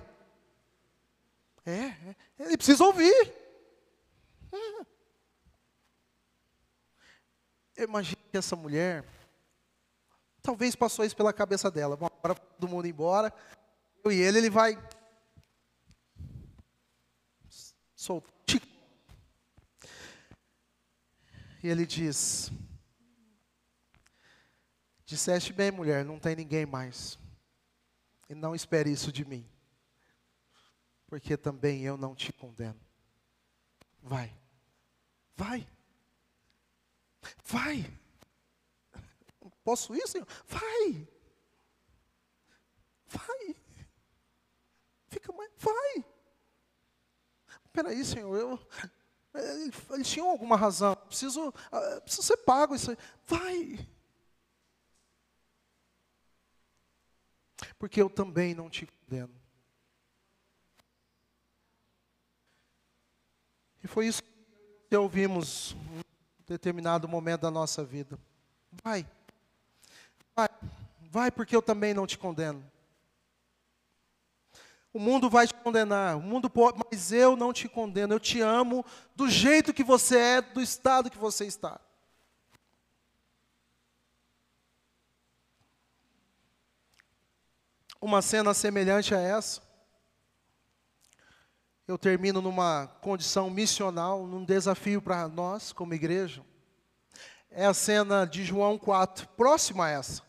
É, 1.66 1.72
é, 1.72 2.16
ele 2.38 2.56
precisa 2.56 2.84
ouvir. 2.84 3.34
Eu 7.78 7.84
imagino 7.84 8.20
que 8.28 8.36
essa 8.36 8.56
mulher, 8.56 9.04
talvez 10.42 10.74
passou 10.74 11.04
isso 11.04 11.16
pela 11.16 11.32
cabeça 11.32 11.70
dela. 11.70 11.96
Bom, 11.96 12.06
agora 12.06 12.34
todo 12.34 12.68
mundo 12.68 12.88
embora, 12.88 13.32
eu 14.02 14.10
e 14.10 14.20
ele, 14.20 14.38
ele 14.38 14.50
vai 14.50 14.76
soltar. 17.94 18.32
E 21.62 21.68
ele 21.68 21.86
diz: 21.86 22.50
Disseste 25.04 25.52
bem, 25.52 25.70
mulher, 25.70 26.04
não 26.04 26.18
tem 26.18 26.34
ninguém 26.34 26.66
mais. 26.66 27.16
E 28.28 28.34
não 28.34 28.56
espere 28.56 28.90
isso 28.90 29.12
de 29.12 29.24
mim, 29.24 29.48
porque 31.06 31.36
também 31.36 31.84
eu 31.84 31.96
não 31.96 32.12
te 32.12 32.32
condeno. 32.32 32.80
Vai, 34.02 34.36
vai. 35.36 35.77
Vai. 37.48 37.90
Posso 39.64 39.94
ir, 39.94 40.06
Senhor? 40.06 40.28
Vai. 40.46 41.08
Vai. 43.06 43.56
Fica 45.08 45.32
mais. 45.32 45.50
Vai. 45.56 46.04
Espera 47.64 47.88
aí, 47.88 48.04
Senhor. 48.04 48.36
Eu, 48.36 48.60
eles 49.94 50.08
tinham 50.08 50.28
alguma 50.28 50.56
razão. 50.56 50.94
Preciso, 50.94 51.48
uh, 51.48 52.00
preciso 52.02 52.22
ser 52.22 52.36
pago 52.38 52.74
isso 52.74 52.90
aí. 52.90 52.98
Vai. 53.26 53.88
Porque 57.78 58.02
eu 58.02 58.10
também 58.10 58.54
não 58.54 58.68
te 58.68 58.86
condeno. 58.86 59.34
E 63.82 63.88
foi 63.88 64.06
isso 64.06 64.22
que 64.22 64.96
ouvimos 64.96 65.74
determinado 66.48 67.06
momento 67.06 67.42
da 67.42 67.50
nossa 67.50 67.84
vida. 67.84 68.18
Vai. 68.82 69.06
Vai. 70.34 70.48
Vai 71.10 71.30
porque 71.30 71.54
eu 71.54 71.62
também 71.62 71.92
não 71.92 72.06
te 72.06 72.18
condeno. 72.18 72.64
O 74.92 74.98
mundo 74.98 75.28
vai 75.28 75.46
te 75.46 75.54
condenar, 75.54 76.16
o 76.16 76.20
mundo 76.20 76.48
pode, 76.48 76.80
mas 76.90 77.12
eu 77.12 77.36
não 77.36 77.52
te 77.52 77.68
condeno. 77.68 78.14
Eu 78.14 78.20
te 78.20 78.40
amo 78.40 78.84
do 79.14 79.28
jeito 79.28 79.74
que 79.74 79.84
você 79.84 80.18
é, 80.18 80.40
do 80.40 80.60
estado 80.60 81.10
que 81.10 81.18
você 81.18 81.44
está. 81.44 81.78
Uma 88.00 88.22
cena 88.22 88.54
semelhante 88.54 89.14
a 89.14 89.20
essa 89.20 89.67
eu 91.88 91.96
termino 91.96 92.42
numa 92.42 92.86
condição 93.00 93.48
missional, 93.48 94.26
num 94.26 94.44
desafio 94.44 95.00
para 95.00 95.26
nós, 95.26 95.72
como 95.72 95.94
igreja. 95.94 96.44
É 97.50 97.64
a 97.64 97.72
cena 97.72 98.26
de 98.26 98.44
João 98.44 98.76
4, 98.76 99.26
próxima 99.28 99.86
a 99.86 99.88
essa, 99.88 100.22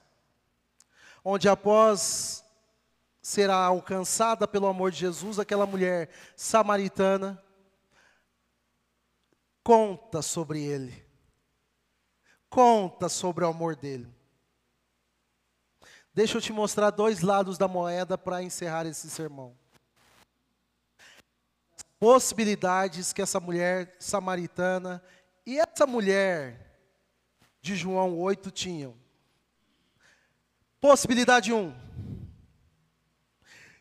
onde 1.22 1.50
após 1.50 2.46
será 3.22 3.58
alcançada 3.58 4.48
pelo 4.48 4.68
amor 4.68 4.90
de 4.90 5.00
Jesus, 5.00 5.38
aquela 5.38 5.66
mulher 5.66 6.10
samaritana 6.34 7.44
conta 9.62 10.22
sobre 10.22 10.64
ele, 10.64 11.06
conta 12.50 13.10
sobre 13.10 13.44
o 13.44 13.50
amor 13.50 13.76
dele. 13.76 14.08
Deixa 16.14 16.38
eu 16.38 16.42
te 16.42 16.54
mostrar 16.54 16.90
dois 16.90 17.20
lados 17.20 17.58
da 17.58 17.68
moeda 17.68 18.18
para 18.18 18.42
encerrar 18.42 18.86
esse 18.86 19.10
sermão 19.10 19.58
possibilidades 22.00 23.12
que 23.12 23.22
essa 23.22 23.40
mulher 23.40 23.96
samaritana 24.00 25.04
e 25.46 25.60
essa 25.60 25.86
mulher 25.86 26.80
de 27.62 27.76
João 27.76 28.18
8 28.18 28.50
tinham. 28.52 28.96
Possibilidade 30.80 31.52
1. 31.52 31.58
Um, 31.58 31.76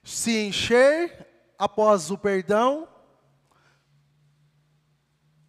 se 0.02 0.36
encher 0.36 1.26
após 1.56 2.10
o 2.10 2.18
perdão, 2.18 2.88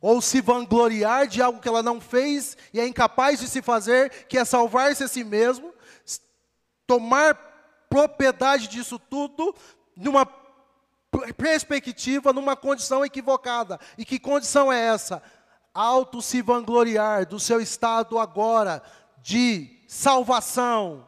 ou 0.02 0.22
se 0.22 0.40
vangloriar 0.40 1.28
de 1.28 1.42
algo 1.42 1.60
que 1.60 1.68
ela 1.68 1.84
não 1.84 2.00
fez 2.00 2.56
e 2.74 2.80
é 2.80 2.88
incapaz 2.88 3.40
de 3.40 3.48
se 3.48 3.62
fazer, 3.62 4.28
que 4.28 4.38
é 4.38 4.46
salvar-se 4.46 5.04
a 5.04 5.08
si 5.08 5.24
mesmo, 5.24 5.74
tomar 6.88 7.36
propriedade 7.90 8.68
disso 8.68 8.98
tudo, 8.98 9.54
numa 9.96 10.26
perspectiva 11.36 12.32
numa 12.32 12.56
condição 12.56 13.06
equivocada. 13.06 13.80
E 13.98 14.06
que 14.06 14.20
condição 14.20 14.72
é 14.72 14.80
essa? 14.80 15.22
Auto 15.74 16.22
se 16.22 16.42
vangloriar 16.42 17.26
do 17.26 17.40
seu 17.40 17.60
estado 17.60 18.20
agora 18.20 18.82
de 19.22 19.80
salvação, 19.88 21.08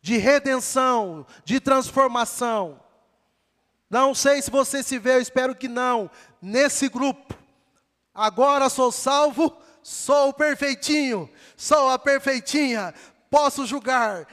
de 0.00 0.16
redenção, 0.16 1.26
de 1.44 1.60
transformação. 1.60 2.80
Não 3.90 4.14
sei 4.14 4.42
se 4.42 4.50
você 4.50 4.82
se 4.82 4.98
vê, 4.98 5.14
eu 5.14 5.20
espero 5.20 5.54
que 5.54 5.68
não, 5.68 6.10
nesse 6.40 6.88
grupo. 6.88 7.34
Agora 8.14 8.68
sou 8.68 8.92
salvo, 8.92 9.56
sou 9.82 10.30
o 10.30 10.34
perfeitinho, 10.34 11.30
sou 11.56 11.88
a 11.88 11.98
perfeitinha, 11.98 12.92
posso 13.30 13.64
julgar, 13.64 14.26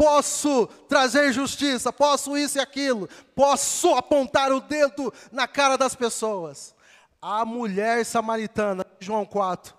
posso 0.00 0.66
trazer 0.88 1.30
justiça, 1.30 1.92
posso 1.92 2.34
isso 2.34 2.56
e 2.56 2.60
aquilo, 2.60 3.06
posso 3.34 3.92
apontar 3.94 4.50
o 4.50 4.58
dedo 4.58 5.12
na 5.30 5.46
cara 5.46 5.76
das 5.76 5.94
pessoas. 5.94 6.74
A 7.20 7.44
mulher 7.44 8.02
samaritana, 8.06 8.82
João 8.98 9.26
4, 9.26 9.74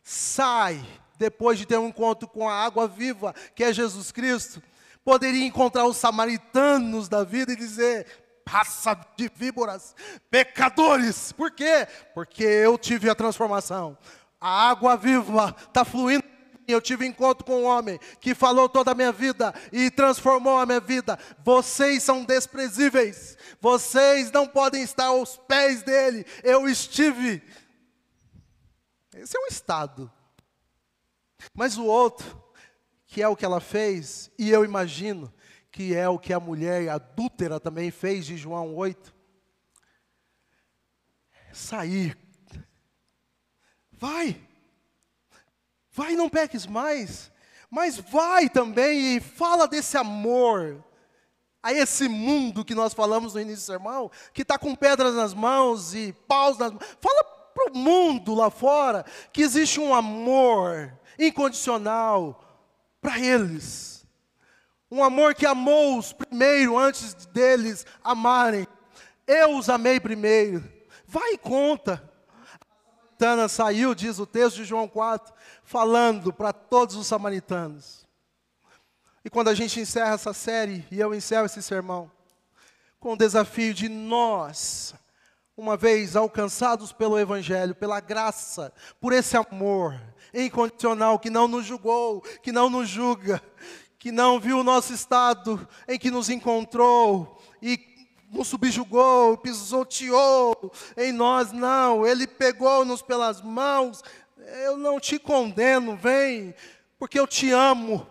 sai 0.00 0.80
depois 1.18 1.58
de 1.58 1.66
ter 1.66 1.76
um 1.76 1.88
encontro 1.88 2.28
com 2.28 2.48
a 2.48 2.54
água 2.54 2.86
viva, 2.86 3.34
que 3.52 3.64
é 3.64 3.72
Jesus 3.72 4.12
Cristo, 4.12 4.62
poderia 5.04 5.44
encontrar 5.44 5.86
os 5.86 5.96
samaritanos 5.96 7.08
da 7.08 7.24
vida 7.24 7.52
e 7.52 7.56
dizer: 7.56 8.06
passa 8.44 8.96
de 9.16 9.28
víboras, 9.34 9.96
pecadores. 10.30 11.32
Por 11.32 11.50
quê? 11.50 11.88
Porque 12.14 12.44
eu 12.44 12.78
tive 12.78 13.10
a 13.10 13.14
transformação. 13.14 13.98
A 14.40 14.68
água 14.68 14.96
viva 14.96 15.52
está 15.66 15.84
fluindo 15.84 16.33
eu 16.72 16.80
tive 16.80 17.06
encontro 17.06 17.44
com 17.44 17.62
um 17.62 17.64
homem 17.64 17.98
que 18.20 18.34
falou 18.34 18.68
toda 18.68 18.92
a 18.92 18.94
minha 18.94 19.12
vida 19.12 19.54
e 19.72 19.90
transformou 19.90 20.58
a 20.58 20.66
minha 20.66 20.80
vida. 20.80 21.18
Vocês 21.44 22.02
são 22.02 22.24
desprezíveis. 22.24 23.36
Vocês 23.60 24.30
não 24.30 24.46
podem 24.46 24.82
estar 24.82 25.06
aos 25.06 25.36
pés 25.36 25.82
dele. 25.82 26.24
Eu 26.42 26.68
estive. 26.68 27.42
Esse 29.14 29.36
é 29.36 29.40
um 29.40 29.46
estado. 29.46 30.10
Mas 31.52 31.76
o 31.76 31.84
outro, 31.84 32.42
que 33.06 33.22
é 33.22 33.28
o 33.28 33.36
que 33.36 33.44
ela 33.44 33.60
fez, 33.60 34.30
e 34.38 34.50
eu 34.50 34.64
imagino 34.64 35.32
que 35.70 35.94
é 35.94 36.08
o 36.08 36.18
que 36.18 36.32
a 36.32 36.40
mulher 36.40 36.88
adúltera 36.88 37.58
também 37.58 37.90
fez 37.90 38.24
de 38.24 38.36
João 38.36 38.74
8. 38.74 39.14
Sair. 41.52 42.16
Vai. 43.92 44.40
Vai, 45.94 46.16
não 46.16 46.28
peques 46.28 46.66
mais. 46.66 47.30
Mas 47.70 47.96
vai 47.96 48.48
também 48.48 49.16
e 49.16 49.20
fala 49.20 49.68
desse 49.68 49.96
amor 49.96 50.84
a 51.62 51.72
esse 51.72 52.08
mundo 52.08 52.64
que 52.64 52.74
nós 52.74 52.92
falamos 52.92 53.34
no 53.34 53.40
início 53.40 53.62
do 53.62 53.66
sermão, 53.66 54.10
que 54.32 54.42
está 54.42 54.58
com 54.58 54.74
pedras 54.74 55.14
nas 55.14 55.32
mãos 55.32 55.94
e 55.94 56.12
paus 56.26 56.58
nas 56.58 56.72
mãos. 56.72 56.84
Fala 57.00 57.24
para 57.54 57.72
o 57.72 57.78
mundo 57.78 58.34
lá 58.34 58.50
fora 58.50 59.04
que 59.32 59.40
existe 59.40 59.78
um 59.78 59.94
amor 59.94 60.92
incondicional 61.18 62.42
para 63.00 63.18
eles. 63.18 64.04
Um 64.90 65.02
amor 65.02 65.34
que 65.34 65.46
amou-os 65.46 66.12
primeiro 66.12 66.76
antes 66.76 67.14
deles 67.26 67.86
amarem. 68.02 68.66
Eu 69.26 69.56
os 69.56 69.70
amei 69.70 70.00
primeiro. 70.00 70.62
Vai 71.06 71.34
e 71.34 71.38
conta. 71.38 72.13
Samaritana 73.14 73.48
saiu, 73.48 73.94
diz 73.94 74.18
o 74.18 74.26
texto 74.26 74.56
de 74.56 74.64
João 74.64 74.88
4, 74.88 75.32
falando 75.62 76.32
para 76.32 76.52
todos 76.52 76.96
os 76.96 77.06
samaritanos. 77.06 78.04
E 79.24 79.30
quando 79.30 79.48
a 79.48 79.54
gente 79.54 79.78
encerra 79.78 80.14
essa 80.14 80.32
série, 80.32 80.84
e 80.90 80.98
eu 80.98 81.14
encerro 81.14 81.46
esse 81.46 81.62
sermão, 81.62 82.10
com 82.98 83.12
o 83.12 83.16
desafio 83.16 83.72
de 83.72 83.88
nós, 83.88 84.94
uma 85.56 85.76
vez 85.76 86.16
alcançados 86.16 86.92
pelo 86.92 87.18
Evangelho, 87.18 87.74
pela 87.74 88.00
graça, 88.00 88.72
por 89.00 89.12
esse 89.12 89.36
amor 89.36 89.98
incondicional 90.32 91.18
que 91.18 91.30
não 91.30 91.46
nos 91.46 91.64
julgou, 91.64 92.20
que 92.42 92.50
não 92.50 92.68
nos 92.68 92.88
julga, 92.88 93.40
que 93.96 94.10
não 94.10 94.40
viu 94.40 94.58
o 94.58 94.64
nosso 94.64 94.92
estado 94.92 95.66
em 95.86 95.98
que 95.98 96.10
nos 96.10 96.28
encontrou 96.28 97.40
e 97.62 97.93
nos 98.34 98.48
subjugou, 98.48 99.38
pisoteou 99.38 100.72
em 100.96 101.12
nós, 101.12 101.52
não, 101.52 102.06
Ele 102.06 102.26
pegou-nos 102.26 103.00
pelas 103.00 103.40
mãos, 103.40 104.02
eu 104.64 104.76
não 104.76 104.98
te 104.98 105.18
condeno, 105.18 105.96
vem, 105.96 106.54
porque 106.98 107.18
eu 107.18 107.26
te 107.26 107.50
amo. 107.50 108.06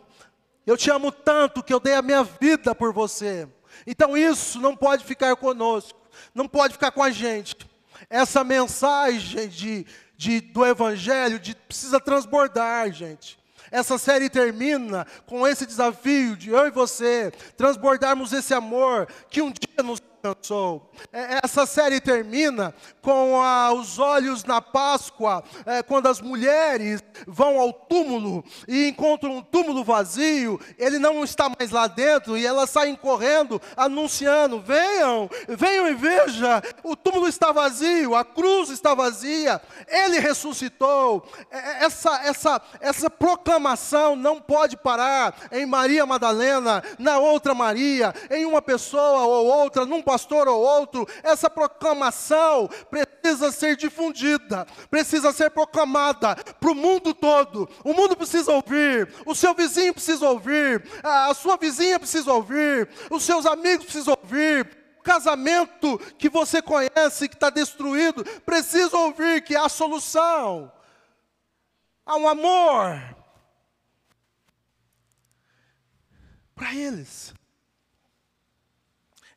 Eu 0.65 0.77
te 0.77 0.89
amo 0.89 1.11
tanto 1.11 1.61
que 1.61 1.73
eu 1.73 1.79
dei 1.79 1.93
a 1.93 2.01
minha 2.01 2.23
vida 2.23 2.73
por 2.73 2.93
você. 2.93 3.47
Então 3.85 4.15
isso 4.15 4.61
não 4.61 4.75
pode 4.75 5.03
ficar 5.03 5.35
conosco, 5.35 5.99
não 6.33 6.47
pode 6.47 6.73
ficar 6.73 6.91
com 6.91 7.03
a 7.03 7.11
gente. 7.11 7.55
Essa 8.09 8.43
mensagem 8.43 9.47
de, 9.49 9.85
de, 10.15 10.39
do 10.39 10.65
Evangelho 10.65 11.37
de, 11.37 11.53
precisa 11.53 11.99
transbordar, 11.99 12.91
gente. 12.93 13.37
Essa 13.71 13.97
série 13.97 14.29
termina 14.29 15.05
com 15.25 15.47
esse 15.47 15.65
desafio 15.65 16.37
de 16.37 16.51
eu 16.51 16.67
e 16.67 16.71
você 16.71 17.31
transbordarmos 17.57 18.31
esse 18.31 18.53
amor 18.53 19.07
que 19.29 19.41
um 19.41 19.51
dia 19.51 19.83
nos 19.83 19.99
alcançou. 20.25 20.89
É, 21.11 21.41
essa 21.43 21.65
série 21.65 21.99
termina 21.99 22.73
com 23.01 23.41
a, 23.41 23.73
os 23.73 23.99
olhos 23.99 24.45
na 24.45 24.61
Páscoa, 24.61 25.43
é, 25.65 25.83
quando 25.83 26.07
as 26.07 26.21
mulheres 26.21 27.03
vão 27.27 27.59
ao 27.59 27.73
túmulo 27.73 28.41
e 28.65 28.87
encontram 28.87 29.35
um 29.35 29.41
túmulo 29.41 29.83
vazio, 29.83 30.61
ele 30.77 30.97
não 30.97 31.25
está 31.25 31.49
mais 31.49 31.71
lá 31.71 31.87
dentro 31.87 32.37
e 32.37 32.45
elas 32.45 32.69
saem 32.69 32.95
correndo, 32.95 33.61
anunciando: 33.75 34.61
venham, 34.61 35.29
venham 35.49 35.89
e 35.89 35.93
veja, 35.93 36.63
o 36.83 36.95
túmulo 36.95 37.27
está 37.27 37.51
vazio, 37.51 38.15
a 38.15 38.23
cruz 38.23 38.69
está 38.69 38.93
vazia, 38.93 39.61
ele 39.89 40.19
ressuscitou. 40.19 41.27
É, 41.51 41.57
é, 41.57 41.83
essa, 41.83 42.21
essa, 42.23 42.61
essa 42.79 43.09
proclamação 43.09 44.15
não 44.15 44.39
pode 44.39 44.77
parar 44.77 45.35
em 45.51 45.65
Maria 45.65 46.05
Madalena, 46.05 46.81
na 46.97 47.17
outra 47.17 47.53
Maria, 47.53 48.13
em 48.31 48.45
uma 48.45 48.61
pessoa 48.61 49.25
ou 49.25 49.47
outra, 49.47 49.85
num 49.85 50.01
pastor 50.13 50.47
ou 50.47 50.61
outro, 50.61 51.07
essa 51.23 51.49
proclamação 51.49 52.69
precisa 52.91 53.51
ser 53.51 53.75
difundida, 53.75 54.67
precisa 54.91 55.33
ser 55.33 55.49
proclamada 55.49 56.35
para 56.35 56.71
o 56.71 56.75
mundo 56.75 57.15
todo. 57.15 57.67
O 57.83 57.93
mundo 57.93 58.15
precisa 58.15 58.51
ouvir, 58.51 59.11
o 59.25 59.33
seu 59.33 59.55
vizinho 59.55 59.91
precisa 59.91 60.29
ouvir, 60.29 60.87
a 61.03 61.33
sua 61.33 61.57
vizinha 61.57 61.97
precisa 61.97 62.31
ouvir, 62.31 62.87
os 63.09 63.23
seus 63.23 63.47
amigos 63.47 63.85
precisam 63.85 64.15
ouvir. 64.21 64.83
Casamento 65.03 65.97
que 66.17 66.29
você 66.29 66.61
conhece, 66.61 67.27
que 67.27 67.35
está 67.35 67.49
destruído, 67.49 68.23
precisa 68.41 68.95
ouvir 68.95 69.43
que 69.43 69.55
há 69.55 69.67
solução. 69.67 70.71
Há 72.05 72.15
um 72.15 72.27
amor 72.27 73.15
para 76.55 76.73
eles. 76.73 77.33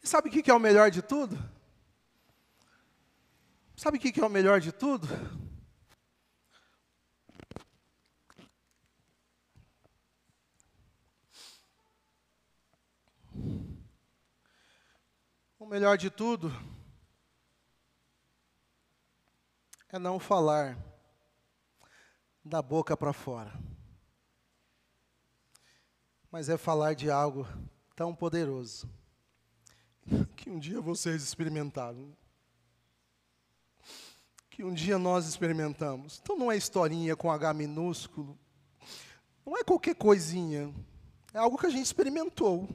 Sabe 0.07 0.29
o 0.29 0.31
que 0.31 0.49
é 0.49 0.55
o 0.55 0.61
melhor 0.61 0.89
de 0.89 1.03
tudo? 1.03 1.37
Sabe 3.77 3.99
o 3.99 4.01
que 4.01 4.21
é 4.21 4.25
o 4.25 4.31
melhor 4.31 4.61
de 4.61 4.71
tudo? 4.71 5.09
O 15.59 15.67
melhor 15.67 15.99
de 15.99 16.09
tudo 16.09 16.53
é 19.89 19.99
não 19.99 20.21
falar 20.21 20.79
da 22.45 22.63
boca 22.63 22.97
para 22.97 23.13
fora, 23.13 23.53
mas 26.31 26.49
é 26.49 26.57
falar 26.57 26.95
de 26.95 27.11
algo 27.11 27.45
tão 27.97 28.15
poderoso 28.15 28.89
que 30.37 30.51
um 30.51 30.59
dia 30.59 30.81
vocês 30.81 31.23
experimentaram. 31.23 32.13
Que 34.51 34.65
um 34.65 34.73
dia 34.73 34.99
nós 34.99 35.27
experimentamos. 35.27 36.21
Então 36.23 36.37
não 36.37 36.51
é 36.51 36.57
historinha 36.57 37.15
com 37.17 37.31
H 37.31 37.53
minúsculo. 37.53 38.39
Não 39.45 39.57
é 39.57 39.65
qualquer 39.65 39.95
coisinha. 39.95 40.75
É 41.33 41.39
algo 41.39 41.59
que 41.59 41.67
a 41.67 41.71
gente 41.71 41.85
experimentou. 41.85 42.69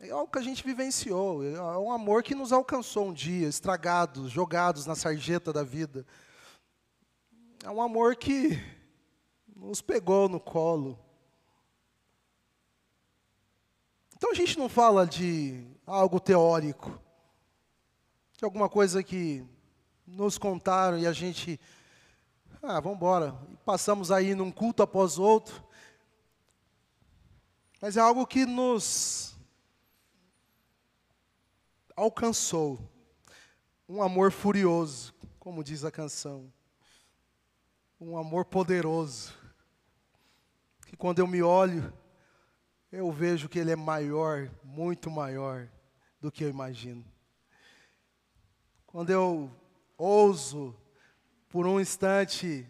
É 0.00 0.10
algo 0.10 0.30
que 0.30 0.38
a 0.38 0.42
gente 0.42 0.64
vivenciou. 0.64 1.44
É 1.44 1.78
um 1.78 1.92
amor 1.92 2.22
que 2.22 2.34
nos 2.34 2.52
alcançou 2.52 3.08
um 3.08 3.12
dia, 3.12 3.48
estragados, 3.48 4.30
jogados 4.30 4.86
na 4.86 4.94
sarjeta 4.94 5.52
da 5.52 5.62
vida. 5.62 6.06
É 7.64 7.70
um 7.70 7.80
amor 7.80 8.16
que 8.16 8.60
nos 9.54 9.80
pegou 9.80 10.28
no 10.28 10.40
colo. 10.40 10.98
Então 14.22 14.30
a 14.30 14.34
gente 14.36 14.56
não 14.56 14.68
fala 14.68 15.04
de 15.04 15.66
algo 15.84 16.20
teórico, 16.20 16.96
de 18.38 18.44
alguma 18.44 18.68
coisa 18.68 19.02
que 19.02 19.44
nos 20.06 20.38
contaram 20.38 20.96
e 20.96 21.08
a 21.08 21.12
gente, 21.12 21.58
ah, 22.62 22.78
vamos 22.78 22.98
embora, 22.98 23.34
passamos 23.64 24.12
aí 24.12 24.32
num 24.36 24.52
culto 24.52 24.80
após 24.80 25.18
outro, 25.18 25.60
mas 27.80 27.96
é 27.96 28.00
algo 28.00 28.24
que 28.24 28.46
nos 28.46 29.34
alcançou, 31.96 32.78
um 33.88 34.00
amor 34.00 34.30
furioso, 34.30 35.12
como 35.40 35.64
diz 35.64 35.84
a 35.84 35.90
canção, 35.90 36.48
um 38.00 38.16
amor 38.16 38.44
poderoso, 38.44 39.34
que 40.86 40.96
quando 40.96 41.18
eu 41.18 41.26
me 41.26 41.42
olho, 41.42 41.92
eu 42.92 43.10
vejo 43.10 43.48
que 43.48 43.58
Ele 43.58 43.70
é 43.70 43.76
maior, 43.76 44.50
muito 44.62 45.10
maior 45.10 45.66
do 46.20 46.30
que 46.30 46.44
eu 46.44 46.50
imagino. 46.50 47.02
Quando 48.86 49.08
eu 49.08 49.50
ouso, 49.96 50.76
por 51.48 51.66
um 51.66 51.80
instante, 51.80 52.68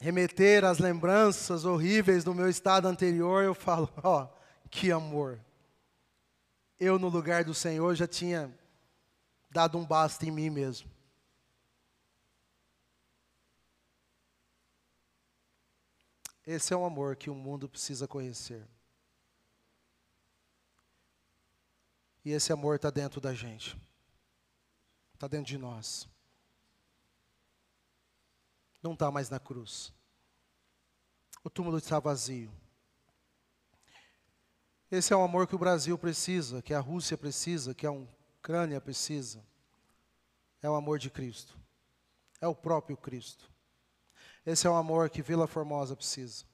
remeter 0.00 0.64
às 0.64 0.80
lembranças 0.80 1.64
horríveis 1.64 2.24
do 2.24 2.34
meu 2.34 2.50
estado 2.50 2.88
anterior, 2.88 3.44
eu 3.44 3.54
falo: 3.54 3.88
ó, 4.02 4.24
oh, 4.24 4.68
que 4.68 4.90
amor. 4.90 5.38
Eu, 6.78 6.98
no 6.98 7.08
lugar 7.08 7.44
do 7.44 7.54
Senhor, 7.54 7.94
já 7.94 8.06
tinha 8.06 8.52
dado 9.48 9.78
um 9.78 9.86
basta 9.86 10.26
em 10.26 10.30
mim 10.30 10.50
mesmo. 10.50 10.90
Esse 16.46 16.72
é 16.72 16.76
um 16.76 16.86
amor 16.86 17.16
que 17.16 17.28
o 17.28 17.34
mundo 17.34 17.68
precisa 17.68 18.06
conhecer. 18.06 18.64
E 22.24 22.30
esse 22.30 22.52
amor 22.52 22.76
está 22.76 22.88
dentro 22.88 23.20
da 23.20 23.34
gente, 23.34 23.76
está 25.14 25.26
dentro 25.26 25.46
de 25.46 25.58
nós. 25.58 26.08
não 28.82 28.92
está 28.92 29.10
mais 29.10 29.28
na 29.28 29.40
cruz. 29.40 29.92
O 31.42 31.50
túmulo 31.50 31.78
está 31.78 31.98
vazio. 31.98 32.52
Esse 34.88 35.12
é 35.12 35.16
o 35.16 35.22
amor 35.22 35.48
que 35.48 35.56
o 35.56 35.58
Brasil 35.58 35.98
precisa, 35.98 36.62
que 36.62 36.72
a 36.72 36.78
Rússia 36.78 37.18
precisa, 37.18 37.74
que 37.74 37.84
a 37.86 37.90
Ucrânia 37.90 38.80
precisa. 38.80 39.44
É 40.62 40.70
o 40.70 40.74
amor 40.74 41.00
de 41.00 41.10
Cristo. 41.10 41.58
É 42.40 42.46
o 42.46 42.54
próprio 42.54 42.96
Cristo. 42.96 43.50
Esse 44.46 44.68
é 44.68 44.70
o 44.70 44.76
amor 44.76 45.10
que 45.10 45.20
Vila 45.20 45.48
Formosa 45.48 45.96
precisa. 45.96 46.44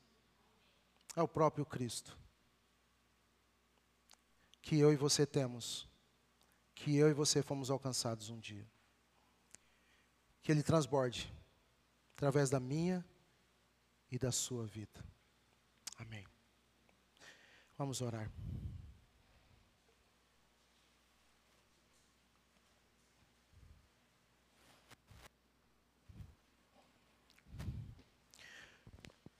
É 1.14 1.20
o 1.20 1.28
próprio 1.28 1.66
Cristo. 1.66 2.18
Que 4.62 4.78
eu 4.78 4.90
e 4.90 4.96
você 4.96 5.26
temos. 5.26 5.86
Que 6.74 6.96
eu 6.96 7.10
e 7.10 7.12
você 7.12 7.42
fomos 7.42 7.70
alcançados 7.70 8.30
um 8.30 8.40
dia. 8.40 8.66
Que 10.40 10.50
Ele 10.50 10.62
transborde 10.62 11.30
através 12.16 12.48
da 12.48 12.58
minha 12.58 13.04
e 14.10 14.18
da 14.18 14.32
sua 14.32 14.64
vida. 14.64 15.04
Amém. 15.98 16.26
Vamos 17.76 18.00
orar. 18.00 18.30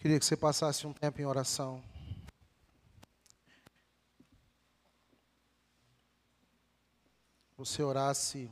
Queria 0.03 0.18
que 0.18 0.26
você 0.26 0.36
passasse 0.36 0.84
um 0.84 0.92
tempo 0.92 1.20
em 1.20 1.24
oração. 1.24 1.80
Você 7.57 7.84
orasse 7.84 8.50